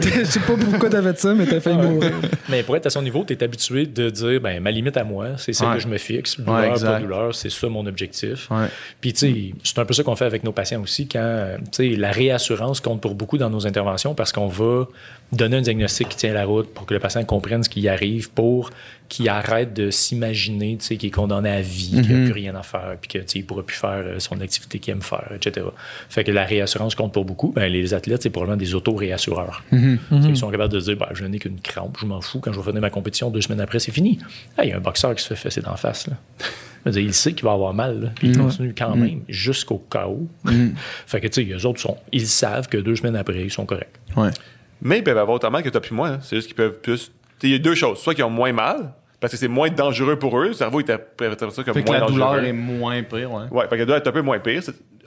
[0.00, 2.12] Je sais pas pourquoi t'as fait ça, mais t'as failli mourir.
[2.48, 5.02] Mais pour être à son niveau, tu es habitué de dire ben, ma limite à
[5.04, 5.74] moi, c'est celle Ouais.
[5.76, 6.38] que je me fixe.
[6.38, 6.90] Ouais, Douleur, exact.
[6.92, 8.48] pas douleur, c'est ça mon objectif.
[8.50, 8.66] Ouais.
[9.00, 11.90] Puis, tu sais, c'est un peu ça qu'on fait avec nos patients aussi quand, tu
[11.90, 14.86] sais, la réassurance compte pour beaucoup dans nos interventions parce qu'on va
[15.32, 17.88] donner un diagnostic qui tient la route pour que le patient comprenne ce qui y
[17.88, 18.70] arrive, pour
[19.12, 22.54] qu'il arrête de s'imaginer, tu sais, qu'il est condamné à vie, qu'il n'a plus rien
[22.54, 25.02] à faire, puis que, tu sais, il pourra plus faire euh, son activité qu'il aime
[25.02, 25.66] faire, etc.
[26.08, 27.52] Fait que la réassurance compte pour beaucoup.
[27.52, 29.62] Ben, les athlètes, c'est probablement des auto-réassureurs.
[29.68, 32.22] Tu sais, Ils sont capables de se dire, ben, je n'ai qu'une crampe, je m'en
[32.22, 34.18] fous, quand je vais finir ma compétition, deux semaines après, c'est fini.
[34.56, 36.14] Ah, Il y a un boxeur qui se fait fesser d'en face, là.
[36.96, 40.26] Il sait qu'il va avoir mal, là, puis il continue quand même jusqu'au chaos.
[41.06, 43.66] fait que, tu sais, eux autres, sont, ils savent que deux semaines après, ils sont
[43.66, 43.92] corrects.
[44.16, 44.30] Ouais.
[44.80, 46.08] Mais ils peuvent avoir autant mal que toi puis moi.
[46.08, 46.18] hein.
[46.22, 46.98] C'est juste qu'ils peuvent plus.
[46.98, 47.98] Tu sais, Il y a deux choses.
[48.00, 50.48] Soit qu'ils ont moins mal, parce que c'est moins dangereux pour eux.
[50.48, 52.18] Le cerveau, interprète ça comme Fait que moins la dangereux.
[52.18, 53.44] douleur est moins pire, ouais.
[53.52, 54.60] Ouais, fait que la douleur est un peu moins pire.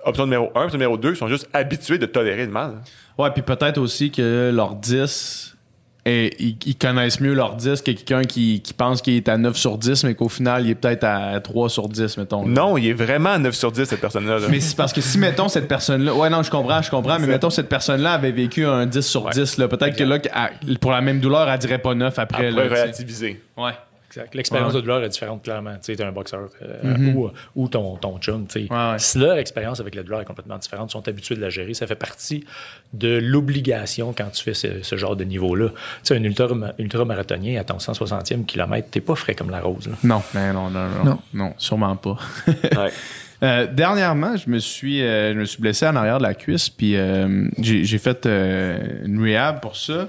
[0.05, 0.63] Option numéro un.
[0.63, 2.75] Option numéro deux, ils sont juste habitués de tolérer le mal.
[3.17, 5.57] Ouais, puis peut-être aussi que leur 10,
[6.05, 9.57] et, ils, connaissent mieux leur 10 que quelqu'un qui, qui pense qu'il est à 9
[9.57, 12.45] sur 10, mais qu'au final, il est peut-être à 3 sur 10, mettons.
[12.45, 14.39] Non, il est vraiment à 9 sur 10, cette personne-là.
[14.39, 14.47] là.
[14.49, 16.13] Mais c'est parce que si, mettons, cette personne-là.
[16.13, 19.29] Ouais, non, je comprends, je comprends, mais mettons, cette personne-là avait vécu un 10 sur
[19.29, 19.67] 10, là.
[19.67, 20.19] Peut-être que là,
[20.79, 22.47] pour la même douleur, elle dirait pas 9 après.
[22.47, 23.43] Après là, relativiser.
[23.57, 23.73] Ouais.
[24.15, 24.35] Exact.
[24.35, 24.77] L'expérience Ouais.
[24.77, 25.73] de douleur est différente, clairement.
[25.73, 28.45] Tu sais, t'es un boxeur euh, ou, ou ton, ton chum.
[28.55, 28.95] Ouais, ouais.
[28.97, 31.73] Si leur expérience avec la douleur est complètement différente, ils sont habitués de la gérer.
[31.73, 32.45] Ça fait partie
[32.93, 35.69] de l'obligation quand tu fais ce, ce genre de niveau-là.
[35.69, 39.87] Tu sais, un ultra- ultramarathonien à ton 160e kilomètre, t'es pas frais comme la rose.
[39.87, 39.95] là.
[40.03, 41.19] Non, mais non, non, non, Non.
[41.33, 42.17] non, sûrement pas.
[42.47, 42.91] Ouais.
[43.43, 46.69] Euh, dernièrement, je me suis, euh, je me suis blessé en arrière de la cuisse,
[46.69, 50.07] puis euh, j'ai j'ai fait euh, une rehab pour ça.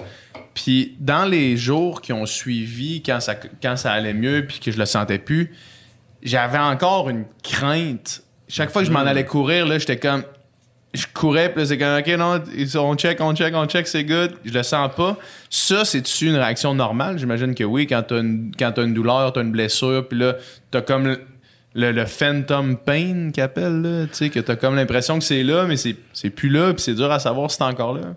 [0.57, 4.73] Puis dans les jours qui ont suivi, quand ça, quand ça allait mieux, puis que
[4.73, 5.53] je le sentais plus,
[6.23, 8.23] j'avais encore une crainte.
[8.49, 10.25] Chaque fois que je m'en allais courir, là, j'étais comme.
[10.95, 12.43] Je courais, puis là, c'est comme, OK, non,
[12.81, 14.33] on check, on check, on check, c'est good.
[14.47, 15.19] Je le sens pas.
[15.51, 17.19] Ça, c'est-tu une réaction normale?
[17.19, 20.37] J'imagine que oui, quand t'as une, quand une douleur, t'as une blessure, puis là,
[20.71, 21.19] t'as comme
[21.75, 25.77] le, phantom pain qu'appelle, là, tu sais, que t'as comme l'impression que c'est là, mais
[25.77, 28.15] c'est, c'est plus là, puis c'est dur à savoir si c'est encore là.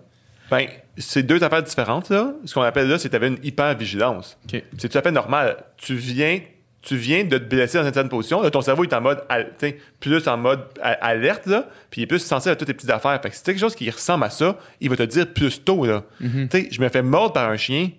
[0.50, 0.66] Ben,
[0.98, 2.32] c'est deux affaires différentes, là.
[2.44, 4.36] Ce qu'on appelle là, c'est que tu avais une hyper-vigilance.
[4.52, 4.62] OK.
[4.78, 5.56] C'est tout à fait normal.
[5.76, 6.40] Tu viens,
[6.82, 8.42] tu viens de te blesser dans une certaine position.
[8.42, 9.22] Là, ton cerveau est en mode,
[10.00, 12.90] plus en mode a- alerte, là, puis il est plus sensible à toutes tes petites
[12.90, 13.20] affaires.
[13.22, 15.62] Fait que si c'est quelque chose qui ressemble à ça, il va te dire plus
[15.62, 16.02] tôt, là.
[16.20, 17.90] Tu sais, je me fais mordre par un chien.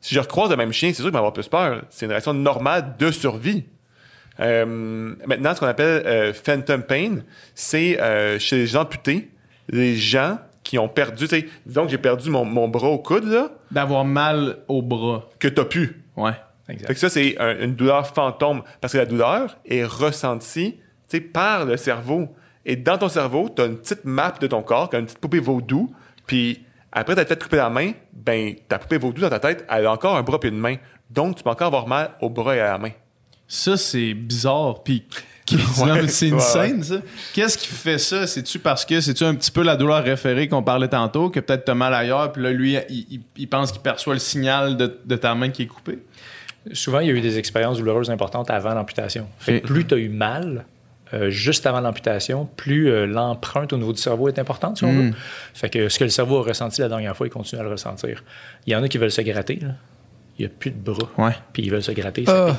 [0.00, 1.82] Si je recroise le même chien, c'est sûr qu'il va avoir plus peur.
[1.90, 3.64] C'est une réaction normale de survie.
[4.40, 7.16] Euh, maintenant, ce qu'on appelle euh, phantom pain,
[7.54, 9.30] c'est euh, chez les amputés,
[9.68, 12.98] les gens qui ont perdu, tu sais, disons que j'ai perdu mon, mon bras au
[12.98, 15.28] coude, là, D'avoir mal au bras.
[15.38, 16.02] que t'as pu.
[16.16, 16.32] Ouais.
[16.68, 16.86] Exact.
[16.88, 20.80] Fait que ça, c'est un- une douleur fantôme, parce que la douleur est ressentie, tu
[21.18, 22.28] sais, par le cerveau.
[22.64, 25.38] Et dans ton cerveau, t'as une petite map de ton corps, comme une petite poupée
[25.40, 25.92] vaudou,
[26.26, 29.84] puis après t'as fait couper la main, ben, ta poupée vaudou dans ta tête, elle
[29.84, 30.76] a encore un bras puis une main.
[31.10, 32.90] Donc, tu peux encore avoir mal au bras et à la main.
[33.46, 34.82] Ça, c'est bizarre.
[34.82, 35.06] Puis,
[35.78, 36.96] Ouais, c'est une ouais, scène, ça.
[37.34, 38.26] Qu'est-ce qui fait ça?
[38.26, 41.64] C'est-tu parce que c'est-tu un petit peu la douleur référée qu'on parlait tantôt, que peut-être
[41.66, 44.98] t'as mal ailleurs, puis là, lui, il, il- il pense qu'il perçoit le signal de,
[45.04, 45.98] de ta main qui est coupée?
[46.72, 49.26] Souvent, il y a eu des expériences douloureuses importantes avant l'amputation.
[49.38, 50.64] Fait que plus tu as eu mal,
[51.12, 54.92] euh, juste avant l'amputation, plus euh, l'empreinte au niveau du cerveau est importante, si on
[54.92, 55.12] veut.
[55.52, 57.70] Fait que ce que le cerveau a ressenti la dernière fois, il continue à le
[57.70, 58.24] ressentir.
[58.66, 59.68] Il y en a qui veulent se gratter, là.
[60.38, 61.08] Il n'y a plus de bras.
[61.18, 61.36] Ouais.
[61.52, 62.56] Puis ils veulent se gratter, ça Ah.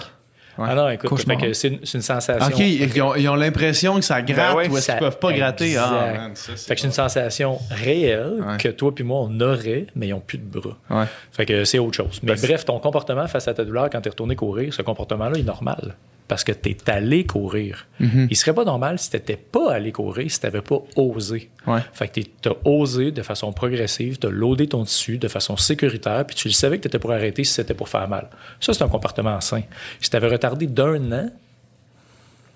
[0.57, 1.39] Ah non, écoute, Cauchemar.
[1.39, 2.47] fait que c'est une, c'est une sensation.
[2.47, 4.99] OK, ils ont, ils ont l'impression que ça gratte Ben ouais, ou est-ce ça- qu'ils
[5.01, 5.75] peuvent pas gratter?
[5.77, 8.57] Ah, man, ça, Fait que c'est une sensation réelle Ouais.
[8.57, 10.77] que toi puis moi, on aurait, mais ils n'ont plus de bras.
[10.89, 11.05] Ouais.
[11.31, 12.19] Fait que c'est autre chose.
[12.23, 15.37] Mais bref, ton comportement face à ta douleur quand tu es retourné courir, ce comportement-là
[15.37, 15.95] est normal.
[16.27, 17.85] Parce que tu es allé courir.
[18.01, 18.27] Mm-hmm.
[18.31, 21.51] Il serait pas normal si tu n'étais pas allé courir, si tu n'avais pas osé.
[21.67, 21.81] Ouais.
[21.93, 25.55] Fait que tu as osé de façon progressive, tu as loadé ton tissu de façon
[25.55, 28.29] sécuritaire, puis tu le savais que tu étais pour arrêter si c'était pour faire mal.
[28.59, 29.61] Ça, c'est un comportement sain.
[29.99, 31.29] Si tu avais retardé d'un an,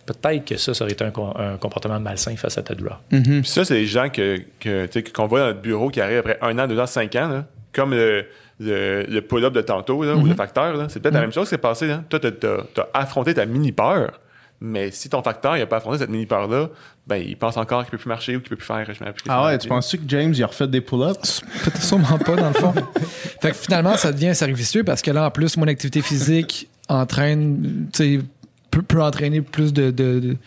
[0.07, 2.99] peut-être que ça, ça aurait été un, com- un comportement malsain face à ta douleur.
[3.09, 6.01] Puis ça, c'est les gens que, que, tu sais, qu'on voit dans notre bureau qui
[6.01, 8.25] arrivent après un an, deux ans, cinq ans, là, comme le,
[8.59, 10.75] le, le pull-up de tantôt là, ou le facteur.
[10.75, 10.87] là.
[10.89, 11.87] C'est peut-être la même chose qui s'est passé.
[11.87, 12.03] Là.
[12.09, 14.19] Toi, tu as, affronté ta mini-peur,
[14.61, 16.69] mais si ton facteur n'a pas affronté cette mini-peur-là,
[17.07, 18.85] ben, il pense encore qu'il peut plus marcher ou qu'il peut plus faire.
[18.85, 21.41] je plus Ah ouais, tu penses-tu que James, il a refait des pull-ups?
[21.63, 22.73] Peut-être sûrement pas, dans le fond.
[23.41, 26.01] fait que finalement, ça devient un cercle vicieux parce que là, en plus, mon activité
[26.01, 28.25] physique entraîne, tu sais,
[28.69, 30.37] peut, peut entraîner plus de, de, de,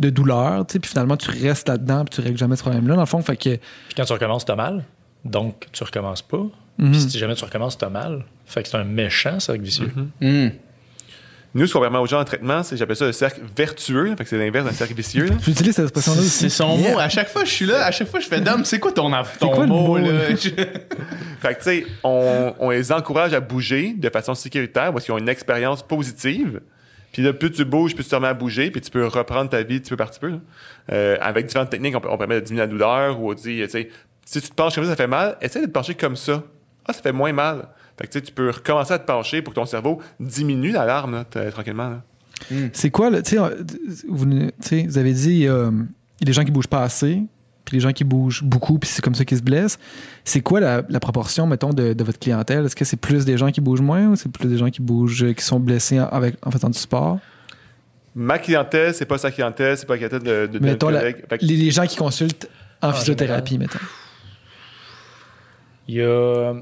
[0.00, 2.96] de douleur, tu sais, puis finalement, tu restes là-dedans, puis tu règles jamais ce problème-là,
[2.96, 3.22] dans le fond.
[3.22, 4.84] Fait que, Puis quand tu recommences, tu as mal.
[5.24, 6.46] Donc, tu recommences pas.
[6.78, 6.90] Mhm.
[6.92, 8.24] Puis si jamais tu recommences, tu as mal.
[8.44, 9.90] Fait que c'est un méchant cercle vicieux.
[10.20, 10.48] Hmm.
[11.54, 14.14] Nous, ce qu'on permet aux gens en traitement, c'est j'appelle ça le cercle vertueux.
[14.16, 15.26] Fait que c'est l'inverse d'un cercle vicieux.
[15.42, 16.28] j'utilise cette expression-là aussi.
[16.30, 16.92] C'est son Yeah.
[16.92, 16.98] mot.
[16.98, 18.92] À chaque fois que je suis là, à chaque fois je fais Dom, c'est quoi
[18.92, 20.20] ton, ton quoi mot, mot, là?
[20.36, 25.14] Fait que, tu sais, on, on les encourage à bouger de façon sécuritaire parce qu'ils
[25.14, 26.60] ont une expérience positive.
[27.12, 29.48] Puis là, plus tu bouges, plus tu te remets à bouger, puis tu peux reprendre
[29.48, 30.34] ta vie petit peu par petit peu.
[30.92, 33.62] Euh, avec différentes techniques, on, peut- on permet de diminuer la douleur ou on dit,
[33.62, 33.88] tu sais,
[34.26, 36.42] si tu te penches comme ça, ça fait mal, essaie de te pencher comme ça.
[36.88, 37.68] Ah, ça fait moins mal.
[37.98, 40.70] Fait que, tu sais, tu peux recommencer à te pencher pour que ton cerveau diminue
[40.72, 41.88] l'alarme, tranquillement.
[41.90, 42.02] là.
[42.74, 43.62] C'est quoi, là, tu sais, euh,
[44.08, 45.70] vous, vous avez dit, euh,
[46.20, 47.22] il y a des gens qui bougent pas assez,
[47.64, 49.78] puis les gens qui bougent beaucoup, puis c'est comme ça qu'ils se blessent.
[50.24, 52.66] C'est quoi la, la proportion, mettons, de, de votre clientèle?
[52.66, 54.82] Est-ce que c'est plus des gens qui bougent moins ou c'est plus des gens qui
[54.82, 57.18] bougent, euh, qui sont blessés en, avec, en faisant du sport?
[58.14, 61.12] Ma clientèle, c'est pas sa clientèle, c'est pas la clientèle de, de, de Mettons, la-
[61.14, 62.48] que- les, les gens qui consultent
[62.82, 63.78] en, En physiothérapie, mettons.
[65.88, 66.52] Il y a.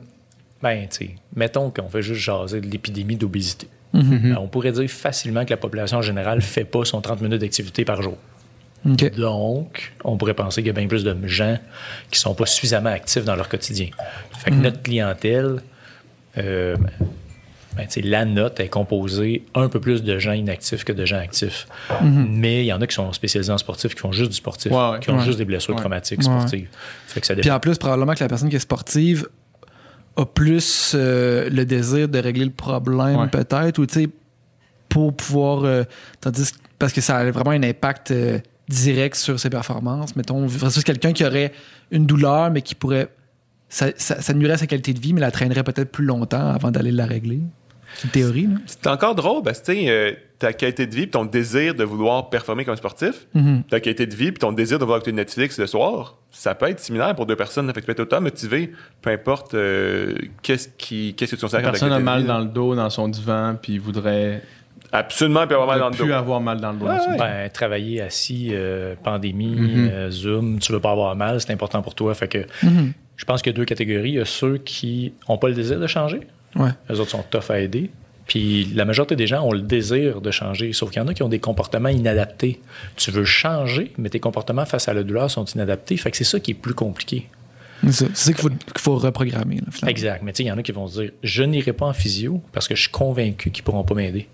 [0.64, 3.68] Ben, tu mettons qu'on fait juste jaser de l'épidémie d'obésité.
[3.92, 4.32] Mhm.
[4.32, 7.40] Ben, on pourrait dire facilement que la population en général fait pas son 30 minutes
[7.42, 8.16] d'activité par jour.
[8.84, 11.58] Donc, on pourrait penser qu'il y a bien plus de gens
[12.10, 13.88] qui sont pas suffisamment actifs dans leur quotidien.
[14.38, 15.60] Fait que notre clientèle,
[16.38, 16.76] euh,
[17.76, 21.66] ben, la note est composée un peu plus de gens inactifs que de gens actifs.
[22.02, 24.70] Mais il y en a qui sont spécialisés en sportif, qui font juste du sportif,
[24.72, 25.00] Ouais, ouais.
[25.00, 25.24] qui ont Ouais.
[25.24, 26.68] juste des blessures traumatiques sportives.
[27.06, 29.28] Fait que ça Puis en plus, probablement que la personne qui est sportive
[30.16, 33.28] a plus euh, le désir de régler le problème, Ouais.
[33.28, 34.08] peut-être, ou tu sais,
[34.88, 35.64] pour pouvoir.
[35.64, 35.82] euh,
[36.20, 38.38] tandis que- parce que ça a vraiment un impact euh,
[38.68, 40.14] direct sur ses performances.
[40.16, 41.52] Mettons, versus quelqu'un qui aurait
[41.90, 43.08] une douleur, mais qui pourrait.
[43.68, 46.48] Ça, ça, ça nuirait à sa qualité de vie, mais la traînerait peut-être plus longtemps
[46.50, 47.40] avant d'aller la régler.
[47.94, 48.56] C'est une théorie, là.
[48.66, 52.28] C'est encore drôle parce que euh, ta qualité de vie puis ton désir de vouloir
[52.28, 53.62] performer comme sportif, Mhm.
[53.70, 56.68] ta qualité de vie puis ton désir de voir écouter Netflix le soir, ça peut
[56.68, 57.66] être similaire pour deux personnes.
[57.68, 61.40] Fait que tu peux être autant motivé, peu importe euh, qu'est-ce qui, qu'est-ce que tu
[61.42, 63.80] considères La comme personne a mal vie, dans le dos, dans son divan, puis il
[63.80, 64.42] voudrait
[64.92, 66.04] Absolument, puis avoir mal dans le dos.
[66.04, 66.86] plus avoir mal dans le dos.
[66.86, 67.18] Ouais.
[67.18, 69.88] Ben, travailler assis, euh, pandémie, Mhm.
[69.92, 72.14] euh, Zoom, tu veux pas avoir mal, c'est important pour toi.
[72.14, 72.46] Fait que
[73.16, 74.10] je pense qu'il y a deux catégories.
[74.10, 76.20] Il y a ceux qui n'ont pas le désir de changer.
[76.56, 76.70] Ouais.
[76.88, 77.90] Les autres sont tough à aider.
[78.26, 81.14] Puis la majorité des gens ont le désir de changer, sauf qu'il y en a
[81.14, 82.60] qui ont des comportements inadaptés.
[82.96, 85.96] Tu veux changer, mais tes comportements face à la douleur sont inadaptés.
[85.96, 87.28] Fait que c'est ça qui est plus compliqué.
[87.90, 89.56] C'est ça, qu'il faut, reprogrammer.
[89.56, 89.88] là.
[89.88, 90.22] Exact.
[90.22, 91.92] Mais tu sais, il y en a qui vont se dire Je n'irai pas en
[91.92, 94.26] physio parce que je suis convaincu qu'ils pourront pas m'aider.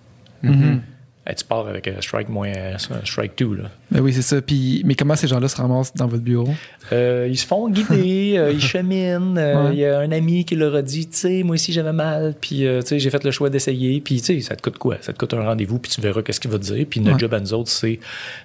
[0.42, 0.82] Mhm.
[1.26, 3.54] Hey, tu pars avec un strike moins euh, un strike 2.
[3.56, 3.64] Là.
[3.90, 4.40] Ben oui, c'est ça.
[4.40, 6.48] Puis, mais comment ces gens-là se ramassent dans votre bureau?
[6.92, 9.36] Euh, ils se font guider, euh, ils cheminent.
[9.36, 9.74] euh, Ouais.
[9.74, 12.34] Il y a un ami qui leur a dit, tu sais, moi aussi j'avais mal,
[12.40, 14.78] puis euh, tu sais, j'ai fait le choix d'essayer, puis tu sais, ça te coûte
[14.78, 14.96] quoi?
[15.02, 16.86] Ça te coûte un rendez-vous, puis tu verras qu'est-ce qu'il va te dire.
[16.88, 17.20] Puis notre Ouais.
[17.20, 18.00] job à nous autres, c'est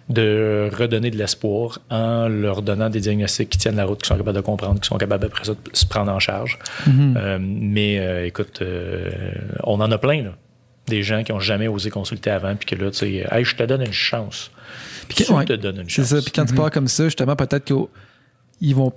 [0.09, 4.17] de redonner de l'espoir en leur donnant des diagnostics qui tiennent la route, qui sont
[4.17, 6.59] capables de comprendre, qui sont capables après ça de se prendre en charge.
[6.87, 7.15] Mhm.
[7.17, 9.09] Euh, mais euh, écoute, euh,
[9.63, 10.31] on en a plein, là.
[10.87, 13.55] Des gens qui ont jamais osé consulter avant, puis que là, tu sais, hey, je
[13.55, 14.51] te donne une chance.
[15.07, 15.45] Puis que- tu ouais.
[15.45, 16.05] te donnes une C'est chance.
[16.07, 16.21] ça.
[16.21, 18.93] Puis quand tu pars comme ça, justement, peut-être qu'ils vont.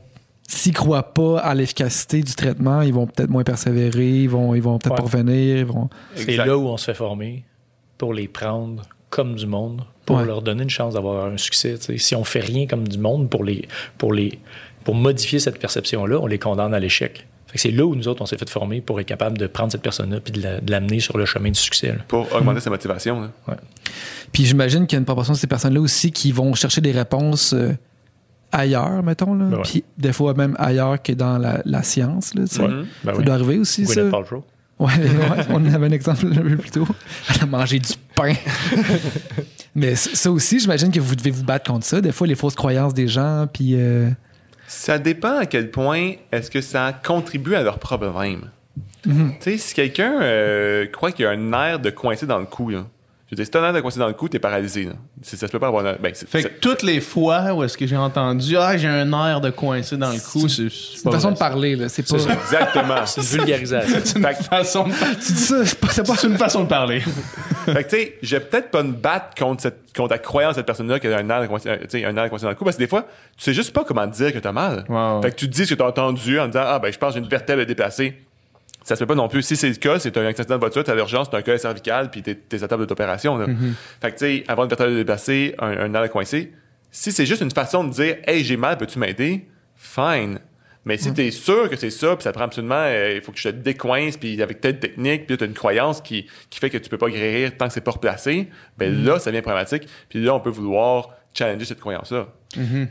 [0.50, 4.62] S'ils croient pas à l'efficacité du traitement, ils vont peut-être moins persévérer, ils vont, ils
[4.62, 4.96] vont peut-être Ouais.
[4.96, 5.58] pas revenir.
[5.58, 5.90] Ils vont...
[6.14, 7.44] C'est là où on se fait former
[7.98, 10.24] pour les prendre comme du monde, pour Ouais.
[10.24, 11.76] leur donner une chance d'avoir un succès.
[11.98, 14.38] Si on fait rien comme du monde pour les, pour les,
[14.84, 17.26] pour modifier cette perception-là, on les condamne à l'échec.
[17.48, 19.46] Fait que C'est là où nous autres on s'est fait former pour être capable de
[19.46, 21.88] prendre cette personne-là puis de la- de l'amener sur le chemin du succès.
[21.88, 21.98] là.
[22.06, 23.20] Pour augmenter sa motivation.
[23.22, 23.56] là.
[24.32, 26.92] Puis j'imagine qu'il y a une proportion de ces personnes-là aussi qui vont chercher des
[26.92, 27.72] réponses euh,
[28.52, 29.32] ailleurs, mettons.
[29.34, 29.46] Là.
[29.46, 29.62] Ben ouais.
[29.64, 32.34] Puis des fois même ailleurs que dans la, la science.
[32.34, 32.62] Là, tu sais.
[32.62, 32.68] Ouais.
[32.68, 32.86] Mhm.
[33.04, 33.24] Ben Ça oui.
[33.24, 34.02] doit arriver aussi, ça.
[34.02, 36.86] Ouais, ouais, on avait un exemple un peu plus tôt.
[37.34, 38.34] Elle a mangé du pain.
[39.74, 42.00] Mais ça aussi, j'imagine que vous devez vous battre contre ça.
[42.00, 43.74] Des fois, les fausses croyances des gens, puis...
[43.74, 44.10] euh,
[44.68, 48.50] Ça dépend à quel point est-ce que ça contribue à leur problème.
[49.06, 49.32] Mhm.
[49.40, 52.44] Tu sais, si quelqu'un euh, croit qu'il y a un air de coincé dans le
[52.44, 52.84] cou, là,
[53.30, 54.84] je veux dire, si t'as un air de coincé dans le cou, t'es paralysé.
[54.84, 54.92] Là.
[55.22, 57.52] C'est- Ça se peut pas avoir un air- ben, c'est- Fait que toutes les fois
[57.52, 60.62] où est-ce que j'ai entendu Ah, j'ai un air de coincé dans le cou, c'est
[60.62, 61.88] une façon de parler, là.
[61.90, 62.16] C'est pas...
[62.32, 63.04] Exactement.
[63.06, 63.98] C'est une vulgarisation.
[64.02, 64.92] C'est une façon de
[65.24, 66.14] Tu dis ça, c'est pas...
[66.24, 67.00] une façon de parler.
[67.66, 70.54] fait que tu sais, je vais peut-être pas me battre contre, cette, contre la croyance
[70.54, 72.28] de cette personne-là qui a un air de coincé, euh, tu sais, un air de
[72.30, 73.02] coincé dans le cou, parce que des fois,
[73.36, 74.84] tu sais juste pas comment dire que t'as mal.
[74.88, 75.20] Ouais.
[75.22, 77.18] Fait que tu dis ce que t'as entendu en disant Ah, ben, je pense que
[77.18, 78.14] j'ai une vertèbre déplacée.
[78.84, 79.42] Ça se fait pas non plus.
[79.42, 82.10] Si c'est le cas, c'est un accident de voiture, t'as l'urgence, t'as un col cervical,
[82.10, 83.36] puis t'es, t'es à table d'opération.
[83.36, 83.46] là.
[84.00, 86.52] Fait que, tu sais, avoir une vertèbre déplacée, un, un air coincé,
[86.90, 89.46] si c'est juste une façon de dire Hey, j'ai mal, peux-tu m'aider?
[89.76, 90.40] Fine.
[90.84, 93.38] Mais si t'es sûr que c'est ça, puis ça prend absolument, euh, il faut que
[93.38, 96.70] je te décoince, puis avec telle technique, puis là, t'as une croyance qui, qui fait
[96.70, 98.48] que tu peux pas guérir tant que c'est pas replacé,
[98.78, 99.86] ben là, ça devient problématique.
[100.08, 102.28] Puis là, on peut vouloir challenger cette croyance-là.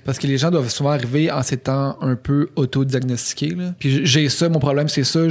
[0.05, 3.55] Parce que les gens doivent souvent arriver en s'étant un peu auto-diagnostiqués.
[3.79, 5.21] Puis j'ai ça, mon problème, c'est ça.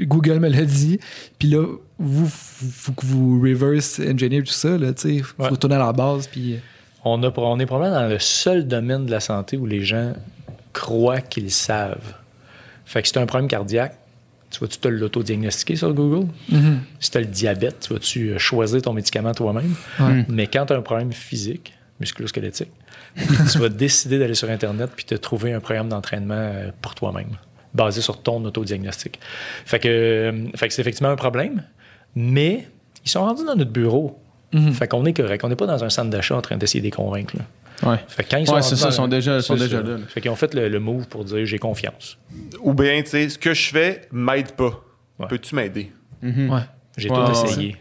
[0.00, 0.98] Google me l'a dit.
[1.38, 1.64] Puis là,
[1.98, 4.78] vous, faut que vous reverse engineer tout ça.
[4.78, 5.08] Là, faut
[5.42, 5.48] Ouais.
[5.48, 6.26] retourner à la base.
[6.28, 6.56] Puis...
[7.04, 10.12] On, a, on est probablement dans le seul domaine de la santé où les gens
[10.72, 12.14] croient qu'ils savent.
[12.84, 13.96] Fait que si tu as un problème cardiaque,
[14.50, 16.26] tu vas-tu te l'autodiagnostiquer sur Google?
[17.00, 19.74] Si tu as le diabète, tu vas-tu euh, choisir ton médicament toi-même?
[20.28, 22.68] Mais quand tu as un problème physique, musculo-squelettique,
[23.16, 27.30] tu vas décider d'aller sur Internet puis te trouver un programme d'entraînement euh, pour toi-même,
[27.74, 29.18] basé sur ton autodiagnostic.
[29.64, 31.62] Fait que, euh, fait que c'est effectivement un problème,
[32.14, 32.68] mais
[33.04, 34.18] ils sont rendus dans notre bureau.
[34.72, 35.44] Fait qu'on est correct.
[35.44, 37.36] On n'est pas dans un centre d'achat en train d'essayer de les convaincre.
[37.36, 37.88] là.
[37.92, 37.98] Ouais.
[38.08, 39.96] Fait que quand ils sont Ouais, c'est ça, dans- ils sont déjà- sont là.
[40.08, 42.18] Fait qu'ils ont fait le, le move pour dire j'ai confiance.
[42.60, 44.82] Ou bien, tu sais, ce que je fais m'aide pas.
[45.20, 45.26] Ouais.
[45.28, 45.92] Peux-tu m'aider?
[46.22, 46.60] Ouais.
[46.96, 47.76] J'ai Ouais, tout ouais, essayé.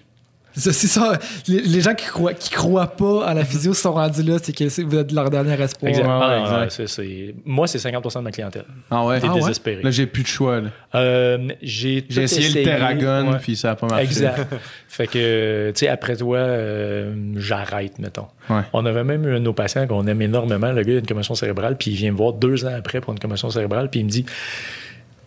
[0.60, 1.18] C'est ça.
[1.48, 4.38] Les, les gens qui croient, qui croient pas à la physio se sont rendus là.
[4.42, 5.90] C'est que vous êtes leur dernier espoir.
[5.90, 6.04] Exact.
[6.06, 6.88] Ouais, Ah, ouais, non, exact.
[6.88, 8.66] c'est- Moi, c'est 50% de ma clientèle.
[8.92, 9.20] Ah ouais?
[9.20, 9.40] T'es Ah ouais?
[9.40, 9.82] désespéré.
[9.82, 10.62] Là, j'ai plus de choix.
[10.96, 13.38] Euh, j'ai essayé, essayé, le Terragon, ouais.
[13.42, 14.04] puis ça a pas marché.
[14.06, 14.48] Exact.
[14.88, 18.28] fait que, tu sais, après toi, euh, j'arrête, mettons.
[18.50, 18.62] Ouais.
[18.74, 20.72] On avait même eu un de nos patients qu'on aime énormément.
[20.72, 23.00] Le gars, il a une commotion cérébrale, puis il vient me voir deux ans après
[23.02, 24.26] pour une commotion cérébrale, puis il me dit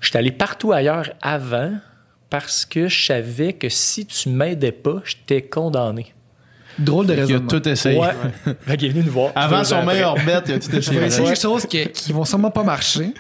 [0.01, 1.71] Je suis allé partout ailleurs avant
[2.33, 6.15] parce que je savais que si tu m'aidais pas, j'étais condamné.
[6.79, 7.47] Drôle de Il a raisonnement.
[7.49, 7.99] tout essayé.
[7.99, 8.15] Ouais.
[8.67, 9.33] fait qu'il est venu nous voir.
[9.35, 9.93] Avant son après.
[9.93, 11.05] meilleur bet, il a tout Je vais essayé.
[11.05, 13.13] essayer des choses qui, qui vont sûrement pas marcher.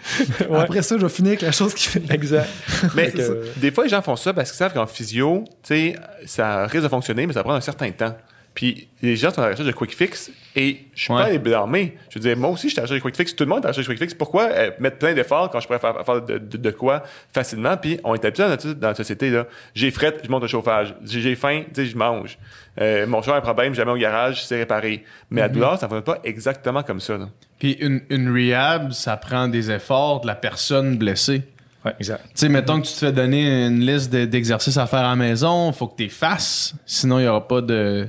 [0.48, 0.60] Ouais.
[0.60, 2.02] Après ça, je vais finir avec la chose qui fait.
[2.10, 2.48] Exact.
[2.94, 3.12] Mais
[3.58, 6.84] des fois, les gens font ça parce qu'ils savent qu'en physio, tu sais, ça risque
[6.84, 8.16] de fonctionner, mais ça prend un certain temps.
[8.54, 11.22] Puis les gens sont à la recherche de quick fix et je suis Ouais.
[11.22, 11.96] pas les blâmer.
[12.10, 13.34] Je veux dire, moi aussi, je suis à la recherche de quick fix.
[13.34, 14.14] Tout le monde est à la recherche de quick fix.
[14.14, 17.02] Pourquoi euh, mettre plein d'efforts quand je pourrais faire, faire de, de- de quoi
[17.32, 17.76] facilement?
[17.78, 19.30] Puis on est habitué dans la, dans la société.
[19.30, 19.46] là.
[19.74, 20.94] J'ai fret, je monte le chauffage.
[21.04, 22.38] J'ai faim, tu sais, je mange.
[22.80, 25.04] Euh, mon chat a un problème, je l'amène au garage, c'est réparé.
[25.30, 27.16] Mais la douleur, ça ne va pas exactement comme ça.
[27.16, 27.28] là.
[27.58, 31.42] Puis une, une rehab, ça prend des efforts de la personne blessée.
[31.84, 32.22] Ouais, exact.
[32.26, 35.10] Tu sais, mettons que tu te fais donner une liste de- d'exercices à faire à
[35.10, 38.08] la maison, faut que tu les fasses, sinon il n'y aura pas de.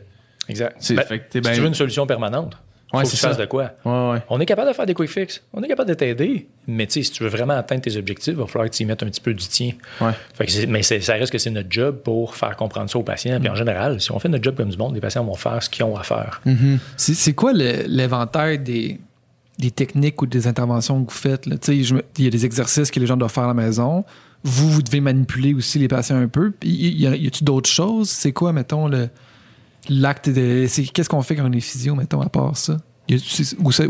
[0.49, 0.75] Exact.
[0.79, 2.57] C'est- Ben, fait que t'es si ben- tu veux une solution permanente,
[2.93, 3.41] Ouais, faut que tu fasses ça.
[3.41, 3.71] de quoi?
[3.85, 4.21] Ouais, ouais.
[4.29, 5.41] On est capable de faire des quick fix.
[5.51, 6.47] On est capable de t'aider.
[6.67, 9.01] Mais si tu veux vraiment atteindre tes objectifs, il va falloir que tu y mettes
[9.01, 9.71] un petit peu du tien.
[10.35, 13.37] Fait que mais ça reste que c'est notre job pour faire comprendre ça aux patients.
[13.37, 13.41] Mm.
[13.41, 15.63] Puis en général, si on fait notre job comme du monde, les patients vont faire
[15.63, 16.39] ce qu'ils ont à faire.
[16.95, 18.99] C'est c'est quoi le- l'inventaire des,
[19.57, 21.47] des techniques ou des interventions que vous faites?
[21.67, 24.05] Il y a des exercices que les gens doivent faire à la maison.
[24.43, 26.53] Vous, vous devez manipuler aussi les patients un peu.
[26.63, 28.09] Y, y a- y a-tu d'autres choses?
[28.11, 29.09] C'est quoi, mettons, le
[29.89, 30.65] l'acte de.
[30.67, 32.77] c'est- Qu'est-ce qu'on fait quand on est physio, mettons, à part ça?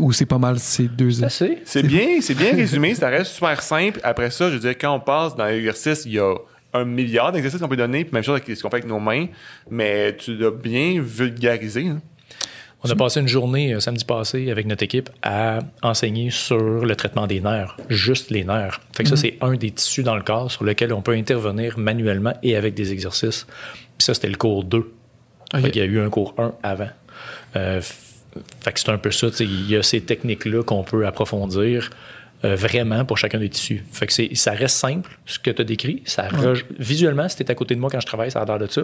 [0.00, 1.22] Ou c'est pas mal ces deux
[1.64, 1.82] c'est.
[1.86, 4.00] Bien, c'est bien résumé, ça reste super simple.
[4.02, 6.34] Après ça, je veux dire, quand on passe dans l'exercice, il y a
[6.72, 8.98] un milliard d'exercices qu'on peut donner, puis même chose avec ce qu'on fait avec nos
[8.98, 9.26] mains,
[9.70, 11.86] mais tu l'as bien vulgarisé.
[11.86, 12.00] hein.
[12.86, 16.94] On a passé une journée euh, samedi passé avec notre équipe à enseigner sur le
[16.96, 18.78] traitement des nerfs, juste les nerfs.
[18.94, 21.78] Fait que ça, c'est un des tissus dans le corps sur lequel on peut intervenir
[21.78, 23.46] manuellement et avec des exercices.
[23.96, 24.92] Puis ça, c'était le cours 2.
[25.52, 25.60] Ok.
[25.60, 26.88] Fait qu'il y a eu un cours 1 avant.
[27.56, 27.80] Euh,
[28.60, 29.30] fait que c'est un peu ça.
[29.30, 31.90] tu Il y a ces techniques-là qu'on peut approfondir
[32.44, 33.84] euh, vraiment pour chacun des tissus.
[33.90, 36.02] Fait que ça reste simple, ce que tu as décrit.
[36.04, 36.28] Ça
[36.78, 38.82] Visuellement, si tu à côté de moi quand je travaille, ça a l'air de ça.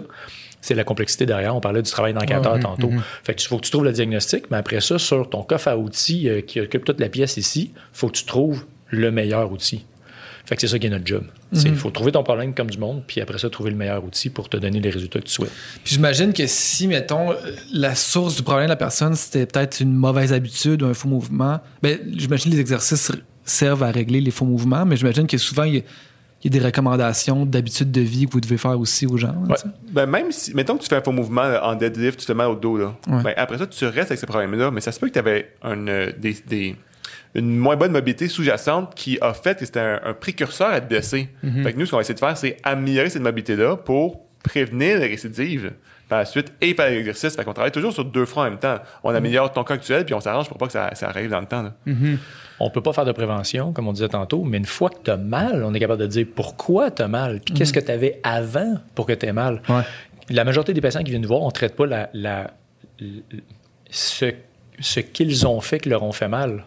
[0.61, 1.55] C'est la complexité derrière.
[1.55, 2.91] On parlait du travail d'enquêteur tantôt.
[3.23, 5.67] Fait que il faut que tu trouves le diagnostic, mais après ça, sur ton coffre
[5.67, 9.11] à outils euh, qui occupe toute la pièce ici, il faut que tu trouves le
[9.11, 9.85] meilleur outil.
[10.51, 11.23] Fait que c'est ça qui est notre job.
[11.53, 14.29] Il faut trouver ton problème comme du monde, puis après ça, trouver le meilleur outil
[14.29, 15.51] pour te donner les résultats que tu souhaites.
[15.85, 17.33] Puis j'imagine que si, mettons,
[17.71, 21.07] la source du problème de la personne, c'était peut-être une mauvaise habitude ou un faux
[21.07, 23.13] mouvement, ben, j'imagine que les exercices
[23.45, 25.81] servent à régler les faux mouvements, mais j'imagine que souvent, il y, a,
[26.43, 29.35] il y a des recommandations d'habitudes de vie que vous devez faire aussi aux gens.
[29.47, 29.55] Ouais.
[29.93, 32.33] Ben, même si, mettons que tu fais un faux mouvement là, en deadlift, tu te
[32.33, 32.93] mets au dos, là.
[33.07, 33.23] Ouais.
[33.23, 35.53] Ben, après ça, tu restes avec ce problème-là, mais ça se peut que tu avais
[35.63, 36.75] une, euh, des, des-
[37.35, 40.87] une moins bonne mobilité sous-jacente qui a fait que c'était un, un précurseur à te
[40.87, 41.29] blesser.
[41.63, 44.97] Fait que nous, ce qu'on va essayer de faire, c'est améliorer cette mobilité-là pour prévenir
[44.99, 45.71] les récidives
[46.09, 47.35] par la suite et faire l'exercice.
[47.35, 48.77] Fait qu'on travaille toujours sur deux fronts en même temps.
[49.03, 51.39] On améliore ton cas actuel, puis on s'arrange pour pas que ça, ça arrive dans
[51.39, 51.61] le temps.
[51.63, 51.73] là.
[52.59, 55.09] On peut pas faire de prévention, comme on disait tantôt, mais une fois que tu
[55.09, 57.91] as mal, on est capable de dire pourquoi tu as mal, puis qu'est-ce que tu
[57.91, 59.61] avais avant pour que tu aies mal.
[59.69, 59.81] Ouais.
[60.29, 62.51] La majorité des patients qui viennent nous voir, on traite pas la, la-
[62.99, 63.23] l-
[63.89, 64.25] ce,
[64.79, 66.65] ce qu'ils ont fait qui leur ont fait mal.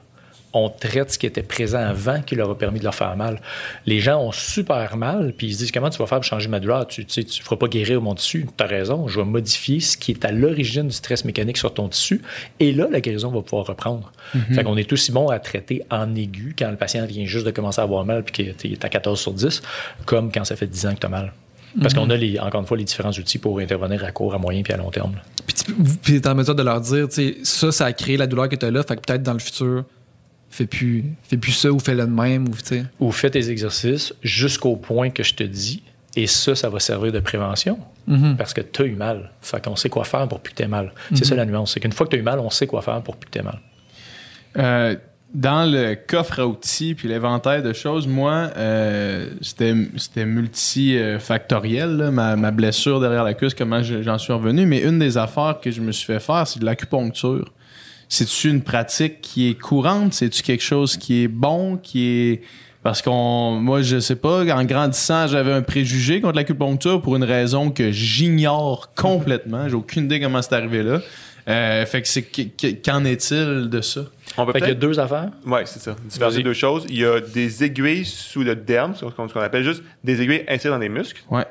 [0.55, 3.41] On traite ce qui était présent avant qui leur a permis de leur faire mal.
[3.87, 6.49] Les gens ont super mal, puis ils se disent comment tu vas faire pour changer
[6.49, 6.87] ma douleur?
[6.87, 8.47] Tu ne tu, sais, tu feras pas guérir mon tissu.
[8.57, 11.75] Tu as raison, je vais modifier ce qui est à l'origine du stress mécanique sur
[11.75, 12.23] ton tissu.
[12.61, 14.13] Et là, la guérison va pouvoir reprendre.
[14.53, 17.51] Fait qu'on est aussi bon à traiter en aigu quand le patient vient juste de
[17.51, 19.63] commencer à avoir mal puis qu'il est à 14 sur 10,
[20.07, 21.33] comme quand ça fait 10 ans que tu as mal.
[21.81, 24.39] Parce qu'on a, les, encore une fois, les différents outils pour intervenir à court, à
[24.39, 25.15] moyen puis à long terme.
[25.47, 25.57] Puis
[26.03, 28.49] tu t'es en mesure de leur dire, tu sais, ça, ça a créé la douleur
[28.49, 29.85] que tu as là, fait que peut-être dans le futur,
[30.57, 32.85] fais plus, fais plus ça ou fais-le de même, ou tu sais.
[33.01, 35.83] Ou fais tes exercices jusqu'au point que je te dis,
[36.17, 37.79] et ça, ça va servir de prévention.
[38.07, 38.37] Mhm.
[38.37, 39.31] Parce que tu as eu mal.
[39.41, 40.93] Fait qu'on sait quoi faire pour plus que tu aies mal.
[41.15, 41.73] C'est ça la nuance.
[41.73, 43.33] C'est qu'une fois que tu as eu mal, on sait quoi faire pour plus que
[43.33, 43.59] tu aies mal.
[44.59, 44.95] Euh,
[45.35, 52.11] dans le coffre à outils puis l'inventaire de choses, moi, euh, c'était c'était multifactoriel, là,
[52.11, 54.67] ma, ma blessure derrière la cuisse, comment je- j'en suis revenu.
[54.67, 57.53] Mais une des affaires que je me suis fait faire, c'est de l'acupuncture.
[58.15, 60.15] C'est-tu une pratique qui est courante?
[60.15, 62.43] C'est-tu quelque chose qui est bon, qui est...
[62.85, 67.25] Parce qu'on, moi, je sais pas, en grandissant, j'avais un préjugé contre l'acupuncture pour une
[67.25, 69.69] raison que j'ignore complètement.
[69.69, 71.01] J'ai aucune idée comment c'est arrivé là.
[71.49, 72.51] Euh, fait que c'est, qu-
[72.85, 74.03] qu'en est-il de ça?
[74.37, 75.31] On peut Fait qu'il y a deux affaires.
[75.47, 75.97] Oui, c'est ça.
[76.09, 76.87] Différencier deux choses.
[76.89, 80.21] Il y a des aiguilles sous le derme, ce qu'on ce qu'on appelle juste des
[80.23, 81.23] aiguilles insérées dans les muscles.
[81.31, 81.45] Ouais.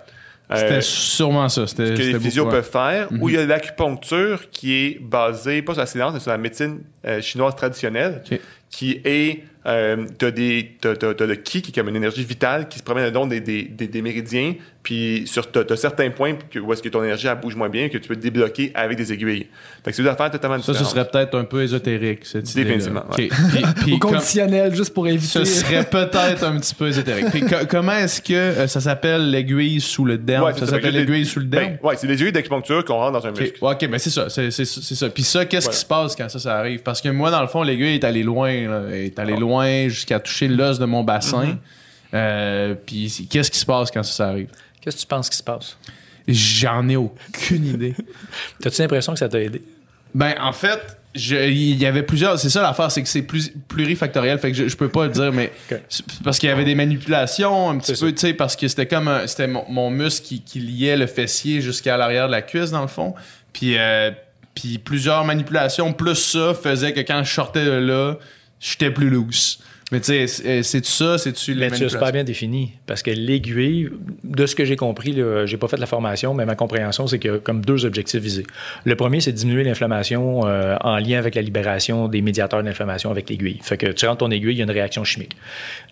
[0.54, 1.66] Euh, C'était sûrement ça.
[1.68, 5.62] C'était, ce que les physios peuvent faire, ou il y a l'acupuncture qui est basée,
[5.62, 8.22] pas sur la science, mais sur la médecine euh, chinoise traditionnelle,
[8.70, 12.24] qui est, euh, t'as, des, t'as, t'as- t'as le ki, qui est comme une énergie
[12.24, 16.10] vitale, qui se promène long des, des, des, des méridiens, puis sur, t'as, t'as certains
[16.10, 18.72] points que- où est-ce que ton énergie elle bouge moins bien, que tu peux débloquer
[18.76, 19.48] avec des aiguilles.
[19.84, 20.86] Fait que c'est deux affaires totalement Ça, différentes.
[20.90, 23.30] ce serait peut-être un peu ésotérique, cette idée Définitivement, ouais.
[23.84, 25.28] puis, Au comme- conditionnel, juste pour éviter.
[25.28, 27.28] ce serait peut-être un petit peu ésotérique.
[27.32, 30.46] Puis co- comment est-ce que euh, ça s'appelle l'aiguille sous le derme?
[30.46, 30.72] Ouais, c'est ça ça.
[30.74, 31.78] s'appelle que l'aiguille sous le derme?
[31.82, 33.58] Ben, ouais, c'est des aiguilles d'acupuncture qu'on rentre dans un Ok, muscle.
[33.64, 35.10] Ouais, ok, ben c'est ça, c'est, c'est, c'est ça.
[35.10, 35.74] Puis ça, qu'est-ce Voilà.
[35.76, 36.82] qui se passe quand ça, ça arrive?
[36.82, 38.84] Parce que moi, dans le fond, l'aiguille est allée loin, là.
[38.94, 41.46] Est allée loin jusqu'à toucher l'os de mon bassin.
[41.46, 41.58] Mm-hmm.
[42.14, 44.50] Euh, puis qu'est-ce qui se passe quand ça, ça arrive?
[44.82, 45.78] Qu'est-ce que tu penses qui se passe?
[46.28, 47.96] J'en ai aucune idée.
[48.62, 49.62] T'as-tu l'impression que ça t'a aidé?
[50.14, 52.40] Ben, en fait, il y avait plusieurs.
[52.40, 54.38] C'est ça l'affaire, c'est que c'est plus plurifactoriel.
[54.40, 55.52] Fait que je, je peux pas le dire, mais
[56.24, 59.08] parce qu'il y avait des manipulations un petit peu, tu sais, parce que c'était comme
[59.08, 62.72] un- c'était mon, mon muscle qui, qui liait le fessier jusqu'à l'arrière de la cuisse
[62.72, 63.14] dans le fond.
[63.54, 64.12] Puis, euh,
[64.56, 68.16] puis plusieurs manipulations plus ça faisait que quand je sortais de là,
[68.64, 69.60] j'étais plus loose.
[69.94, 71.20] Mais tu sais, c'est- c'est-tu ça?
[71.20, 72.72] C'est-tu Mais tu as super bien défini.
[72.88, 73.90] Parce que l'aiguille,
[74.24, 75.16] de ce que j'ai compris,
[75.46, 78.20] j'ai pas fait la formation, mais ma compréhension, c'est qu'il y a comme deux objectifs
[78.22, 78.46] visés.
[78.86, 83.30] Le premier, c'est diminuer l'inflammation euh, en lien avec la libération des médiateurs d'inflammation avec
[83.30, 83.60] l'aiguille.
[83.62, 85.36] Fait que tu rentres ton aiguille, il y a une réaction chimique.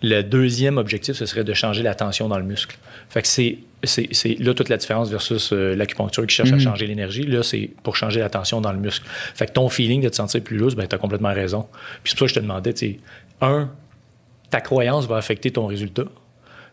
[0.02, 2.76] Le deuxième objectif, ce serait de changer la tension dans le muscle.
[3.08, 6.58] Fait que c'est c'est c'est là toute la différence versus euh, l'acupuncture qui cherche à
[6.58, 7.22] changer l'énergie.
[7.22, 9.04] Là, c'est pour changer la tension dans le muscle.
[9.34, 11.66] Fait que ton feeling de te sentir plus loose, ben, tu as complètement raison.
[12.02, 12.98] Puis c'est pour ça que je te demandais, tu sais,
[13.40, 13.70] un,
[14.52, 16.04] ta croyance va affecter ton résultat.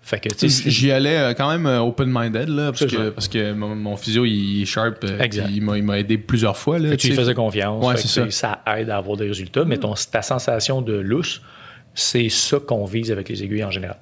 [0.02, 3.10] Fait que, tu sais, si- J'y allais euh, quand même euh, open-minded, là, parce que,
[3.10, 5.04] parce que mon, mon physio, il est sharp.
[5.04, 5.48] euh, Exact.
[5.52, 6.78] Il m'a- il m'a aidé plusieurs fois.
[6.80, 7.22] Là, tu lui sais.
[7.22, 7.84] faisais confiance.
[7.86, 11.42] Ouais, Fait que, ça aide à avoir des résultats, mais ton, ta sensation de lousse,
[11.96, 13.98] c'est ça qu'on vise avec les aiguilles en général.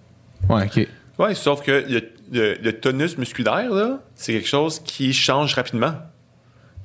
[0.50, 0.88] Ouais, ok.
[1.20, 2.02] Oui, sauf que le,
[2.32, 5.94] le- le tonus musculaire, là, c'est quelque chose qui change rapidement.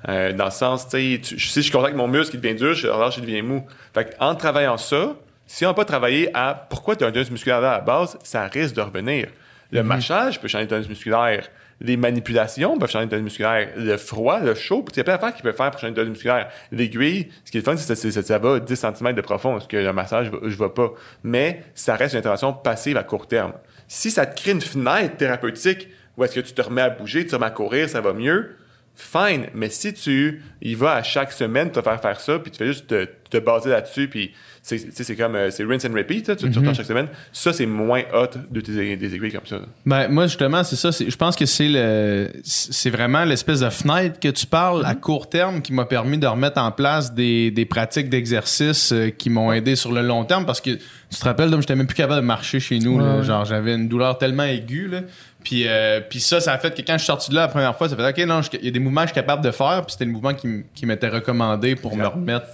[0.08, 3.16] Euh, dans le sens, tu si je contacte mon muscle, il devient dur, je relâche,
[3.18, 3.64] il devient mou.
[3.94, 5.14] Fait en travaillant ça,
[5.52, 8.18] si on n'a pas travaillé à pourquoi tu as un tonus musculaire à la base,
[8.22, 9.28] ça risque de revenir.
[9.70, 11.46] Le mâchage peut changer le tonus musculaire.
[11.78, 13.68] Les manipulations peuvent changer le tonus musculaire.
[13.76, 15.96] Le froid, le chaud, il y a plein d'affaires qui peuvent faire pour changer le
[15.96, 16.48] tonus musculaire.
[16.70, 19.66] L'aiguille, ce qui est le fun, c'est que ça, va 10 cm de profond, parce
[19.66, 20.90] que le massage, je ne vois pas.
[21.22, 23.52] Mais ça reste une intervention passive à court terme.
[23.88, 27.24] Si ça te crée une fenêtre thérapeutique où est-ce que tu te remets à bouger,
[27.24, 28.56] tu te remets à courir, ça va mieux,
[28.94, 29.46] fine.
[29.54, 32.66] Mais si tu y vas à chaque semaine te faire faire ça, puis tu fais
[32.66, 34.32] juste te, te baser là-dessus, puis
[34.64, 37.66] c'est, comme euh, c'est rinse and repeat, là, tu, tu retournes chaque semaine, ça c'est
[37.66, 39.56] moins hot de tes, des aiguilles comme ça.
[39.84, 40.92] Ben, moi, justement, c'est ça.
[40.92, 44.94] c'est- Je pense que c'est le, c'est vraiment l'espèce de fenêtre que tu parles à
[44.94, 49.30] court terme qui m'a permis de remettre en place des, des pratiques d'exercice euh, qui
[49.30, 51.96] m'ont aidé sur le long terme parce que tu te rappelles, donc j'étais même plus
[51.96, 52.98] capable de marcher chez nous.
[53.00, 53.22] là.
[53.22, 54.88] Genre, j'avais une douleur tellement aiguë.
[54.88, 55.00] Là.
[55.44, 57.48] Puis, euh, puis ça, ça a fait que quand je suis sorti de là la
[57.48, 59.20] première fois, ça fait OK, non, je- il y a des mouvements que je suis
[59.20, 59.82] capable de faire.
[59.84, 62.46] Puis c'était le mouvement qui, qui m'était recommandé pour me remettre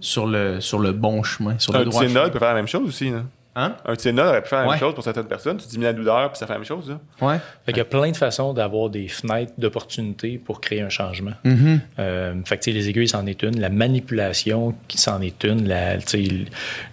[0.00, 2.20] sur le, sur le bon chemin, sur le droit chemin.
[2.30, 3.10] Peut faire la même chose aussi.
[3.10, 3.22] Là.
[3.60, 3.74] Hein?
[3.84, 4.70] Un Tylenol aurait pu faire la Ouais.
[4.72, 5.56] même chose pour certaines personnes.
[5.56, 6.90] Tu diminues la douleur, puis ça fait la même chose.
[6.90, 7.00] Là.
[7.26, 7.38] Ouais.
[7.66, 11.32] Fait qu'il y a plein de façons d'avoir des fenêtres d'opportunité pour créer un changement.
[11.44, 11.78] Mm-hmm.
[11.98, 13.58] Euh, fait que, les aiguilles, c'en est une.
[13.60, 15.66] La manipulation, qui c'en est une.
[15.66, 16.44] La, le,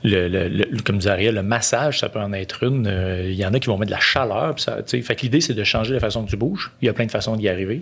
[0.03, 2.87] le- le- comme disait Ariel, le massage, ça peut en être une.
[2.87, 4.55] Euh, Il y en a qui vont mettre de la chaleur.
[4.55, 6.71] puis Ça, fait que l'idée, c'est de changer la façon que tu bouges.
[6.81, 7.81] Il y a plein de façons d'y arriver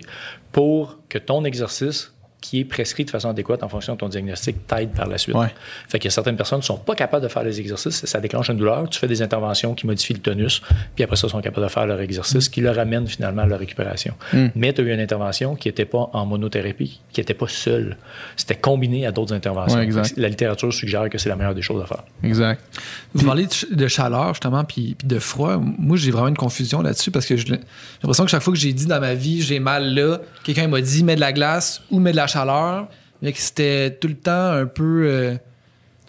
[0.52, 2.12] pour que ton exercice
[2.44, 5.34] qui est prescrit de façon adéquate en fonction de ton diagnostic t'aide par la suite.
[5.34, 5.46] Ouais.
[5.88, 8.20] Fait qu'il y a certaines personnes qui sont pas capables de faire les exercices, ça
[8.20, 10.60] déclenche une douleur, tu fais des interventions qui modifient le tonus,
[10.94, 13.46] puis après ça, ils sont capables de faire leur exercice qui leur amène finalement à
[13.46, 14.14] leur récupération.
[14.54, 17.96] Mais tu as eu une intervention qui n'était pas en monothérapie, qui n'était pas seule.
[18.36, 19.78] C'était combiné à d'autres interventions.
[19.78, 20.08] Ouais, exact.
[20.08, 22.02] Fait que La littérature suggère que c'est la meilleure des choses à faire.
[22.22, 22.60] Exact.
[23.14, 25.56] Vous parlez de, ch- de chaleur, justement, puis, puis de froid.
[25.78, 27.46] Moi, j'ai vraiment une confusion là-dessus parce que j'ai
[28.02, 30.80] l'impression que chaque fois que j'ai dit dans ma vie, j'ai mal là, quelqu'un m'a
[30.82, 32.33] dit mets de la glace ou mets de la chaleur,
[33.22, 35.36] mais que c'était tout le temps un peu euh,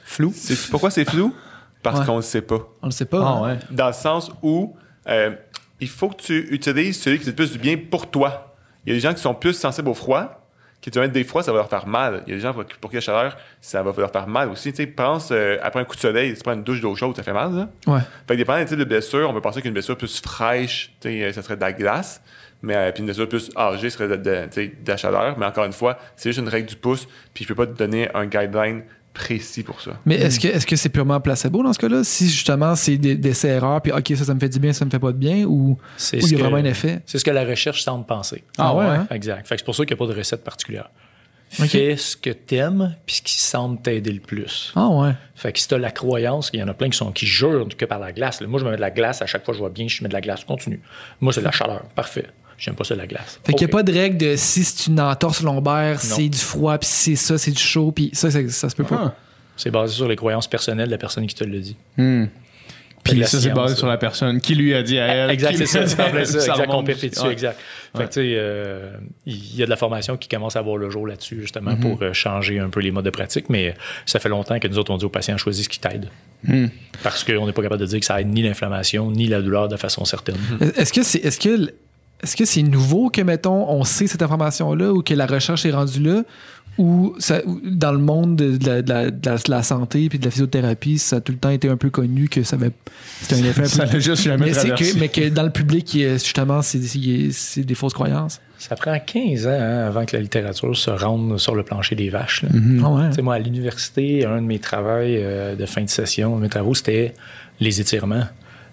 [0.04, 0.32] flou.
[0.36, 1.34] C'est pourquoi c'est flou?
[1.82, 2.06] Parce Ouais.
[2.06, 2.68] qu'on ne sait pas.
[2.82, 3.22] On le sait pas.
[3.24, 3.42] Ah hein.
[3.44, 3.60] ouais.
[3.72, 4.76] Dans le sens où
[5.08, 5.32] euh,
[5.80, 8.56] il faut que tu utilises celui qui fait le plus du bien pour toi.
[8.86, 10.42] Il y a des gens qui sont plus sensibles au froid,
[10.82, 12.24] qui te mettent des froids, ça va leur faire mal.
[12.28, 14.50] Il y a des gens pour, pour qui la chaleur, ça va leur faire mal
[14.50, 14.72] aussi.
[14.72, 17.16] Tu sais, pense, euh, après un coup de soleil, tu prends une douche d'eau chaude,
[17.16, 17.70] ça fait mal, là.
[17.88, 18.00] Ouais.
[18.28, 21.10] Fait que dépendant des types de blessures, on peut penser qu'une blessure plus fraîche, tu
[21.10, 22.22] sais, euh, ça serait de la glace.
[22.66, 24.50] Mais euh, puis une blessure plus âgée serait de,
[24.88, 25.38] la chaleur.
[25.38, 27.78] Mais encore une fois, c'est juste une règle du pouce, puis je peux pas te
[27.78, 28.84] donner un guideline
[29.14, 29.92] précis pour ça.
[30.06, 32.04] Mais est-ce que est-ce que c'est purement placebo dans ce cas-là?
[32.04, 34.84] Si justement c'est des, des erreurs, puis OK, ça, ça me fait du bien, ça
[34.84, 36.66] me fait pas de bien, ou C'est ou ce il y a que- vraiment un
[36.66, 37.02] effet?
[37.06, 38.44] C'est ce que la recherche semble penser.
[38.58, 39.08] Ah ouais, hein?
[39.12, 39.48] Exact.
[39.48, 40.90] Fait que c'est pour ça qu'il n'y a pas de recette particulière.
[41.60, 41.68] Ok.
[41.68, 44.74] Fais ce que t'aimes puis ce qui semble t'aider le plus.
[44.76, 45.12] Ah ouais.
[45.36, 47.68] Fait que si t'as la croyance, il y en a plein qui sont qui jurent
[47.78, 48.42] que par la glace.
[48.42, 48.48] là.
[48.48, 50.04] Moi, je me mets de la glace à chaque fois que je vois bien, je
[50.04, 50.44] mets de la glace.
[50.44, 50.82] Continue.
[51.22, 51.84] Moi, c'est de la chaleur.
[51.96, 52.26] Parfait.
[52.58, 53.40] J'aime pas ça, la glace.
[53.46, 56.38] Fait qu'il n'y a pas de règle de si c'est une entorse lombaire, c'est du
[56.38, 59.02] froid, puis si c'est ça, c'est du chaud, puis ça, ça, ça se peut pas.
[59.08, 59.16] Ah.
[59.58, 61.76] C'est basé sur les croyances personnelles de la personne qui te le dit.
[61.98, 62.26] Hmm.
[63.06, 63.80] Puis ça, c'est basé ça.
[63.80, 65.30] sur la personne qui lui a dit à elle.
[65.30, 65.82] Exact, c'est ça.
[65.82, 67.32] Exact, Ouais.
[67.32, 67.60] exact.
[67.96, 70.78] Fait que, tu sais, euh, il y a de la formation qui commence à voir
[70.78, 71.80] le jour là-dessus, justement, Mm-hmm.
[71.82, 73.50] pour euh, changer un peu les modes de pratique.
[73.50, 73.76] Mais
[74.08, 76.08] ça fait longtemps que nous autres, on dit aux patients, choisis ce qui t'aide.
[76.44, 76.66] Mm.
[77.04, 79.68] Parce qu'on n'est pas capable de dire que ça aide ni l'inflammation, ni la douleur
[79.68, 80.38] de façon certaine.
[80.76, 81.72] Est-ce que c'est est-ce que
[82.24, 85.66] est-ce que c'est nouveau que mettons on sait cette information là ou que la recherche
[85.66, 86.24] est rendue là
[86.78, 90.20] ou ça, dans le monde de la, de la- de la- de la santé puis
[90.20, 92.72] de la physiothérapie ça a tout le temps été un peu connu que ça avait
[93.22, 95.94] c'était un effet Ça peu l'a juste jamais mais, que, mais que dans le public
[95.94, 100.16] il y a- justement c'est des fausses croyances Ça prend 15 ans hein, avant que
[100.18, 102.42] la littérature se rende sur le plancher des vaches.
[102.44, 102.50] là.
[103.14, 106.74] Sais, moi, à l'université, un de mes travaux euh, de fin de session, mes travaux,
[106.74, 107.14] c'était
[107.60, 108.24] les étirements.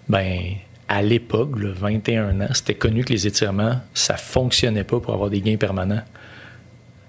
[0.09, 0.39] Ben,
[0.87, 5.29] à l'époque, le 21 ans, c'était connu que les étirements, ça fonctionnait pas pour avoir
[5.29, 6.03] des gains permanents.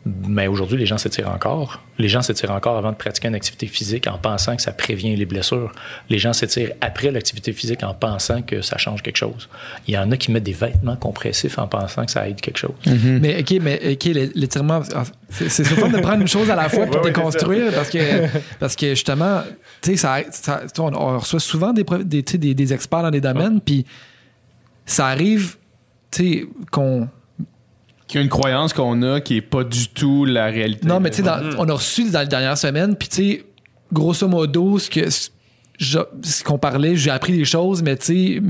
[0.06, 1.82] Mais aujourd'hui, les gens s'étirent encore.
[1.98, 5.16] Les gens s'étirent encore avant de pratiquer une activité physique en pensant que ça prévient
[5.16, 5.72] les blessures.
[6.10, 9.48] Les gens s'étirent après l'activité physique en pensant que ça change quelque chose.
[9.89, 12.59] Il y en a qui mettent des vêtements compressifs en pensant que ça aide quelque
[12.59, 12.74] chose.
[12.86, 14.05] Mais OK, mais OK,
[14.35, 14.82] l'étirement,
[15.31, 18.26] c'est souvent de prendre une chose à la fois pour déconstruire parce que,
[18.59, 19.40] parce que justement,
[19.81, 23.22] tu sais, ça, ça- on, on reçoit souvent des, des, des, des experts dans des
[23.22, 23.86] domaines, puis
[24.85, 25.56] ça arrive,
[26.10, 27.09] tu sais, qu'on.
[28.06, 30.86] Qu'il y a une croyance qu'on a qui est pas du tout la réalité.
[30.86, 33.44] Non, mais tu sais, dans- on a reçu dans les dernières semaines, puis tu sais,
[33.93, 35.09] grosso modo, ce que
[35.78, 38.43] je- ce qu'on parlait, j'ai appris des choses, mais tu sais,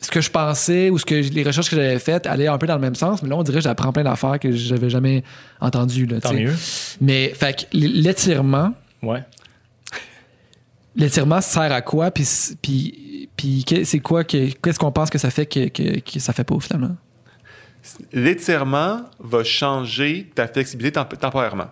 [0.00, 2.66] ce que je pensais ou ce que les recherches que j'avais faites allaient un peu
[2.66, 5.24] dans le même sens, mais là, on dirait que j'apprends plein d'affaires que j'avais jamais
[5.60, 6.06] entendues.
[6.06, 6.54] Là, Tant mieux.
[7.00, 9.24] Mais, fait que l'étirement, Ouais.
[10.96, 12.10] l'étirement sert à quoi?
[12.10, 12.26] Puis,
[12.62, 16.32] puis, puis c'est quoi que, qu'est-ce qu'on pense que ça fait que, que, que ça
[16.32, 16.96] fait pas finalement?
[18.12, 21.70] L'étirement va changer ta flexibilité temp- temporairement.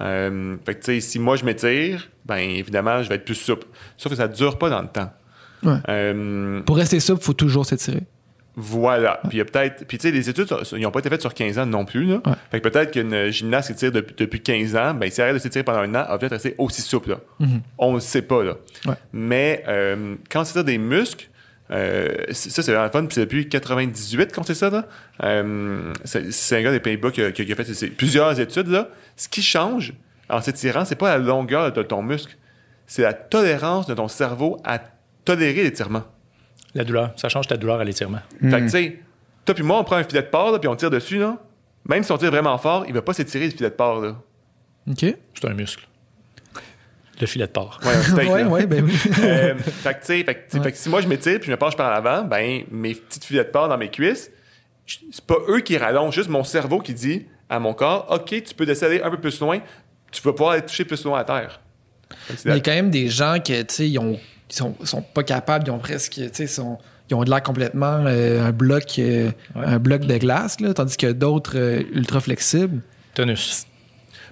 [0.00, 3.34] Euh, fait que, tu sais, si moi je m'étire, ben évidemment, je vais être plus
[3.34, 3.66] souple.
[3.96, 5.12] Sauf que ça dure pas dans le temps.
[5.62, 5.76] Ouais.
[5.88, 8.02] Euh, Pour rester souple, il faut toujours s'étirer.
[8.56, 9.20] Voilà.
[9.28, 9.86] Puis il y a peut-être.
[9.86, 12.04] Puis tu sais, les études, ils n'ont pas été faites sur 15 ans non plus.
[12.04, 12.20] Là.
[12.26, 12.32] Ouais.
[12.50, 15.38] Fait que peut-être qu'une gymnaste qui tire depuis, depuis 15 ans, ben, s'il arrête de
[15.38, 17.10] s'étirer pendant un an, elle va peut-être rester aussi souple.
[17.10, 17.46] Là.
[17.78, 18.42] On ne sait pas.
[18.42, 18.54] Là.
[19.12, 21.28] Mais euh, quand on s'étire des muscles,
[21.70, 23.04] ça, c'est vraiment le fun.
[23.06, 24.70] Puis c'est depuis 98 qu'on sait ça.
[24.70, 24.86] Là.
[25.22, 28.68] Euh, c'est, un gars des Pays-Bas qui, a- qui a fait plusieurs études.
[28.68, 28.88] Là.
[29.16, 29.92] Ce qui change
[30.28, 32.36] en s'étirant, c'est pas la longueur de ton muscle,
[32.86, 34.80] c'est la tolérance de ton cerveau à
[35.24, 36.02] tolérer l'étirement.
[36.74, 37.12] La douleur.
[37.16, 38.20] Ça change ta douleur à l'étirement.
[38.40, 39.00] Fait que, tu sais,
[39.44, 41.36] toi puis moi, on prend un filet de porc, là, puis on tire dessus, là.
[41.88, 44.16] Même si on tire vraiment fort, il va pas s'étirer le filet de porc, là.
[44.88, 44.98] OK?
[45.34, 45.86] C'est un muscle.
[47.20, 47.80] Le filet de porc.
[47.84, 48.92] Ouais, un steak, ouais, ouais, ben oui.
[49.22, 51.38] Euh, fait que, tu sais, fait que, tu sais, fait que si moi je m'étire
[51.38, 54.30] puis je me penche par l'avant, ben, mes petites filets de porc dans mes cuisses,
[54.86, 58.54] c'est pas eux qui rallongent, juste mon cerveau qui dit à mon corps, OK, tu
[58.54, 59.60] peux déceler un peu plus loin,
[60.10, 61.60] tu vas pouvoir aller toucher plus loin à terre.
[62.44, 64.18] Il y a quand même des gens que, tu sais, ils, ont-
[64.48, 66.78] ils sont, sont pas capables, ils ont presque, tu sais, sont-
[67.08, 70.96] ils ont de l'air complètement euh, un bloc euh, un bloc de glace, là, tandis
[70.96, 72.80] que d'autres euh, ultra flexibles.
[73.14, 73.66] Tonus.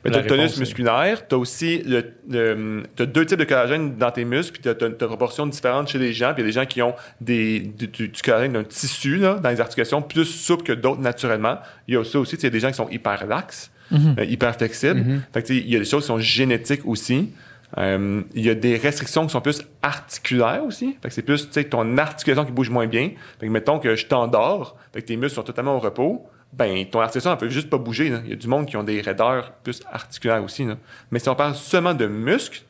[0.04, 4.10] Mais La t'as le tonus musculaire, aussi le, le- t'as deux types de collagène dans
[4.10, 6.48] tes muscles, puis t'as, t'as- t'as une proportion différente chez les gens, puis il y
[6.48, 9.60] a des gens qui ont des, du, du- du collagène d'un tissu là, dans les
[9.60, 11.58] articulations plus souple que d'autres naturellement.
[11.88, 13.70] Il y a ça aussi, tu il y a des gens qui sont hyper laxes,
[13.92, 15.04] euh, hyper flexibles.
[15.34, 17.30] Tu sais, il y a des choses qui sont génétiques aussi.
[17.76, 20.96] Euh, il y a des restrictions qui sont plus articulaires aussi.
[21.02, 23.10] Fait que c'est plus tu ton articulation qui bouge moins bien.
[23.40, 26.84] Fait que mettons que je t'endors, fait que tes muscles sont totalement au repos, ben
[26.86, 28.06] ton articulation peut juste pas bouger.
[28.24, 30.66] Il y a du monde qui ont des raideurs plus articulaires aussi.
[31.10, 32.62] Mais si on parle seulement de muscles,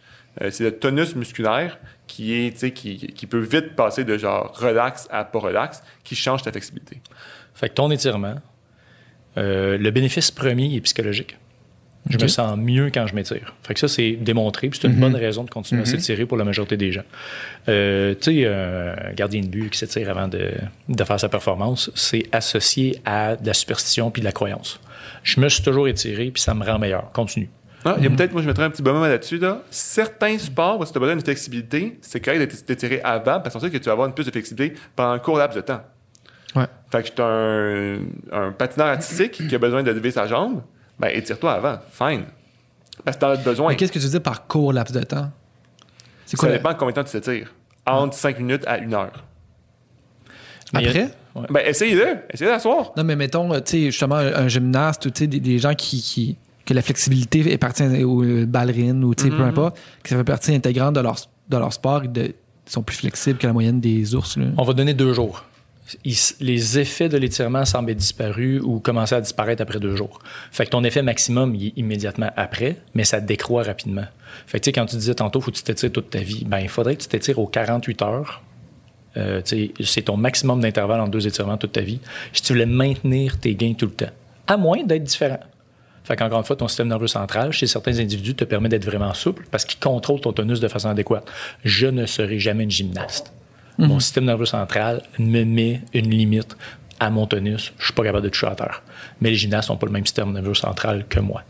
[0.42, 5.08] euh, c'est le tonus musculaire qui est qui, qui peut vite passer de genre relax
[5.10, 7.00] à pas relax, qui change ta flexibilité.
[7.54, 8.36] Fait que ton étirement,
[9.36, 11.36] euh, le bénéfice premier est psychologique.
[12.08, 13.54] Je me sens mieux quand je m'étire.
[13.62, 16.36] Fait que ça, c'est démontré, puis c'est une bonne raison de continuer à s'étirer pour
[16.36, 17.04] la majorité des gens.
[17.68, 20.50] Euh, tu sais, un gardien de but qui s'étire avant de,
[20.88, 24.80] de faire sa performance, c'est associé à de la superstition puis de la croyance.
[25.22, 27.10] Je me suis toujours étiré, puis ça me rend meilleur.
[27.12, 27.48] Continue.
[27.84, 29.38] Ah, Il y a peut-être, moi, je mettrais un petit bonhomme là-dessus.
[29.38, 29.62] Là.
[29.70, 33.60] Certains sports, que tu as besoin d'une flexibilité, c'est correct d'être d'étirer avant, parce qu'on
[33.60, 35.82] sait que tu vas avoir une plus de flexibilité pendant un court laps de temps.
[36.56, 36.64] Ouais.
[36.90, 40.62] Fait que tu un, un patineur artistique qui a besoin de lever sa jambe,
[40.98, 41.78] ben étire-toi avant.
[41.92, 42.24] Fine.
[43.04, 43.68] Parce que tu en as besoin.
[43.70, 45.30] Mais qu'est-ce que tu dis par court laps de temps?
[46.26, 46.56] C'est Ça quoi?
[46.56, 47.54] dépend de combien de temps tu t'étires.
[47.86, 49.24] Entre 5 minutes à 1 heure.
[50.74, 51.10] Mais a- Après?
[51.34, 51.46] Ouais.
[51.50, 52.18] Ben, essayez-le.
[52.32, 52.92] Essayez d'asseoir.
[52.96, 55.74] Non, mais mettons, tu sais, justement, un, un gymnaste ou tu sais, des, des gens
[55.74, 59.78] qui, qui- que la flexibilité est partie aux euh, ballerines ou tu sais, peu importe,
[60.02, 61.16] que ça fait partie intégrante de leur,
[61.48, 64.36] de leur sport et de, ils sont plus flexibles que la moyenne des ours.
[64.36, 64.46] Là.
[64.58, 65.44] On va donner deux jours.
[66.04, 70.18] Les effets de l'étirement semblent être disparus ou commencer à disparaître après deux jours.
[70.52, 74.04] Fait que ton effet maximum, il est immédiatement après, mais ça décroît rapidement.
[74.46, 76.44] Fait que, tu sais, quand tu disais tantôt, faut que tu t'étires toute ta vie,
[76.44, 78.42] ben, il faudrait que tu t'étires aux 48 heures.
[79.16, 82.00] Euh, c'est ton maximum d'intervalle en deux étirements toute ta vie.
[82.32, 84.12] Si tu voulais maintenir tes gains tout le temps,
[84.46, 85.40] à moins d'être différent.
[86.04, 89.12] Fait qu'encore une fois, ton système nerveux central, chez certains individus, te permet d'être vraiment
[89.14, 91.30] souple parce qu'il contrôle ton tonus de façon adéquate.
[91.64, 93.32] Je ne serai jamais une gymnaste.
[93.78, 96.56] Mon système nerveux central me met une limite
[96.98, 97.72] à mon tonus.
[97.78, 98.82] Je suis pas capable de toucher à terre.
[99.20, 101.44] Mais les gymnastes n'ont pas le même système nerveux central que moi.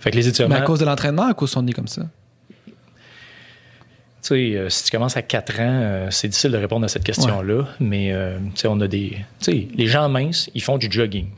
[0.00, 2.02] Fait que les Mais étirements, à cause de l'entraînement, à cause son nez comme ça?
[4.22, 6.88] tu sais, euh, si tu commences à 4 ans, euh, c'est difficile de répondre à
[6.88, 7.68] cette question-là.
[7.78, 9.18] Mais euh, tu sais, on a des.
[9.40, 11.28] Tu sais, les gens minces, ils font du jogging.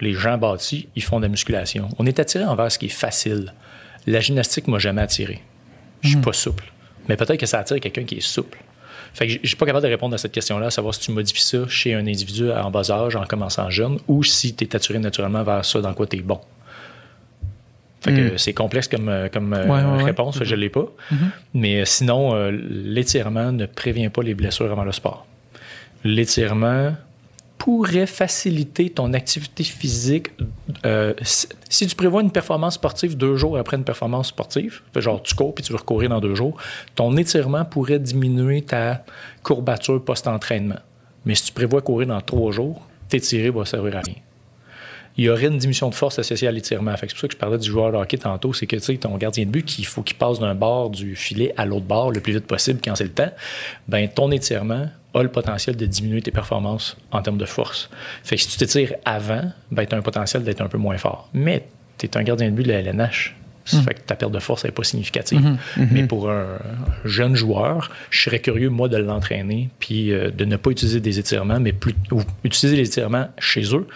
[0.00, 1.88] Les gens bâtis, ils font de la musculation.
[1.98, 3.52] On est attiré envers ce qui est facile.
[4.06, 5.42] La gymnastique m'a jamais attiré.
[6.00, 6.72] Je suis pas souple.
[7.08, 8.58] Mais peut-être que ça attire quelqu'un qui est souple.
[9.18, 11.42] Fait que je suis pas capable de répondre à cette question-là, savoir si tu modifies
[11.42, 15.00] ça chez un individu en bas âge, en commençant jeune, ou si tu es attiré
[15.00, 16.38] naturellement vers ça dans quoi tu es bon.
[18.00, 20.04] Fait que c'est complexe comme, euh, comme euh, Ouais, ouais, ouais.
[20.04, 20.86] réponse, fait que je ne l'ai pas.
[21.52, 25.26] Mais euh, sinon, euh, l'étirement ne prévient pas les blessures avant le sport.
[26.04, 26.94] L'étirement
[27.58, 30.28] pourrait faciliter ton activité physique.
[30.86, 35.34] euh, si, tu prévois une performance sportive deux jours après une performance sportive, genre tu
[35.34, 36.56] cours puis tu veux recourir dans deux jours,
[36.94, 39.04] ton étirement pourrait diminuer ta
[39.42, 40.80] courbature post-entraînement.
[41.24, 44.14] Mais si tu prévois courir dans trois jours, t'étirer va servir à rien
[45.18, 46.94] il y aurait une diminution de force associée à l'étirement.
[46.98, 48.96] C'est pour ça que je parlais du joueur de hockey tantôt, c'est que tu sais,
[48.96, 52.12] ton gardien de but, qu'il faut qu'il passe d'un bord du filet à l'autre bord
[52.12, 53.32] le plus vite possible quand c'est le temps,
[53.88, 57.88] ben ton étirement a le potentiel de diminuer tes performances en termes de force.
[58.22, 60.98] Fait que si tu t'étires avant, ben tu as un potentiel d'être un peu moins
[60.98, 61.28] fort.
[61.32, 61.66] Mais
[61.96, 63.34] tu es un gardien de but de la LNH.
[63.64, 65.58] Ça fait que ta perte de force n'est pas significative.
[65.90, 70.46] Mais pour un, un jeune joueur, je serais curieux, moi, de l'entraîner, puis euh, de
[70.46, 73.86] ne pas utiliser des étirements, mais plus, ou utiliser les étirements chez eux,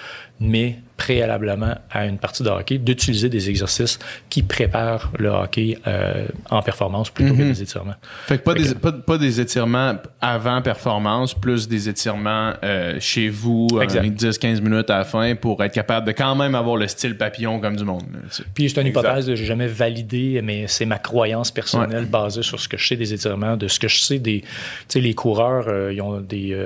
[0.42, 3.98] mais préalablement à une partie de hockey, d'utiliser des exercices
[4.30, 7.96] qui préparent le hockey euh, en performance plutôt que des étirements.
[8.26, 12.52] Fait que pas, Fait des, que- pas, pas des étirements avant performance, plus des étirements
[12.62, 14.04] euh, chez vous, euh, Exact.
[14.06, 17.58] 10-15 minutes à la fin pour être capable de quand même avoir le style papillon
[17.58, 18.04] comme du monde.
[18.12, 18.44] là, tu sais.
[18.54, 22.60] Puis c'est une hypothèse que j'ai jamais validée, mais c'est ma croyance personnelle basée sur
[22.60, 24.42] ce que je sais des étirements, de ce que je sais des.
[24.42, 24.46] Tu
[24.88, 26.56] sais, les coureurs, euh, ils ont des,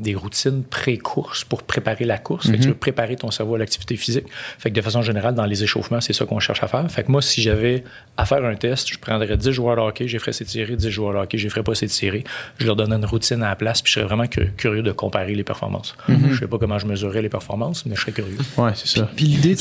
[0.00, 2.48] des routines pré-course pour préparer la course.
[2.50, 4.24] Fait que tu veux préparer ton cerveau à l'activité physique.
[4.58, 6.90] Fait que de façon générale, dans les échauffements, c'est ça qu'on cherche à faire.
[6.90, 7.84] Fait que moi, si j'avais
[8.16, 11.12] à faire un test, je prendrais 10 joueurs de hockey, je ferais s'étirer, 10 joueurs
[11.14, 12.24] de hockey, je ferais pas s'étirer.
[12.58, 14.92] Je leur donnerais une routine à la place, puis je serais vraiment cu- curieux de
[14.92, 15.96] comparer les performances.
[16.08, 18.38] Je sais pas comment je mesurerais les performances, mais je serais curieux.
[18.56, 19.08] Ouais, c'est ça.
[19.16, 19.60] Puis l'idée de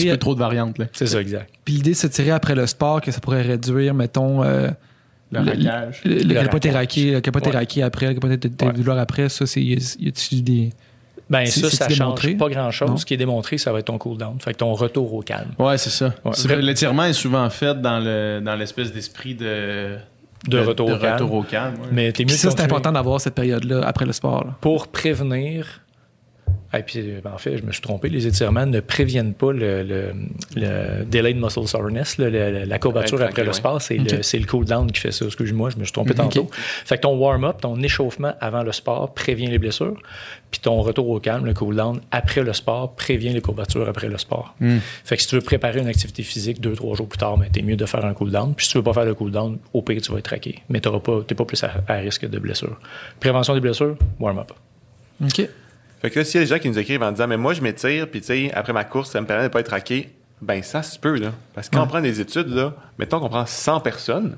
[0.00, 0.78] Il y a un trop de variantes.
[0.78, 0.86] Là.
[0.92, 1.50] C'est ça, exact.
[1.64, 4.68] puis l'idée de s'étirer après le sport, que ça pourrait réduire, mettons, euh,
[5.32, 6.00] Le Le- raquage.
[6.04, 6.74] le, le Le capoté raquage.
[6.74, 7.56] raqué, le capoté Ouais.
[7.56, 8.72] raqué après, le capoté de, de Ouais.
[8.72, 10.70] douleur après, ça, c'est, y a- y a-tu des.
[11.30, 12.34] Ben C'est- ça, ça change démontré?
[12.34, 13.00] pas grand-chose.
[13.00, 14.36] Ce qui est démontré, ça va être ton cool-down.
[14.40, 15.50] Fait que ton retour au calme.
[15.58, 16.12] Ouais, c'est ça.
[16.24, 16.56] Ouais.
[16.56, 19.96] L'étirement est souvent fait dans le dans l'espèce d'esprit de,
[20.48, 21.14] De retour au calme.
[21.14, 21.74] retour au calme.
[21.80, 21.88] ouais.
[21.92, 24.44] Mais t'es mieux ça, c'est important d'avoir cette période-là après le sport.
[24.44, 24.54] là.
[24.60, 25.80] Pour prévenir...
[26.76, 28.08] Et puis, en fait, je me suis trompé.
[28.08, 30.12] Les étirements ne préviennent pas le, le,
[30.56, 33.80] le delayed muscle soreness, le- le- la courbature Ouais, après le sport.
[33.80, 34.04] C'est le,
[34.40, 35.24] le cool-down qui fait ça.
[35.24, 36.50] Excuse-moi, je me suis trompé tantôt.
[36.52, 39.94] Fait que ton warm-up, ton échauffement avant le sport prévient les blessures.
[40.54, 44.16] Puis ton retour au calme, le cool-down après le sport, prévient les courbatures après le
[44.18, 44.54] sport.
[45.04, 47.48] Fait que si tu veux préparer une activité physique deux, trois jours plus tard, ben,
[47.50, 48.54] t'es mieux de faire un cool-down.
[48.54, 50.62] Puis si tu veux pas faire le cool-down, au pire, tu vas être traqué.
[50.68, 52.78] Mais tu pas, t'es pas plus à, à risque de blessure.
[53.18, 54.52] Prévention des blessures, warm-up.
[55.24, 55.48] OK.
[56.02, 57.52] Fait que là, s'il y a des gens qui nous écrivent en disant, mais moi,
[57.52, 60.10] je m'étire, puis tu sais, après ma course, ça me permet de pas être raqué,
[60.40, 61.32] ben ça se peut, là.
[61.52, 64.36] Parce que quand on prend des études, là, mettons qu'on prend 100 personnes,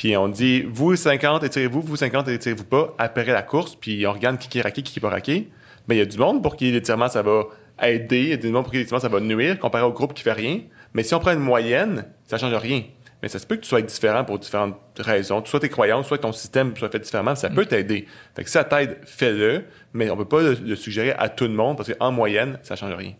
[0.00, 4.12] puis on dit, vous 50, étirez-vous, vous 50, étirez-vous pas, après la course, puis on
[4.14, 5.50] regarde qui est raqué, qui qui est pas raqué,
[5.86, 7.42] ben il y a du monde pour qui l'étirement, ça va
[7.82, 10.14] aider, il y a du monde pour qui l'étirement, ça va nuire, comparé au groupe
[10.14, 10.60] qui fait rien.
[10.94, 12.84] Mais si on prend une moyenne, ça change rien.
[13.22, 15.44] Mais ça se peut que tu sois différent pour différentes raisons.
[15.44, 18.06] Soit tes croyances, soit ton système soit fait différemment, ça peut t'aider.
[18.34, 21.52] Fait que si ça t'aide, fais-le, mais on peut pas le, suggérer à tout le
[21.52, 23.12] monde parce qu'en moyenne, ça change rien.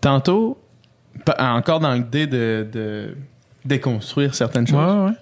[0.00, 0.58] Tantôt,
[1.26, 3.14] pa- encore dans l'idée de, de
[3.64, 5.16] déconstruire certaines choses, Ouais, ouais.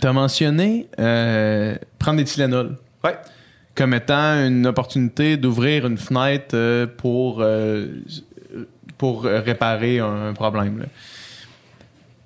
[0.00, 3.16] tu as mentionné euh, prendre des Tylenol Ouais.
[3.74, 7.88] comme étant une opportunité d'ouvrir une fenêtre euh, pour, euh,
[8.98, 10.86] pour réparer un, un problème.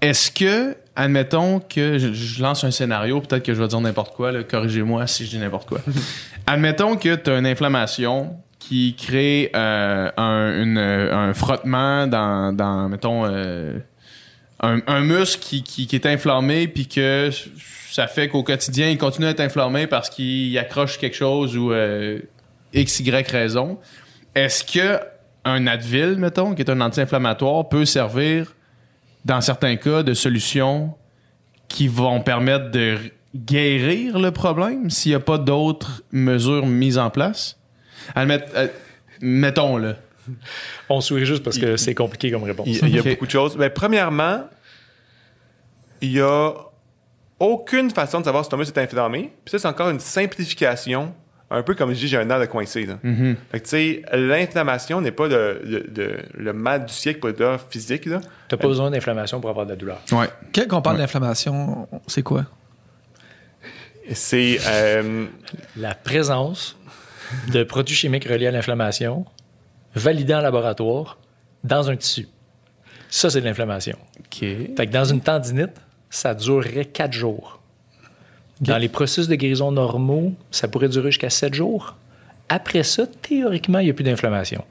[0.00, 4.14] Est-ce que, admettons que je, je lance un scénario, peut-être que je vais dire n'importe
[4.14, 5.80] quoi, là, corrigez-moi si je dis n'importe quoi.
[6.46, 12.88] admettons que tu as une inflammation qui crée euh, un, une- un frottement dans, dans
[12.88, 13.78] mettons, euh,
[14.60, 17.30] un, muscle qui, qui, est inflammé, puis que
[17.90, 21.72] ça fait qu'au quotidien, il continue à être inflammé parce qu'il accroche quelque chose ou
[21.72, 22.20] euh,
[22.72, 23.78] X, Y raison.
[24.34, 25.00] Est-ce que
[25.44, 28.54] un Advil, mettons, qui est un anti-inflammatoire, peut servir,
[29.24, 30.94] dans certains cas, de solution
[31.68, 32.96] qui vont permettre de
[33.34, 37.58] guérir le problème s'il n'y a pas d'autres mesures mises en place?
[38.16, 38.68] Euh,
[39.20, 39.96] mettons, là.
[40.88, 42.66] On sourit juste parce que c'est compliqué comme réponse.
[42.68, 43.56] Il, il y a beaucoup de choses.
[43.56, 44.44] Ben, premièrement,
[46.00, 46.52] il y a
[47.38, 49.32] aucune façon de savoir si ton muscle est inflammé.
[49.44, 51.14] Puis ça, c'est encore une simplification.
[51.48, 52.86] Un peu comme je dis, j'ai un nerf de coincé.
[52.86, 52.98] Là.
[53.52, 57.28] Fait que, tu sais, l'inflammation n'est pas le, le, le- le mal du siècle pour
[57.28, 58.06] le physique.
[58.06, 58.20] Là.
[58.48, 60.00] T'as pas besoin d'inflammation pour avoir de la douleur.
[60.10, 60.26] Ouais.
[60.52, 62.46] Quand on parle d'inflammation, c'est quoi?
[64.12, 64.58] C'est.
[64.66, 65.26] euh,
[65.76, 66.76] La présence
[67.52, 69.24] de produits chimiques reliés à l'inflammation,
[69.96, 71.18] validés en laboratoire,
[71.64, 72.28] dans un tissu.
[73.08, 73.96] Ça, c'est de l'inflammation.
[74.20, 74.38] OK.
[74.38, 75.72] Fait que dans une tendinite,
[76.10, 77.60] ça durerait 4 jours.
[78.60, 81.96] Dans les processus de guérison normaux, ça pourrait durer jusqu'à 7 jours.
[82.48, 84.64] Après ça, théoriquement, il n'y a plus d'inflammation.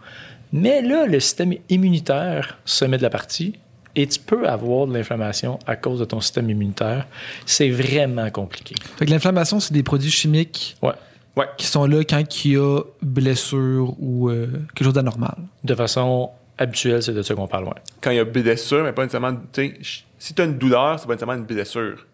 [0.53, 3.55] Mais là, le système immunitaire se met de la partie
[3.95, 7.07] et tu peux avoir de l'inflammation à cause de ton système immunitaire.
[7.45, 8.75] C'est vraiment compliqué.
[8.97, 10.93] Fait que l'inflammation, c'est des produits chimiques Ouais.
[11.37, 11.45] Ouais.
[11.57, 15.35] qui sont là quand il y a blessure ou euh, quelque chose d'anormal.
[15.63, 17.65] De façon habituelle, c'est de ça qu'on parle.
[17.65, 17.73] Ouais.
[18.01, 19.33] Quand il y a blessure, mais pas nécessairement.
[19.33, 22.05] tu sais, ch- Si tu as une douleur, c'est pas nécessairement une blessure.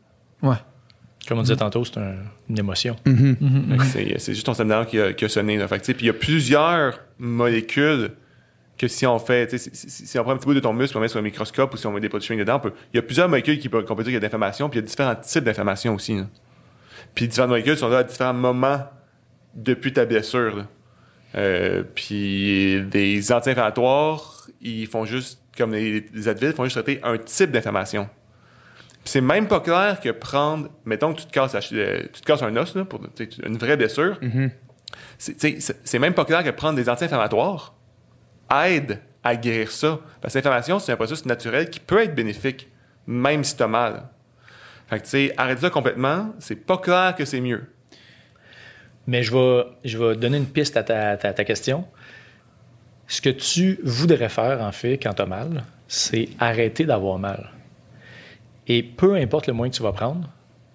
[0.42, 0.56] Ouais.
[1.28, 2.16] Comme on disait tantôt, c'est un-
[2.50, 2.96] une émotion.
[3.06, 3.14] Fait
[3.78, 5.56] que C'est c'est juste ton nerveux qui a, qui a sonné.
[5.58, 5.68] Là.
[5.68, 8.12] Fait que, tu sais, Puis il y a plusieurs molécules
[8.78, 10.60] que si on fait, tu sais, si, si- si on prend un petit bout de
[10.60, 12.60] ton muscle, on met sur un microscope ou si on met des produits chimiques dedans,
[12.60, 14.26] peut- il y a plusieurs molécules qui peut- qu'on peut dire qu'il y a de
[14.26, 16.16] l'inflammation, puis il y a différents types d'inflammation aussi.
[16.16, 16.24] là.
[17.14, 18.80] Puis différentes molécules sont là à différents moments
[19.54, 20.66] depuis ta blessure.
[21.36, 27.00] Euh, puis des anti-inflammatoires, ils font juste, comme les, les Advil, ils font juste traiter
[27.04, 28.10] un type d'inflammation.
[29.04, 32.22] Puis c'est même pas clair que prendre, mettons que tu te casses, la euh, tu
[32.22, 33.02] te casses un os, là, pour
[33.46, 34.20] une vraie blessure,
[35.18, 37.74] sais, c'est même pas clair que prendre des anti-inflammatoires
[38.66, 40.00] aide à guérir ça.
[40.22, 42.70] Parce que l'inflammation, c'est un processus naturel qui peut être bénéfique,
[43.08, 44.10] même si tu as mal.
[44.88, 47.64] Fait que, tu sais, arrêter ça complètement, c'est pas clair que c'est mieux.
[49.08, 51.86] Mais je vais, je vais donner une piste à ta, ta- question.
[53.08, 57.50] Ce que tu voudrais faire, en fait, quand tu as mal, c'est arrêter d'avoir mal.
[58.68, 60.30] Et peu importe le moyen que tu vas prendre,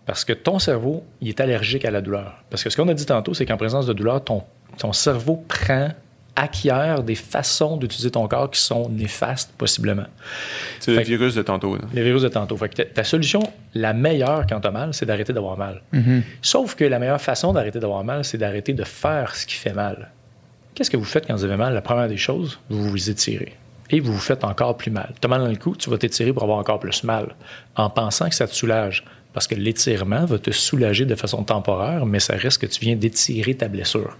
[0.04, 2.44] parce que ton cerveau, il est allergique à la douleur.
[2.50, 4.42] Parce que ce qu'on a dit tantôt, c'est qu'en présence de douleur, ton,
[4.78, 5.88] ton cerveau prend,
[6.36, 10.06] acquiert des façons d'utiliser ton corps qui sont néfastes, possiblement.
[10.80, 11.76] C'est le virus de tantôt.
[11.94, 12.56] Le virus de tantôt.
[12.56, 13.42] Fait que ta, solution,
[13.74, 15.82] la meilleure quand tu as mal, c'est d'arrêter d'avoir mal.
[16.42, 19.72] Sauf que la meilleure façon d'arrêter d'avoir mal, c'est d'arrêter de faire ce qui fait
[19.72, 20.10] mal.
[20.74, 21.72] Qu'est-ce que vous faites quand vous avez mal?
[21.72, 23.54] La première des choses, vous vous étirez.
[23.88, 25.14] Et vous vous faites encore plus mal.
[25.20, 27.34] Tu as mal dans le cou, tu vas t'étirer pour avoir encore plus mal,
[27.76, 29.04] en pensant que ça te soulage.
[29.36, 32.96] Parce que l'étirement va te soulager de façon temporaire, mais ça risque que tu viens
[32.96, 34.16] d'étirer ta blessure.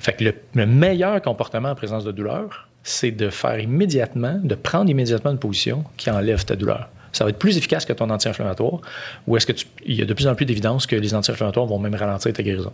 [0.00, 4.90] Fait le, le meilleur comportement en présence de douleur, c'est de faire immédiatement, de prendre
[4.90, 6.88] immédiatement une position qui enlève ta douleur.
[7.12, 8.80] Ça va être plus efficace que ton anti-inflammatoire,
[9.28, 11.66] ou est-ce que tu, il y a de plus en plus d'évidence que les anti-inflammatoires
[11.66, 12.72] vont même ralentir ta guérison.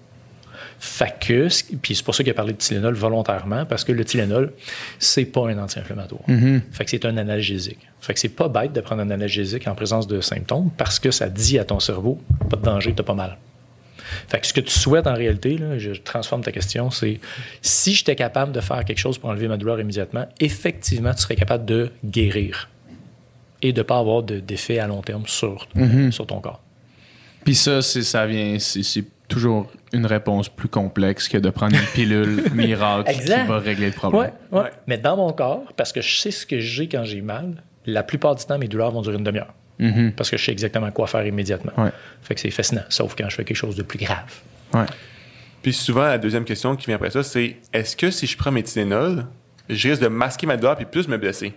[1.49, 4.53] Ce- puis c'est pour ça qu'il a parlé de Tylenol volontairement, parce que le Tylenol,
[4.99, 6.23] c'est pas un anti-inflammatoire.
[6.73, 7.79] Fait que c'est un analgésique.
[8.01, 11.11] Fait que c'est pas bête de prendre un analgésique en présence de symptômes parce que
[11.13, 13.39] ça dit à ton cerveau, pas de danger, t'as pas mal.
[14.29, 17.21] Fait que ce que tu souhaites en réalité, là, je transforme ta question, c'est
[17.63, 21.37] si j'étais capable de faire quelque chose pour enlever ma douleur immédiatement, effectivement, tu serais
[21.37, 22.69] capable de guérir
[23.63, 25.69] et de ne pas avoir de- d'effet à long terme sur,
[26.11, 26.61] sur ton corps.
[27.45, 32.45] Puis ça, ça vient, c'est toujours une réponse plus complexe que de prendre une pilule
[32.55, 33.43] miracle Exact.
[33.43, 34.31] qui va régler le problème.
[34.51, 34.71] Ouais, ouais.
[34.87, 38.03] Mais dans mon corps, parce que je sais ce que j'ai quand j'ai mal, la
[38.03, 39.53] plupart du temps, mes douleurs vont durer une demi-heure.
[40.17, 41.73] Parce que je sais exactement quoi faire immédiatement.
[41.77, 41.91] Ouais.
[42.23, 44.33] Fait que c'est fascinant, sauf quand je fais quelque chose de plus grave.
[44.73, 44.87] Ouais.
[45.61, 48.53] Puis souvent, la deuxième question qui vient après ça, c'est est-ce que si je prends
[48.53, 49.27] mes Tylenol,
[49.69, 51.55] je risque de masquer ma douleur puis plus me blesser?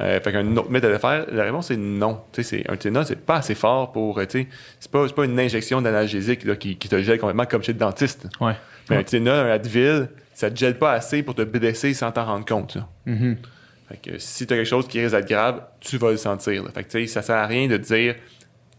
[0.00, 2.20] Euh, fait qu'un autre méthode de faire, la réponse est non.
[2.32, 4.18] Tu sais, c'est, un Tylenol, c'est pas assez fort pour.
[4.18, 4.46] euh, c'est
[4.92, 8.28] pas, pas une injection d'analgésique qui, qui te gèle complètement comme chez le dentiste.
[8.40, 8.52] Ouais.
[8.90, 12.24] Mais un Tylenol, un Advil, ça te gèle pas assez pour te blesser sans t'en
[12.26, 12.76] rendre compte.
[12.76, 12.88] là.
[13.88, 16.62] Fait que si tu as quelque chose qui risque d'être grave, tu vas le sentir.
[16.62, 16.70] là.
[16.72, 18.14] Fait que tu sais, ça sert à rien de dire.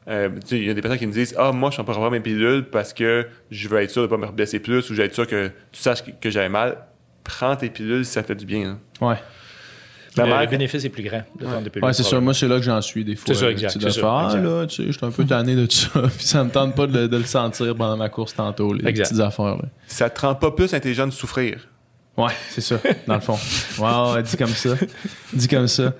[0.08, 2.10] euh, Il y a des personnes qui me disent Ah, moi, je ne prends pas
[2.12, 4.94] mes pilules parce que je veux être sûr de ne pas me blesser plus ou
[4.94, 6.78] je veux être sûr que tu saches que, que j'avais mal.
[7.24, 8.78] Prends tes pilules si ça fait du bien.
[9.02, 9.08] là.
[9.10, 9.16] Ouais.
[10.18, 11.46] Le, bénéfice est plus grand de.
[11.82, 12.22] Ouais, c'est sûr.
[12.22, 13.26] Moi, c'est là que j'en suis des fois.
[13.28, 15.90] C'est ça, exact, c'est ah, là, tu sais, je suis un peu tanné de ça.
[16.18, 19.10] Puis ça me tente pas de, de le sentir pendant ma course tantôt, les Exact.
[19.10, 19.58] petites affaires.
[19.58, 19.66] Là.
[19.88, 21.68] Ça te rend pas plus intelligent de souffrir.
[22.18, 22.78] Ouais, c'est ça,
[23.08, 23.38] dans le fond.
[23.80, 24.72] Wow, dit comme ça.
[25.34, 25.94] Dit comme ça.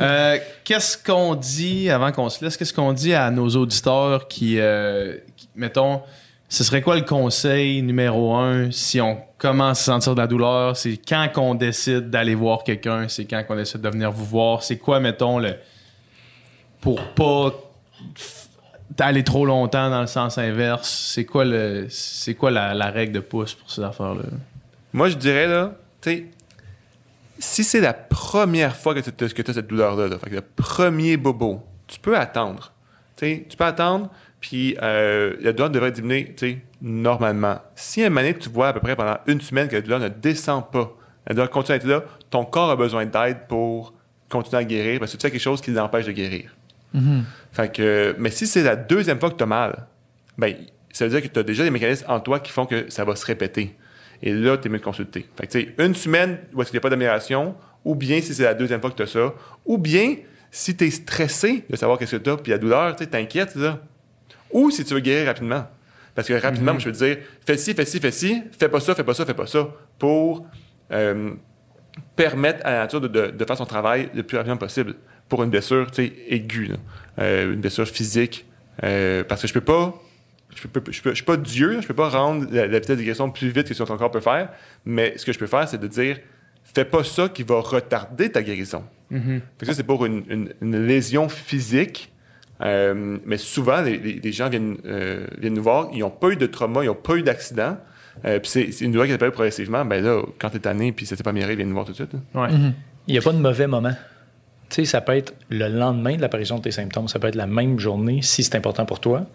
[0.00, 4.58] Euh, qu'est-ce qu'on dit, avant qu'on se laisse, qu'est-ce qu'on dit à nos auditeurs qui,
[4.58, 6.00] euh, qui- mettons,
[6.48, 10.76] ce serait quoi le conseil numéro un si on commence à sentir de la douleur?
[10.76, 13.06] C'est quand qu'on décide d'aller voir quelqu'un?
[13.08, 14.62] C'est quand qu'on décide de venir vous voir?
[14.62, 15.56] C'est quoi, mettons, le
[16.80, 17.52] pour pas
[18.98, 20.88] aller trop longtemps dans le sens inverse?
[21.12, 24.22] C'est quoi le c'est quoi la, règle de pouce pour ces affaires-là?
[24.94, 26.26] Moi, je dirais, là, tu sais,
[27.38, 31.18] si c'est la première fois que tu as cette douleur-là, là, fait que le premier
[31.18, 32.72] bobo, tu peux attendre.
[33.16, 34.08] Tu peux attendre,
[34.40, 37.60] puis euh, la douleur devrait diminuer, tu sais, normalement.
[37.74, 39.82] Si à un moment donné, tu vois à peu près pendant une semaine que la
[39.82, 40.96] douleur ne descend pas,
[41.26, 43.94] la douleur continue à être là, ton corps a besoin d'aide pour
[44.28, 46.54] continuer à guérir, parce que tu as quelque chose qui l'empêche de guérir.
[47.52, 49.86] Fait que, mais si c'est la deuxième fois que tu as mal,
[50.36, 50.54] ben,
[50.92, 53.04] ça veut dire que tu as déjà des mécanismes en toi qui font que ça
[53.04, 53.76] va se répéter.
[54.22, 55.28] Et là, tu es mieux de consulter.
[55.36, 57.54] Fait que, tu sais, une semaine où est-ce qu'il n'y a pas d'amélioration,
[57.84, 59.34] ou bien si c'est la deuxième fois que tu as ça,
[59.64, 60.16] ou bien
[60.50, 63.10] si tu es stressé de savoir qu'est-ce que tu as, puis la douleur, tu sais,
[63.10, 63.80] t'inquiète, là.
[64.52, 65.66] Ou si tu veux guérir rapidement.
[66.14, 68.68] Parce que rapidement, moi, je veux te dire, fais ci, fais ci, fais ci, fais
[68.68, 69.68] pas ça, fais pas ça, fais pas ça,
[69.98, 70.46] pour,
[70.92, 71.30] euh,
[72.16, 74.94] permettre à la nature de, de- de faire son travail le plus rapidement possible
[75.28, 76.70] pour une blessure tu sais, aiguë.
[77.18, 78.46] Euh, une blessure physique.
[78.84, 79.94] Euh, parce que je peux pas.
[80.54, 82.96] Je peux, je peux- je suis pas Dieu, je peux pas rendre la, la vitesse
[82.96, 84.48] de guérison plus vite que ce que ton corps peut faire,
[84.84, 86.18] mais ce que je peux faire, c'est de dire
[86.64, 88.82] fais pas ça qui va retarder ta guérison.
[89.10, 92.12] Fait que ça, c'est pour une, une- une lésion physique.
[92.62, 96.46] Euh, mais souvent, les, gens viennent, euh, viennent nous voir, ils n'ont pas eu de
[96.46, 97.76] trauma, ils n'ont pas eu d'accident.
[98.24, 99.84] Euh, puis c'est une douleur qui s'appelle progressivement.
[99.84, 101.96] Ben là, quand t'es tanné puis ça s'est pas amélioré, viens nous voir tout de
[101.96, 102.12] suite.
[102.12, 102.42] là.
[102.42, 102.48] Ouais.
[103.06, 103.94] Il n'y a pas de mauvais moment.
[104.68, 107.36] Tu sais, ça peut être le lendemain de l'apparition de tes symptômes, ça peut être
[107.36, 109.26] la même journée si c'est important pour toi.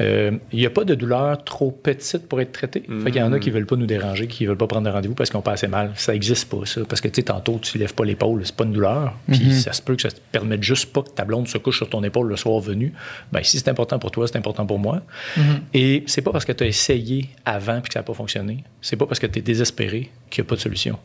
[0.00, 2.82] Euh, Il n'y a pas de douleur trop petite pour être traitée.
[3.04, 4.66] Fait qu'il y en a qui ne veulent pas nous déranger, qui ne veulent pas
[4.66, 5.92] prendre de rendez-vous parce qu'on pas assez mal.
[5.94, 6.82] Ça n'existe pas, ça.
[6.88, 9.14] Parce que, tu sais, tantôt, tu ne lèves pas l'épaule, c'est pas une douleur.
[9.30, 11.78] Puis ça se peut que ça te permette juste pas que ta blonde se couche
[11.78, 12.92] sur ton épaule le soir venu.
[13.32, 15.02] Ben, si c'est important pour toi, c'est important pour moi.
[15.74, 18.64] Et c'est pas parce que tu as essayé avant puis que ça n'a pas fonctionné.
[18.82, 20.98] C'est pas parce que tu es désespéré qu'il n'y a pas de solution.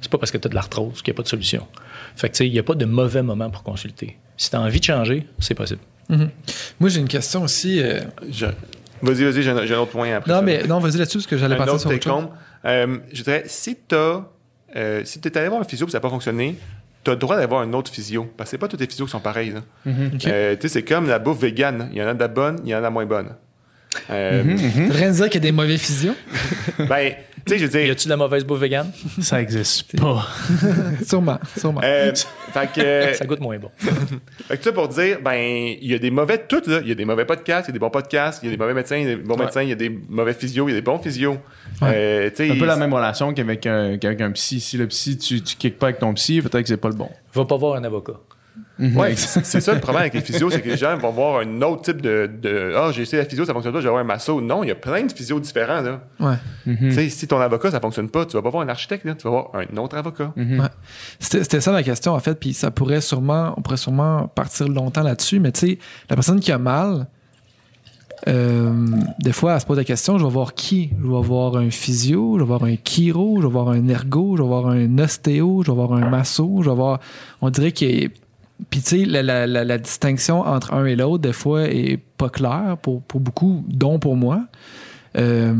[0.00, 1.66] C'est pas parce que tu as de l'arthrose qu'il n'y a pas de solution.
[2.16, 4.16] Fait que, tu sais, il n'y a pas de mauvais moment pour consulter.
[4.36, 5.80] Si tu as envie de changer, c'est possible.
[6.08, 7.82] Moi, j'ai une question aussi.
[7.82, 8.46] euh, Je-
[9.00, 10.30] Vas-y, vas-y, j'ai un, autre point après.
[10.32, 10.42] Non, ça.
[10.42, 12.30] mais non, vas-y là-dessus, parce que j'allais partir autre sur autre.
[12.64, 14.22] Euh, je dirais, si t'as,
[14.74, 16.56] euh, si t'es allé voir un physio et ça n'a pas fonctionné,
[17.04, 18.24] t'as le droit d'avoir un autre physio.
[18.36, 19.54] Parce que c'est pas tous les physios qui sont pareils.
[19.86, 20.10] Euh,
[20.56, 21.88] tu sais, c'est comme la bouffe végane.
[21.92, 23.28] Il y en a de la bonne, il y en a de la moins bonne.
[24.10, 24.42] Euh,
[24.90, 26.14] Rien de dire qu'il y a des mauvais physios?
[26.88, 27.16] Ben, tu
[27.48, 28.90] sais, je veux Y a-tu de la mauvaise bouffe végane?
[29.20, 30.26] Ça existe pas.
[31.06, 31.80] sûrement, sûrement.
[31.84, 32.12] euh,
[32.52, 33.70] fait que, Ça goûte moins bon.
[34.48, 35.34] fait que ça pour dire, ben,
[35.80, 36.80] il y a des mauvais tout, là.
[36.82, 38.50] Il y a des mauvais podcasts, il y a des bons podcasts, il y a
[38.52, 39.44] des mauvais médecins, il y a des bons Ouais.
[39.44, 41.36] médecins, il y a des mauvais physios, il y a des bons physios.
[41.82, 44.60] Euh, tu sais, Un peu la même relation qu'avec un, qu'avec un psy.
[44.60, 46.94] Si le psy, tu, tu kicks pas avec ton psy, peut-être que c'est pas le
[46.94, 47.08] bon.
[47.34, 48.14] Va pas voir un avocat.
[48.78, 51.40] Ouais, c'est c'est ça le problème avec les physios, c'est que les gens vont voir
[51.40, 52.30] un autre type de.
[52.40, 54.40] de ah, j'ai essayé la physio, ça fonctionne pas, je vais voir un masso.
[54.40, 56.00] Non, il y a plein de physios différents, là.
[56.20, 56.36] Ouais.
[56.64, 59.14] Tu sais, si ton avocat, ça fonctionne pas, tu vas pas voir un architecte, là,
[59.14, 60.32] tu vas voir un autre avocat.
[60.36, 60.58] Ouais.
[61.18, 64.68] C'était c'était ça ma question, en fait, puis ça pourrait sûrement, on pourrait sûrement partir
[64.68, 65.78] longtemps là-dessus, mais tu sais,
[66.08, 67.08] la personne qui a mal,
[68.26, 68.72] euh,
[69.20, 70.90] des fois, elle se pose la question, je vais voir qui?
[71.00, 74.36] Je vais voir un physio, je vais voir un chiro, je vais voir un ergo,
[74.36, 76.98] je vais voir un ostéo, je vais voir un masso, je vais voir...
[77.40, 78.08] On dirait qu'il y a-
[78.70, 83.02] Puis tu sais, la, distinction entre un et l'autre, des fois, est pas claire pour,
[83.14, 84.44] beaucoup, dont pour moi.
[85.16, 85.54] Euh,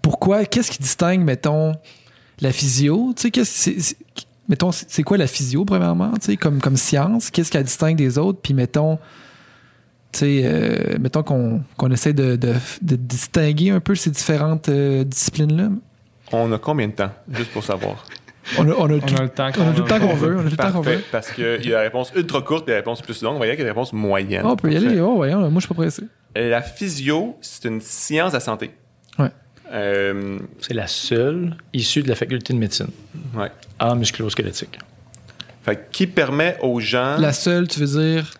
[0.00, 0.44] pourquoi?
[0.44, 1.72] Qu'est-ce qui distingue, mettons,
[2.40, 3.12] la physio?
[3.16, 3.96] Tu sais,
[4.48, 7.30] mettons, c'est quoi la physio, premièrement, tu sais, comme, science?
[7.30, 8.38] Qu'est-ce qu'elle distingue des autres?
[8.40, 8.98] Puis mettons,
[10.12, 12.38] tu sais, euh, mettons qu'on essaie de
[12.80, 15.70] distinguer un peu ces différentes euh, disciplines-là.
[16.32, 18.04] On a combien de temps, juste pour savoir?
[18.58, 20.36] On a, on a tout, On a le temps on qu'on veut.
[20.36, 21.04] On a tout le temps qu'on Parfait, veut.
[21.12, 23.32] parce qu'il y a la réponse ultra courte et la réponse plus longue.
[23.34, 24.42] Vous voyez qu'il y a des réponses moyennes.
[24.44, 25.00] Ah, on peut y aller.
[25.00, 26.02] Oh, voyons, moi, je suis pas pressé.
[26.34, 28.70] La physio, c'est une science de la santé.
[29.18, 29.28] Ouais.
[29.72, 32.88] Euh, C'est la seule issue de la faculté de médecine
[33.36, 33.50] ouais.
[33.78, 34.78] en musculo-squelettique.
[35.62, 37.16] Fait qui permet aux gens.
[37.18, 38.30] La seule, tu veux dire,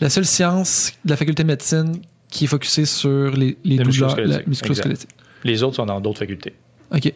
[0.00, 1.96] la seule science de la faculté de médecine
[2.28, 5.10] qui est focusée sur les, les Le douleurs la musculo-squelettique, musculo-squelettique.
[5.44, 6.54] Les autres sont dans d'autres facultés.
[6.94, 7.04] OK.
[7.04, 7.12] Les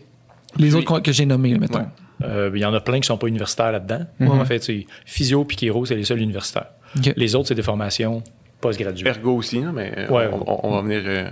[0.57, 1.79] Puis- autres que j'ai nommés, là, mettons.
[1.81, 1.85] Ouais.
[2.25, 4.07] Euh, Il y en a plein qui sont pas universitaires là-dedans.
[4.19, 4.31] Mhm.
[4.31, 6.69] En fait, c'est physio puis chiro, c'est les seuls universitaires.
[7.17, 8.23] Les autres, c'est des formations
[8.61, 9.07] postgraduées.
[9.09, 10.29] Ergo aussi, hein, mais euh, Ouais.
[10.33, 11.03] on, on- on va venir.
[11.05, 11.31] euh,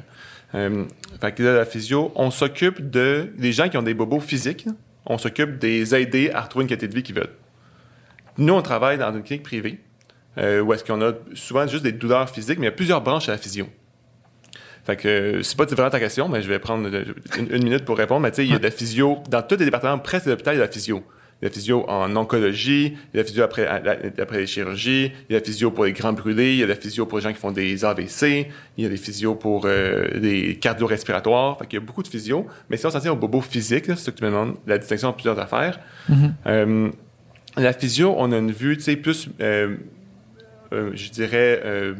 [0.54, 0.84] euh,
[1.20, 4.66] fait que là, la physio, on s'occupe de des gens qui ont des bobos physiques.
[5.06, 7.32] On s'occupe des aider à retrouver une qualité de vie qu'ils veulent.
[8.38, 9.80] Nous, on travaille dans une clinique privée
[10.38, 13.00] euh, où est-ce qu'on a souvent juste des douleurs physiques, mais il y a plusieurs
[13.00, 13.66] branches à la physio.
[14.84, 16.86] Fait que c'est pas vraiment ta question, mais je vais prendre
[17.38, 18.20] une, une minute pour répondre.
[18.20, 20.30] Mais tu sais, il y a de la physio dans tous les départements, presque de
[20.32, 21.02] l'hôpital, il y a de la physio.
[21.42, 23.96] Il y a la physio en oncologie, il y a de la physio après, la-
[24.22, 26.62] après les chirurgies, il y a de la physio pour les grands brûlés, il y
[26.62, 28.46] a de la physio pour les gens qui font des AVC,
[28.76, 31.58] il y a des physios pour euh, des cardio-respiratoires.
[31.58, 32.46] Fait qu'il y a beaucoup de physio.
[32.70, 34.78] Mais si on s'en tient au bobo physique, c'est ça que tu me demandes, la
[34.78, 35.80] distinction entre plusieurs affaires.
[36.46, 36.90] Euh,
[37.56, 39.76] la physio, on a une vue, tu sais, plus, euh,
[40.74, 41.94] euh, je dirais, euh,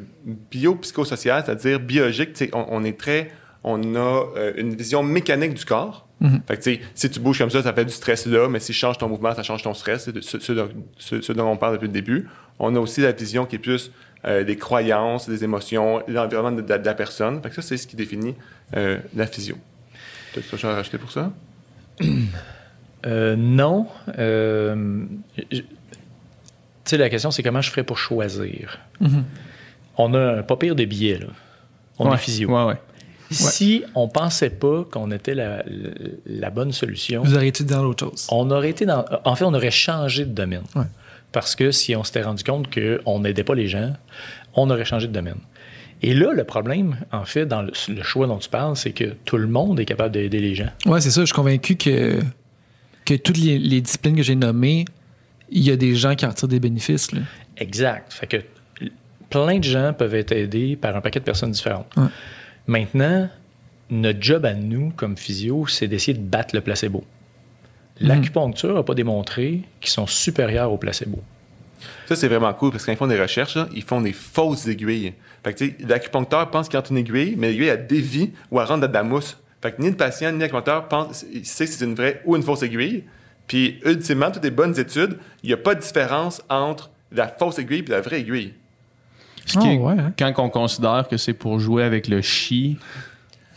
[0.51, 2.31] biopsychosociale, c'est-à-dire biologique.
[2.53, 3.31] On, on est très,
[3.63, 6.07] on a euh, une vision mécanique du corps.
[6.49, 8.59] Fait que, tu sais, si tu bouges comme ça, ça fait du stress là, mais
[8.59, 10.05] si tu changes ton mouvement, ça change ton stress.
[10.07, 12.29] C'est ce, ce dont, ce- ce dont on parle depuis le début.
[12.59, 13.91] On a aussi la vision qui est plus
[14.25, 17.43] euh, des croyances, des émotions, l'environnement de, de- de la personne.
[17.43, 18.35] Fait que ça, c'est ce qui définit
[18.75, 19.57] euh, la physio.
[20.33, 21.31] Tu as quelque chose à rajouter pour ça?
[23.07, 23.87] Euh, non.
[24.19, 25.05] Euh,
[25.53, 25.61] je-
[26.91, 28.79] sais, la question, c'est comment je ferais pour choisir.
[29.97, 31.27] On a un pas pire de billets, là.
[31.99, 32.15] On Ouais.
[32.15, 32.49] est physio.
[32.51, 32.77] Ouais, ouais.
[33.31, 35.63] Si on pensait pas qu'on était la, la-
[36.27, 38.27] la bonne solution, Vous auriez étudié dans l'autre chose?
[38.31, 39.05] on aurait été dans.
[39.25, 40.63] En fait, on aurait changé de domaine.
[41.33, 43.93] Parce que si on s'était rendu compte qu'on n'aidait pas les gens,
[44.55, 45.39] on aurait changé de domaine.
[46.03, 49.15] Et là, le problème, en fait, dans le, le choix dont tu parles, c'est que
[49.25, 50.69] tout le monde est capable d'aider les gens.
[50.87, 51.23] Ouais, c'est ça.
[51.23, 52.21] Je suis convaincu que
[53.05, 54.85] que toutes les, les disciplines que j'ai nommées,
[55.51, 57.13] il y a des gens qui en tirent des bénéfices.
[57.13, 57.21] Là.
[57.57, 58.13] Exact.
[58.13, 58.37] Fait que
[59.31, 61.91] plein de gens peuvent être aidés par un paquet de personnes différentes.
[61.97, 62.05] Ouais.
[62.67, 63.29] Maintenant,
[63.91, 67.05] notre job à nous, comme physio, c'est d'essayer de battre le placebo.
[68.01, 71.23] L'acupuncture n'a pas démontré qu'ils sont supérieurs au placebo.
[72.07, 75.13] Ça, c'est vraiment cool parce qu'ils font des recherches, là, ils font des fausses aiguilles.
[75.45, 78.81] Fait que, l'acupuncteur pense qu'il rentre une aiguille, mais l'aiguille, elle dévie ou elle rentre
[78.81, 79.37] dans de la mousse.
[79.63, 82.37] Fait que ni le patient ni l'acupuncteur pense, il sait si c'est une vraie ou
[82.37, 83.05] une fausse aiguille.
[83.47, 87.59] Puis, ultimement, toutes les bonnes études, il n'y a pas de différence entre la fausse
[87.59, 88.55] aiguille et la vraie aiguille.
[89.47, 90.13] Ce qui Ah, est- ouais, hein?
[90.19, 92.79] Quand on considère que c'est pour jouer avec le chi,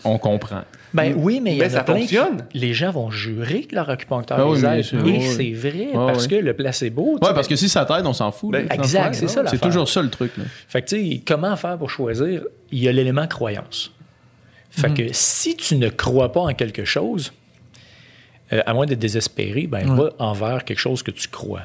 [0.03, 0.63] on comprend.
[0.93, 2.45] Ben oui, mais il y Ben, en ça a plein fonctionne.
[2.49, 4.83] qui- les gens vont jurer que leur acupuncteur Ben oui, les mais aide.
[4.85, 7.17] c'est- Et ouais, c'est vrai, parce que le placebo...
[7.21, 8.51] sais, parce que si ça t'aide, on s'en fout.
[8.51, 8.75] Ben, là.
[8.75, 10.35] exact, c'est ça, C'est toujours ça le truc.
[10.37, 10.43] Là.
[10.67, 12.43] Fait que, tu sais, comment faire pour choisir?
[12.71, 13.91] Il y a l'élément croyance.
[14.69, 17.31] Fait que si tu ne crois pas en quelque chose,
[18.53, 21.63] euh, à moins d'être désespéré, ben, va envers quelque chose que tu crois.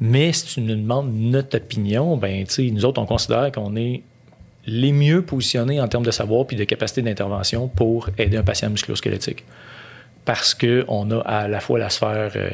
[0.00, 4.02] Mais si tu nous demandes notre opinion, ben, nous autres, on considère qu'on est
[4.66, 8.68] les mieux positionnés en termes de savoir puis de capacité d'intervention pour aider un patient
[8.70, 9.44] musculo-squelettique.
[10.24, 12.50] Parce qu'on a à la fois la sphère euh,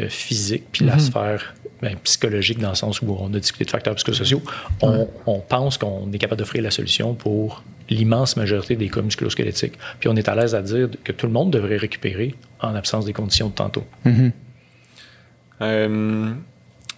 [0.00, 3.70] euh, physique puis la sphère ben, psychologique dans le sens où on a discuté de
[3.70, 4.42] facteurs psychosociaux.
[4.82, 9.78] On, on pense qu'on est capable d'offrir la solution pour l'immense majorité des cas musculo-squelettiques.
[10.00, 13.04] Puis on est à l'aise à dire que tout le monde devrait récupérer en absence
[13.04, 13.84] des conditions de tantôt.
[15.62, 16.32] Euh,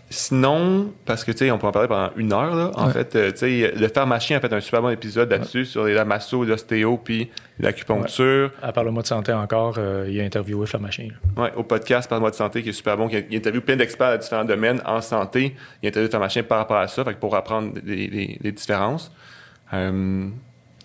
[0.09, 2.71] sinon, parce que tu sais, on peut en parler pendant une heure, là.
[2.75, 2.93] En Ouais.
[2.93, 5.93] fait, euh, tu sais, le pharmacien a fait un super bon épisode là-dessus sur les
[5.95, 8.51] lamasso, l'ostéo, puis l'acupuncture.
[8.63, 11.09] À part le mot de santé encore, euh, il a interviewé Pharmacien.
[11.37, 13.09] Ouais, au podcast Parle-moi de santé qui est super bon.
[13.09, 15.55] qui a- Il interviewe plein d'experts à différents domaines en santé.
[15.83, 18.53] Il interviewe le pharmacien par rapport à ça, fait que pour apprendre les, les- les
[18.53, 19.13] différences.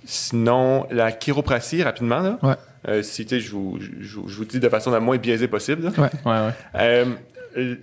[0.05, 2.39] Sinon, la chiropratie, rapidement, là.
[2.41, 2.55] Ouais.
[2.87, 5.17] Euh, si, tu sais, je vous, je, vous- je vous dis de façon la moins
[5.17, 5.83] biaisée possible.
[5.83, 5.91] là.
[5.97, 6.09] Ouais.
[6.25, 6.53] Ouais, ouais.
[7.55, 7.75] Euh,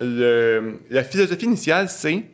[0.00, 2.24] le- la philosophie initiale, c'est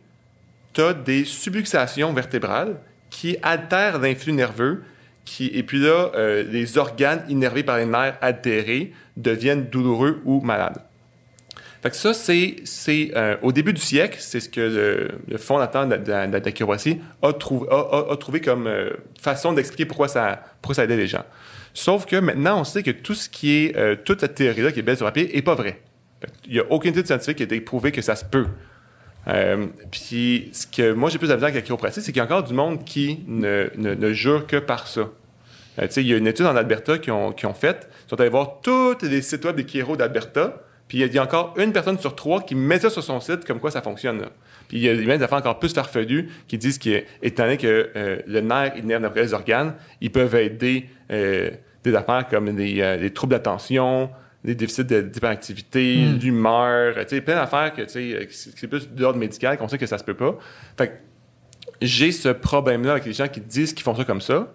[0.72, 2.76] tu as des subluxations vertébrales
[3.10, 4.82] qui altèrent l'influx nerveux,
[5.24, 10.40] qui, et puis là, euh, les organes innervés par les nerfs altérés deviennent douloureux ou
[10.40, 10.78] malades.
[11.82, 15.84] Fait que ça, c'est, c'est euh, au début du siècle, c'est ce que le, fondateur
[15.86, 18.90] de la, chiropratie a, trouvé- a- trouvé comme euh,
[19.20, 21.24] façon d'expliquer pourquoi ça, pourquoi ça aidait les gens.
[21.74, 24.78] Sauf que maintenant, on sait que tout ce qui est, euh, toute cette théorie-là qui
[24.78, 25.80] est belle sur papier est pas vrai.
[26.20, 28.24] Fait que Il n'y a aucune étude scientifique qui a été prouvée que ça se
[28.24, 28.46] peut.
[29.90, 32.42] Puis, ce que moi j'ai plus d'avenir avec la chiropratie, c'est qu'il y a encore
[32.44, 35.10] du monde qui ne, ne, jure que par ça.
[35.78, 37.88] Euh, il y a une étude en Alberta qui ont, qui ont faite.
[38.06, 40.62] Ils sont allés voir tous les sites web des d'Alberta.
[40.92, 43.46] Puis il y a- encore une personne sur trois qui met ça sur son site
[43.46, 44.20] comme quoi ça fonctionne.
[44.20, 44.28] là.
[44.68, 47.88] Puis il y a même des affaires encore plus farfelues qui disent qu'étant donné que
[47.96, 51.50] euh, le nerf innerve n'importe les organes, ils peuvent aider euh,
[51.82, 54.10] des affaires comme des, euh, des troubles d'attention,
[54.44, 59.18] des déficits de- d'hyperactivité, l'humeur, tu sais, plein d'affaires que, tu sais, c'est plus d'ordre
[59.18, 60.36] médical qu'on sait que ça se peut pas.
[60.76, 60.92] Fait que
[61.80, 64.52] j'ai ce problème-là avec les gens qui disent qu'ils font ça comme ça.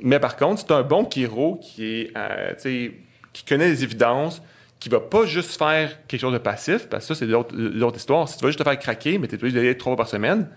[0.00, 2.14] Mais par contre, c'est un bon chiro qui est, tu
[2.56, 2.92] sais,
[3.34, 4.40] qui connaît les évidences,
[4.78, 8.28] qui va pas juste faire quelque chose de passif, parce que ça, c'est l'autre histoire.
[8.28, 10.08] Si tu vas juste te faire craquer, mais tu es obligé d'aller trois fois par
[10.08, 10.48] semaine,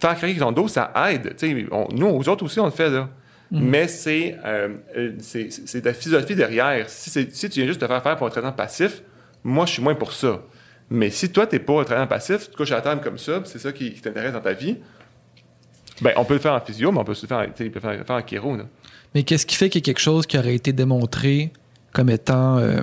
[0.00, 1.34] faire craquer ton dos, ça aide.
[1.36, 3.08] Tu on- nous, aux autres aussi, on le fait, là.
[3.50, 5.12] Mais c'est euh, euh,
[5.84, 6.88] la philosophie derrière.
[6.88, 7.10] Si,
[7.50, 9.02] tu viens juste te faire faire pour un traitement passif,
[9.44, 10.42] moi, je suis moins pour ça.
[10.90, 13.18] Mais si toi, t'es pas un traitement passif, tu te couches à la table comme
[13.18, 14.76] ça, c'est ça qui, qui t'intéresse dans ta vie,
[16.00, 18.04] ben, on peut le faire en physio, mais on peut le faire, tu peut faire,
[18.04, 18.56] faire en chiro.
[18.56, 18.64] Là.
[19.14, 21.52] Mais qu'est-ce qui fait qu'il y a quelque chose qui aurait été démontré
[21.92, 22.82] comme étant euh,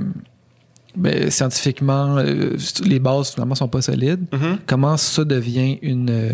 [0.96, 4.26] ben, scientifiquement, euh, les bases finalement sont pas solides?
[4.32, 4.60] Mhm.
[4.66, 6.32] Comment ça devient une, euh,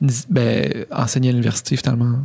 [0.00, 2.20] une- ben, enseigner à l'université finalement?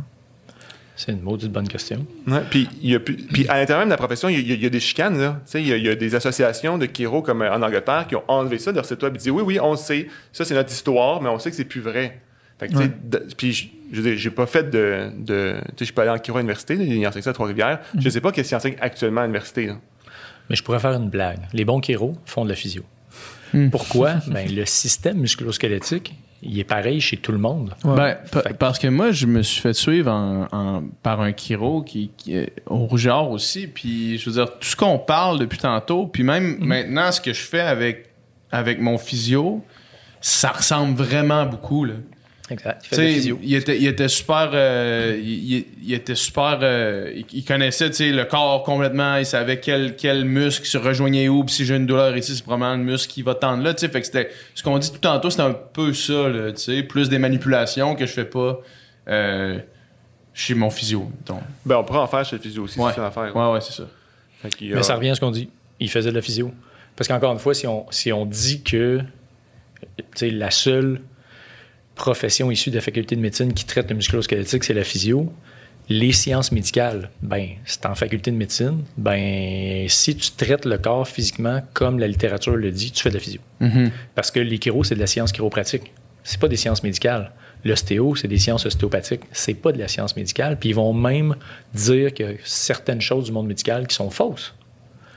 [0.96, 2.06] C'est une maudite bonne question.
[2.28, 4.52] Ouais, puis, il y a plus- puis à l'intérieur même de la profession, il y,
[4.52, 5.18] a- il y a des chicanes.
[5.18, 5.40] Là.
[5.44, 7.60] Tu sais, Il, y a, il y a des associations de chiro comme euh, en
[7.62, 10.06] Angleterre qui ont enlevé ça de leur site web et dit oui, oui, on sait,
[10.32, 12.20] ça c'est notre histoire, mais on sait que c'est plus vrai.
[12.60, 12.90] Fait que, tu sais, Ouais.
[13.10, 13.52] de- puis
[13.92, 15.10] je, j'ai pas fait de.
[15.18, 17.80] de je suis pas allé en chiro à l'université, il enseigne ça à Trois-Rivières.
[17.98, 19.72] Je sais pas qu'est-ce qu'ils enseignent actuellement à l'université.
[20.50, 21.40] Mais je pourrais faire une blague.
[21.52, 22.82] Les bons chiro font de la physio.
[23.70, 24.14] Pourquoi?
[24.26, 27.74] ben, le système musculo-squelettique, il est pareil chez tout le monde.
[27.84, 27.94] Ouais.
[27.96, 31.20] Ben, pa- Fait que- parce que moi, je me suis fait suivre en- en- par
[31.20, 33.66] un chiro qui, qui est au rougeur aussi.
[33.66, 37.32] Puis, je veux dire, tout ce qu'on parle depuis tantôt, puis même maintenant, ce que
[37.32, 38.10] je fais avec,
[38.50, 39.64] avec mon physio,
[40.20, 41.84] ça ressemble vraiment beaucoup.
[41.84, 41.94] Là.
[42.50, 42.86] Exact.
[42.92, 44.50] Il il était, il était super.
[44.52, 46.58] euh, il, était super.
[46.62, 49.16] euh, il, connaissait le corps complètement.
[49.16, 51.42] Il savait quel, quel muscle se rejoignait où.
[51.44, 53.72] Puis si j'ai une douleur ici, c'est probablement le muscle qui va tendre là.
[53.72, 53.88] tu sais.
[53.88, 54.30] Fait que c'était.
[54.54, 56.28] Ce qu'on dit tout tantôt, c'était un peu ça.
[56.28, 58.60] Là, tu sais, plus des manipulations que je fais pas
[59.08, 59.58] euh,
[60.34, 61.10] chez mon physio.
[61.24, 61.40] Donc.
[61.64, 62.90] Ben, on pourrait en faire chez le physio aussi, Ouais.
[62.90, 63.34] c'est ça l'affaire.
[63.34, 63.84] Ouais, ouais, c'est ça.
[64.44, 65.48] A- Mais ça revient à ce qu'on dit.
[65.80, 66.52] il faisait de la physio.
[66.94, 69.00] Parce qu'encore une fois, si on, si on dit que
[69.96, 71.00] tu sais, la seule
[71.94, 75.32] profession issue de la faculté de médecine qui traite le musculo-squelettique, c'est la physio,
[75.88, 81.06] les sciences médicales, ben, c'est en faculté de médecine, ben, si tu traites le corps
[81.06, 83.40] physiquement comme la littérature le dit, tu fais de la physio.
[84.14, 85.92] Parce que les chiro, c'est de la science chiropratique.
[86.22, 87.32] C'est pas des sciences médicales.
[87.64, 89.22] L'ostéo, c'est des sciences ostéopathiques.
[89.32, 90.58] C'est pas de la science médicale.
[90.58, 91.36] Puis ils vont même
[91.74, 94.54] dire que certaines choses du monde médical qui sont fausses.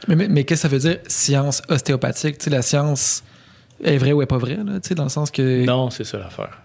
[0.08, 2.38] Mais, mais- mais qu'est-ce que ça veut dire, science ostéopathique?
[2.38, 3.24] Tu sais, la science
[3.84, 5.66] est vraie ou est pas vraie, là, tu sais, dans le sens que.
[5.66, 6.62] Non, c'est ça l'affaire.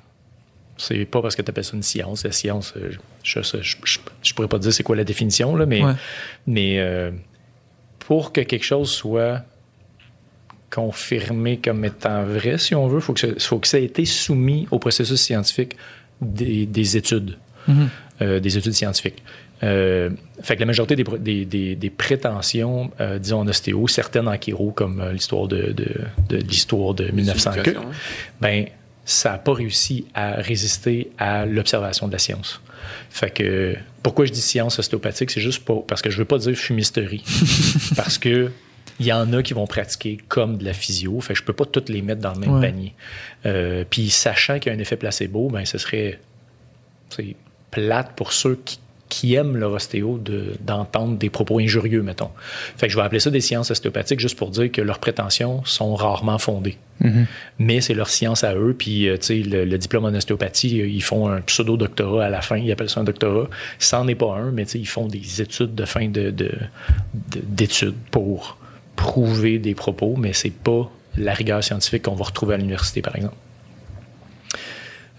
[0.82, 2.24] C'est pas parce que tu appelles ça une science.
[2.24, 2.90] La science, euh,
[3.22, 5.82] je, je, je, je- je pourrais pas te dire c'est quoi la définition, là, mais,
[5.84, 5.92] Ouais.
[6.46, 7.10] mais euh,
[8.00, 9.42] pour que quelque chose soit
[10.70, 13.84] confirmé comme étant vrai, si on veut, il faut, que ça- faut que ça ait
[13.84, 15.76] été soumis au processus scientifique
[16.20, 17.36] des, des études,
[17.68, 17.88] Mhm.
[18.22, 19.22] euh, des études scientifiques.
[19.62, 20.10] Euh,
[20.42, 24.36] fait que la majorité des, des, des- des prétentions, euh, disons en ostéo, certaines en
[24.40, 25.86] chiro, comme euh, l'histoire de, de,
[26.30, 27.94] de l'histoire de 1900 que, Explication, hein.
[28.40, 28.66] ben
[29.12, 32.60] ça n'a pas réussi à résister à l'observation de la science.
[33.10, 36.38] Fait que pourquoi je dis science ostéopathique, c'est juste pas parce que je veux pas
[36.38, 37.22] dire fumisterie,
[37.96, 38.50] parce que
[39.00, 41.52] il y en a qui vont pratiquer comme de la physio, fait que je peux
[41.54, 42.60] pas toutes les mettre dans le même Ouais.
[42.70, 42.94] panier.
[43.46, 46.20] Euh, Puis sachant qu'il y a un effet placebo, ben ce serait
[47.70, 48.78] plate pour ceux qui,
[49.14, 52.30] qui aiment leur ostéo de- d'entendre des propos injurieux, mettons.
[52.78, 55.62] Fait que je vais appeler ça des sciences ostéopathiques juste pour dire que leurs prétentions
[55.66, 56.78] sont rarement fondées.
[57.58, 58.74] Mais c'est leur science à eux.
[58.78, 62.30] Puis, euh, tu sais, le, le diplôme en ostéopathie, euh, ils font un pseudo-doctorat à
[62.30, 62.56] la fin.
[62.56, 63.48] Ils appellent ça un doctorat.
[63.78, 66.52] C'en est pas un, mais tu sais, ils font des études de fin de, de-
[67.32, 68.56] de- d'études pour
[68.96, 73.16] prouver des propos, mais c'est pas la rigueur scientifique qu'on va retrouver à l'université, par
[73.16, 73.34] exemple.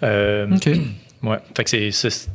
[0.03, 0.69] Euh, OK.
[1.23, 1.37] Ouais.
[1.55, 2.29] Fait que c'est.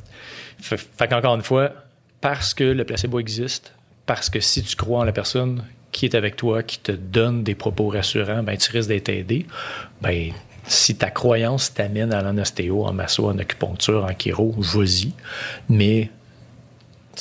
[0.60, 1.72] Fait, qu'encore une fois,
[2.20, 3.72] parce que le placebo existe,
[4.06, 7.44] parce que si tu crois en la personne qui est avec toi, qui te donne
[7.44, 9.46] des propos rassurants, ben tu risques d'être aidé.
[10.02, 10.32] Ben,
[10.66, 15.12] si ta croyance t'amène à l'ostéo, en masso, en acupuncture, en chiro, vas-y.
[15.68, 16.10] Mais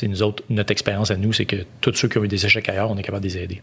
[0.03, 2.69] nous autres, notre expérience à nous, c'est que tous ceux qui ont eu des échecs
[2.69, 3.61] ailleurs, on est capable de les aider.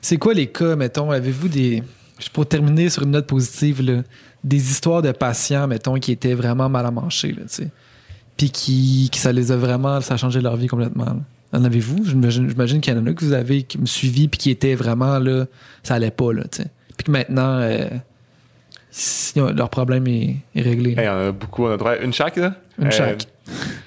[0.00, 1.82] C'est quoi les cas, mettons, avez-vous des.
[2.32, 4.02] Pour terminer sur une note positive, là,
[4.44, 7.68] des histoires de patients, mettons, qui étaient vraiment mal à manger, là, tu sais.
[8.36, 10.00] Puis qui, qui ça les a vraiment.
[10.00, 11.06] Ça a changé leur vie complètement.
[11.06, 11.16] là.
[11.52, 12.04] En avez-vous?
[12.04, 15.18] J'imagine, qu'il y en a que vous avez qui me suivi puis qui étaient vraiment
[15.18, 15.46] là.
[15.82, 16.68] Ça allait pas, là, tu sais.
[16.96, 17.86] Puis que maintenant, euh,
[18.90, 20.94] si- leur problème est, est réglé.
[20.96, 21.64] Il y en a beaucoup.
[21.66, 22.54] On a droit à une chaque, là?
[22.78, 23.26] Une Euh, chaque.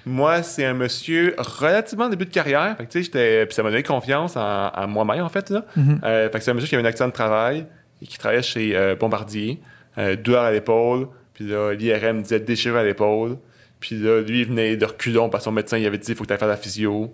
[0.06, 2.76] Moi, c'est un monsieur relativement en début de carrière.
[2.78, 5.50] Fait que, tu sais, j'étais- puis ça m'a donné confiance en, en moi-même, en fait.
[5.50, 5.64] Là.
[6.04, 7.66] Euh, fait que c'est un monsieur qui avait un accident de travail
[8.02, 9.62] et qui travaillait chez euh, Bombardier.
[9.98, 11.08] Euh, douleur à l'épaule.
[11.34, 13.38] Puis là, l'IRM disait déchirure à l'épaule.
[13.80, 16.16] Puis là, lui, il venait de reculons parce que son médecin il avait dit il
[16.16, 17.14] faut que tu ailles faire la physio.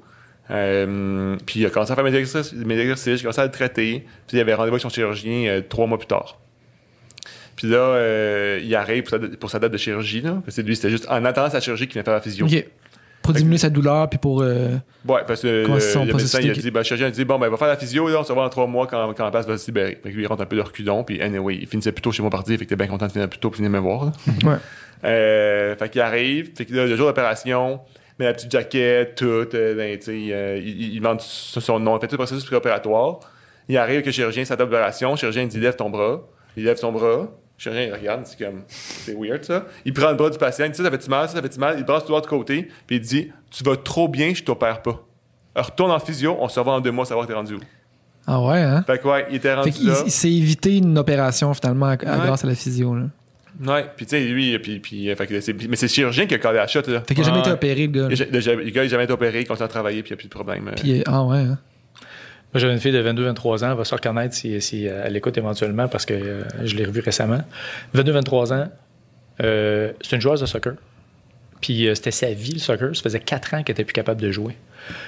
[0.49, 3.51] Euh, puis il a commencé à faire mes exercices, mes exercices j'ai commencé à le
[3.51, 4.05] traiter.
[4.27, 6.39] Puis il avait rendez-vous avec son chirurgien euh, trois mois plus tard.
[7.55, 9.03] Puis là, il arrive
[9.39, 10.21] pour sa, date de chirurgie.
[10.21, 12.45] Parce que lui, c'était juste en attendant sa chirurgie qu'il venait faire la physio.
[13.27, 14.41] Pour diminuer sa douleur puis pour.
[14.41, 14.75] euh,
[15.07, 17.39] Ouais, parce que le, le médecin, il a dit, ben, le chirurgien a dit, bon,
[17.39, 19.23] ben, il va faire la physio, là, on se revoit dans trois mois quand, quand
[19.25, 19.97] la place va se libérer.
[20.03, 22.11] Fait que lui, il rentre un peu de reculon, puis anyway, il finissait plus tôt
[22.11, 23.79] chez mon parti, fait que t'es bien content de finir plus tôt pour venir me
[23.79, 24.11] voir, là.
[24.43, 24.57] Ouais.
[25.03, 27.79] Euh, fait qu'il arrive, fait que là, le jour d'opération,
[28.19, 31.79] met la petite jaquette, tout, euh, ben, tu sais, euh, il, il- il demande son
[31.79, 33.19] nom, il fait tout le processus préopératoire.
[33.69, 36.21] Il arrive avec le chirurgien, sa table d'opération, le chirurgien dit, lève ton bras.
[36.55, 37.27] Il lève son bras.
[37.57, 39.65] Le chirurgien, il regarde, c'est comme, c'est weird, ça.
[39.83, 41.59] Il prend le bras du patient, il dit, ça, ça fait-tu mal, ça, ça fait-tu
[41.59, 41.75] mal?
[41.79, 45.03] Il brasse de l'autre côté, puis il dit, tu vas trop bien, je t'opère pas.
[45.55, 47.59] Alors, retourne en physio, on se revoit en deux mois, savoir que t'es rendu où.
[48.27, 48.83] Ah ouais, hein?
[48.85, 49.95] Fait que, ouais, il était Fait rendu qu'il là.
[50.05, 52.25] il s'est évité une opération finalement à- à- Ouais.
[52.27, 52.93] grâce à la physio.
[52.95, 53.05] Là.
[53.65, 55.27] Ouais, puis tu sais, lui, puis, puis, euh, fait
[55.67, 57.01] mais c'est le chirurgien qui a collé la shot, là.
[57.07, 58.07] Fait qu'il n'a jamais été opéré, le gars.
[58.07, 58.25] Le, là.
[58.29, 60.17] le- le gars, il a jamais été opéré, il continue à travailler, puis il n'y
[60.17, 60.67] a plus de problème.
[60.67, 60.71] euh.
[60.75, 61.57] Puis, euh, ah ouais, hein?
[62.53, 65.37] Moi, j'avais une fille de 22-23 ans, elle va se reconnaître si, si elle écoute
[65.37, 67.41] éventuellement parce que euh, je l'ai revue récemment.
[67.93, 68.67] 22-23 ans,
[69.43, 70.73] euh, c'est une joueuse de soccer.
[71.61, 72.95] Puis euh, c'était sa vie, le soccer.
[72.95, 74.55] Ça faisait 4 ans qu'elle était plus capable de jouer.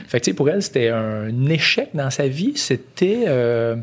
[0.08, 2.54] Fait que, pour elle, c'était un échec dans sa vie.
[2.56, 3.76] C'était euh,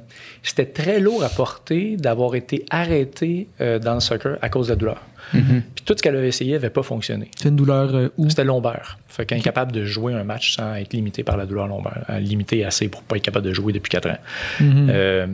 [0.42, 4.72] c'était très lourd à porter d'avoir été arrêtée euh, dans le soccer à cause de
[4.72, 5.02] la douleur.
[5.32, 7.30] Puis tout ce qu'elle avait essayé n'avait pas fonctionné.
[7.36, 8.28] C'est une douleur euh, où?
[8.28, 8.98] C'était lombaire.
[9.08, 12.04] Fait qu'elle est capable de jouer un match sans être limité par la douleur lombaire.
[12.08, 14.18] Elle est limitée assez pour pas être capable de jouer depuis 4 ans.
[14.60, 14.88] Mhm.
[14.90, 15.26] Euh,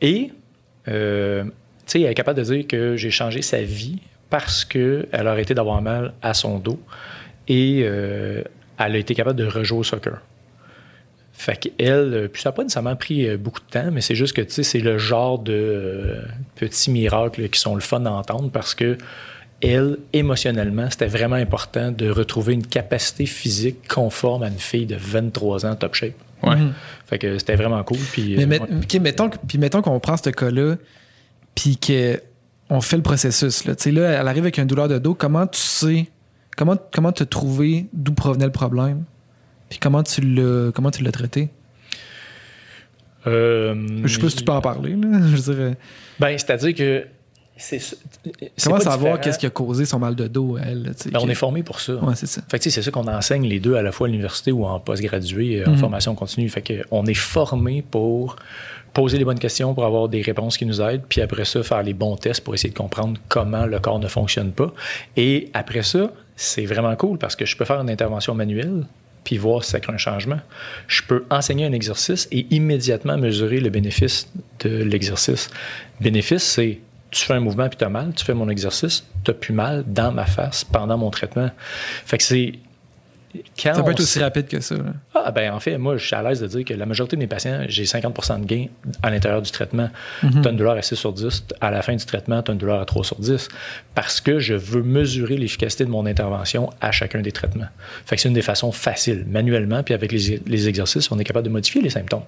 [0.00, 0.30] et,
[0.88, 1.50] euh, tu
[1.86, 3.98] sais, elle est capable de dire que j'ai changé sa vie
[4.28, 6.80] parce qu'elle a arrêté d'avoir mal à son dos
[7.48, 8.42] et euh,
[8.78, 10.20] elle a été capable de rejouer au soccer.
[11.40, 14.14] Fait qu'elle, euh, puis ça n'a pas nécessairement pris euh, beaucoup de temps, mais c'est
[14.14, 16.22] juste que, tu sais, c'est le genre de euh,
[16.56, 18.98] petits miracles qui sont le fun à entendre parce que
[19.62, 24.96] elle, émotionnellement, c'était vraiment important de retrouver une capacité physique conforme à une fille de
[24.98, 26.14] 23 ans top shape.
[26.42, 26.56] Ouais.
[26.56, 26.72] Mhm.
[27.06, 27.98] Fait que c'était vraiment cool.
[28.12, 28.68] Puis, Mais euh, met- ouais.
[28.82, 30.76] ok, mettons, puis mettons qu'on prend ce cas-là,
[31.54, 33.64] puis qu'on fait le processus.
[33.66, 33.74] Là.
[33.74, 35.12] Tu sais, là, elle arrive avec une douleur de dos.
[35.14, 36.06] Comment tu sais,
[36.56, 39.04] comment comment tu as trouvé d'où provenait le problème?
[39.68, 41.50] Puis comment tu l'as comment tu l'as traité?
[43.26, 43.74] Euh,
[44.04, 44.94] Je sais pas si tu peux en parler.
[44.96, 45.18] Là.
[45.36, 45.72] Je euh,
[46.18, 47.06] Ben, c'est-à-dire que
[48.64, 50.92] comment savoir qu'est-ce qui a causé son mal de dos, elle?
[51.12, 51.94] Ben, on est formé pour ça.
[51.94, 52.42] Ouais, c'est ça.
[52.48, 55.60] Fait c'est ça qu'on enseigne les deux à la fois à l'université ou en postgradué,
[55.62, 55.76] euh, en Mhm.
[55.78, 56.48] formation continue.
[56.48, 58.36] Fait que on est formé pour
[58.92, 61.82] poser les bonnes questions, pour avoir des réponses qui nous aident, puis après ça, faire
[61.82, 64.72] les bons tests pour essayer de comprendre comment le corps ne fonctionne pas.
[65.16, 68.84] Et après ça, c'est vraiment cool parce que je peux faire une intervention manuelle
[69.22, 70.40] puis voir si ça crée un changement.
[70.88, 74.28] Je peux enseigner un exercice et immédiatement mesurer le bénéfice
[74.64, 75.50] de l'exercice.
[76.00, 76.80] Bénéfice, c'est
[77.10, 79.84] tu fais un mouvement puis tu as mal, tu fais mon exercice, tu plus mal
[79.86, 81.50] dans ma face pendant mon traitement.
[82.06, 82.52] Fait que c'est.
[83.62, 84.74] Quand Ça peut être aussi sait- rapide que ça.
[84.74, 84.92] là.
[85.14, 87.20] ah, ben, en fait, moi, je suis à l'aise de dire que la majorité de
[87.20, 88.66] mes patients, j'ai 50% de gain
[89.04, 89.88] à l'intérieur du traitement.
[90.24, 90.42] Mhm.
[90.42, 91.44] Tu as une douleur à 6 sur 10.
[91.60, 93.46] À la fin du traitement, tu as une douleur à 3 sur 10.
[93.94, 97.68] Parce que je veux mesurer l'efficacité de mon intervention à chacun des traitements.
[98.04, 101.24] Fait que c'est une des façons faciles, manuellement, puis avec les, les exercices, on est
[101.24, 102.24] capable de modifier les symptômes.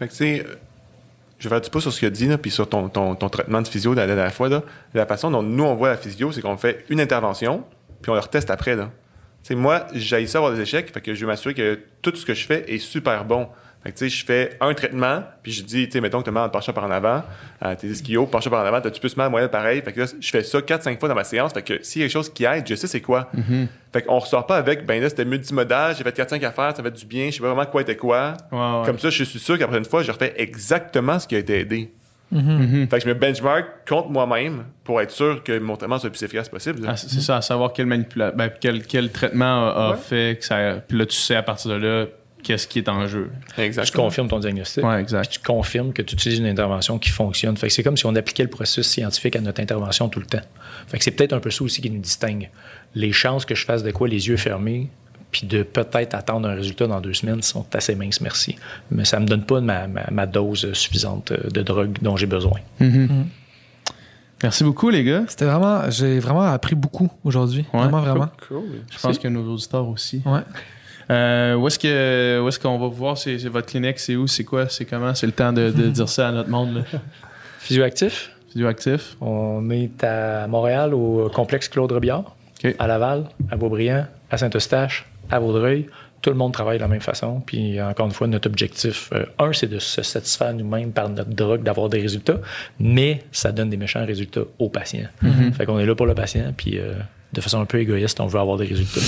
[0.00, 0.46] Fait que, tu sais,
[1.44, 3.14] je vais faire du pouce sur ce qu'il a dit, là, puis sur ton, ton,
[3.16, 4.48] ton traitement de physio de la dernière fois.
[4.94, 7.64] La façon dont nous, on voit la physio, c'est qu'on fait une intervention,
[8.00, 8.76] puis on le reteste après.
[8.76, 8.90] Là.
[9.50, 12.32] Moi, j'ai ça avoir des échecs, fait que je veux m'assurer que tout ce que
[12.32, 13.48] je fais est super bon.
[13.84, 16.24] Fait que, tu sais, je fais un traitement, puis je dis, tu sais, mettons que
[16.24, 17.22] tu as mal en penchant par en avant,
[17.64, 19.82] euh, tes ischios, penchant par en avant, t'as-tu plus mal, moyen, pareil.
[19.82, 21.52] Fait que là, je fais ça 4-5 fois dans ma séance.
[21.52, 23.30] Fait que s'il y a quelque chose qui aide, je sais c'est quoi.
[23.92, 26.90] Fait qu'on ressort pas avec, ben là, c'était multimodal, j'ai fait 4-5 affaires, ça fait
[26.90, 28.34] du bien, je sais pas vraiment quoi était quoi.
[28.50, 28.82] Ouais, ouais.
[28.86, 31.60] Comme ça, je suis sûr qu'après une fois, je refais exactement ce qui a été
[31.60, 31.92] aidé.
[32.32, 32.88] Mhm.
[32.90, 36.12] Fait que je me benchmark contre moi-même pour être sûr que mon traitement soit le
[36.12, 36.80] plus efficace possible.
[36.88, 39.96] Ah, c'est ça, à savoir quel, manipula- ben, quel, quel traitement a, a Ouais.
[39.98, 40.56] fait que ça.
[40.88, 42.06] Puis là, tu sais à partir de là
[42.44, 43.30] qu'est-ce qui est en jeu.
[43.56, 44.04] Tu Exactement.
[44.04, 44.84] confirmes ton diagnostic.
[44.84, 45.28] Ouais, exact.
[45.30, 47.56] Puis tu confirmes que tu utilises une intervention qui fonctionne.
[47.56, 50.26] Fait que c'est comme si on appliquait le processus scientifique à notre intervention tout le
[50.26, 50.42] temps.
[50.86, 52.50] Fait que c'est peut-être un peu ça aussi qui nous distingue.
[52.94, 54.88] Les chances que je fasse de quoi les yeux fermés,
[55.32, 58.54] puis de peut-être attendre un résultat dans deux semaines sont assez minces, merci.
[58.92, 62.60] Mais ça me donne pas ma, ma- ma dose suffisante de drogue dont j'ai besoin.
[64.42, 65.24] Merci beaucoup, les gars.
[65.28, 67.64] C'était vraiment, j'ai vraiment appris beaucoup aujourd'hui.
[67.72, 67.80] Ouais.
[67.80, 68.28] Vraiment, vraiment.
[68.46, 68.82] Cool.
[68.92, 70.20] Je pense que nos auditeurs aussi.
[70.26, 70.40] Ouais.
[71.10, 73.18] Euh, où est-ce que où est-ce qu'on va vous voir?
[73.18, 73.98] C'est votre clinique?
[73.98, 74.26] C'est où?
[74.26, 74.68] C'est quoi?
[74.68, 75.14] C'est comment?
[75.14, 76.76] C'est le temps de, de dire ça à notre monde.
[76.76, 76.98] Là.
[77.58, 79.16] Physioactif, Physioactif.
[79.20, 82.36] on est à Montréal au complexe Claude Robillard,
[82.78, 85.86] à Laval, à Beaubriand, à Saint-Eustache, à Vaudreuil.
[86.20, 87.42] Tout le monde travaille de la même façon.
[87.44, 91.28] Puis encore une fois, notre objectif, euh, un, c'est de se satisfaire nous-mêmes par notre
[91.28, 92.38] drogue, d'avoir des résultats,
[92.80, 95.08] mais ça donne des méchants résultats aux patients.
[95.52, 96.94] Fait qu'on est là pour le patient, puis euh,
[97.34, 99.00] de façon un peu égoïste, on veut avoir des résultats.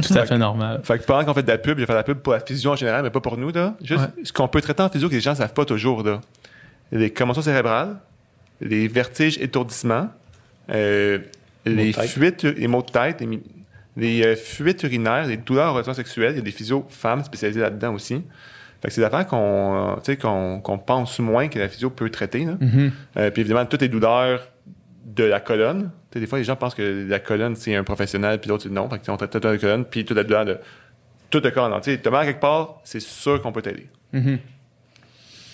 [0.06, 0.80] Tout à fait normal.
[0.84, 2.40] Fait que pendant qu'on fait de la pub, j'ai fait de la pub pour la
[2.40, 3.50] physio en général, mais pas pour nous.
[3.50, 3.74] Là.
[3.82, 4.24] Juste Ouais.
[4.24, 6.02] ce qu'on peut traiter en physio que les gens ne savent pas toujours.
[6.02, 6.20] Là.
[6.92, 7.96] Les commotions cérébrales,
[8.60, 10.08] les vertiges, étourdissements,
[10.70, 11.18] euh,
[11.66, 13.22] les fuites, les maux de tête,
[13.96, 16.32] les, euh, fuites urinaires, les douleurs en relations sexuelles.
[16.32, 18.22] Il y a des physios femmes spécialisées là-dedans aussi.
[18.82, 21.68] Fait que c'est des affaires qu'on euh, tu sais, qu'on qu'on pense moins que la
[21.68, 22.44] physio peut traiter.
[22.44, 22.54] là.
[23.16, 24.48] Euh, puis évidemment, toutes les douleurs
[25.06, 25.90] de la colonne.
[26.20, 28.88] Des fois, les gens pensent que la colonne, c'est un professionnel, puis l'autre, c'est non.
[28.88, 30.58] Fait que, on traite toute la colonne, puis douleur de
[31.30, 32.00] tout le corps en entier.
[32.10, 33.88] Mal quelque part, c'est sûr qu'on peut t'aider.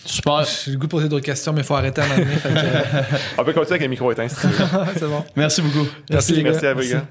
[0.04, 0.44] Super.
[0.44, 2.34] J'ai le goût de poser d'autres questions, mais il faut arrêter à un moment donné.
[2.36, 4.36] que- On peut continuer avec un micro éteint, si
[4.96, 5.24] c'est bon.
[5.36, 5.86] Merci beaucoup.
[6.10, 6.50] Merci, les gars.
[6.52, 7.06] Merci à vous, les gars.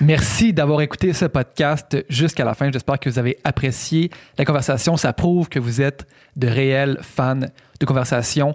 [0.00, 2.70] Merci d'avoir écouté ce podcast jusqu'à la fin.
[2.72, 4.96] J'espère que vous avez apprécié la conversation.
[4.96, 6.06] Ça prouve que vous êtes
[6.36, 7.36] de réels fans
[7.80, 8.54] de conversation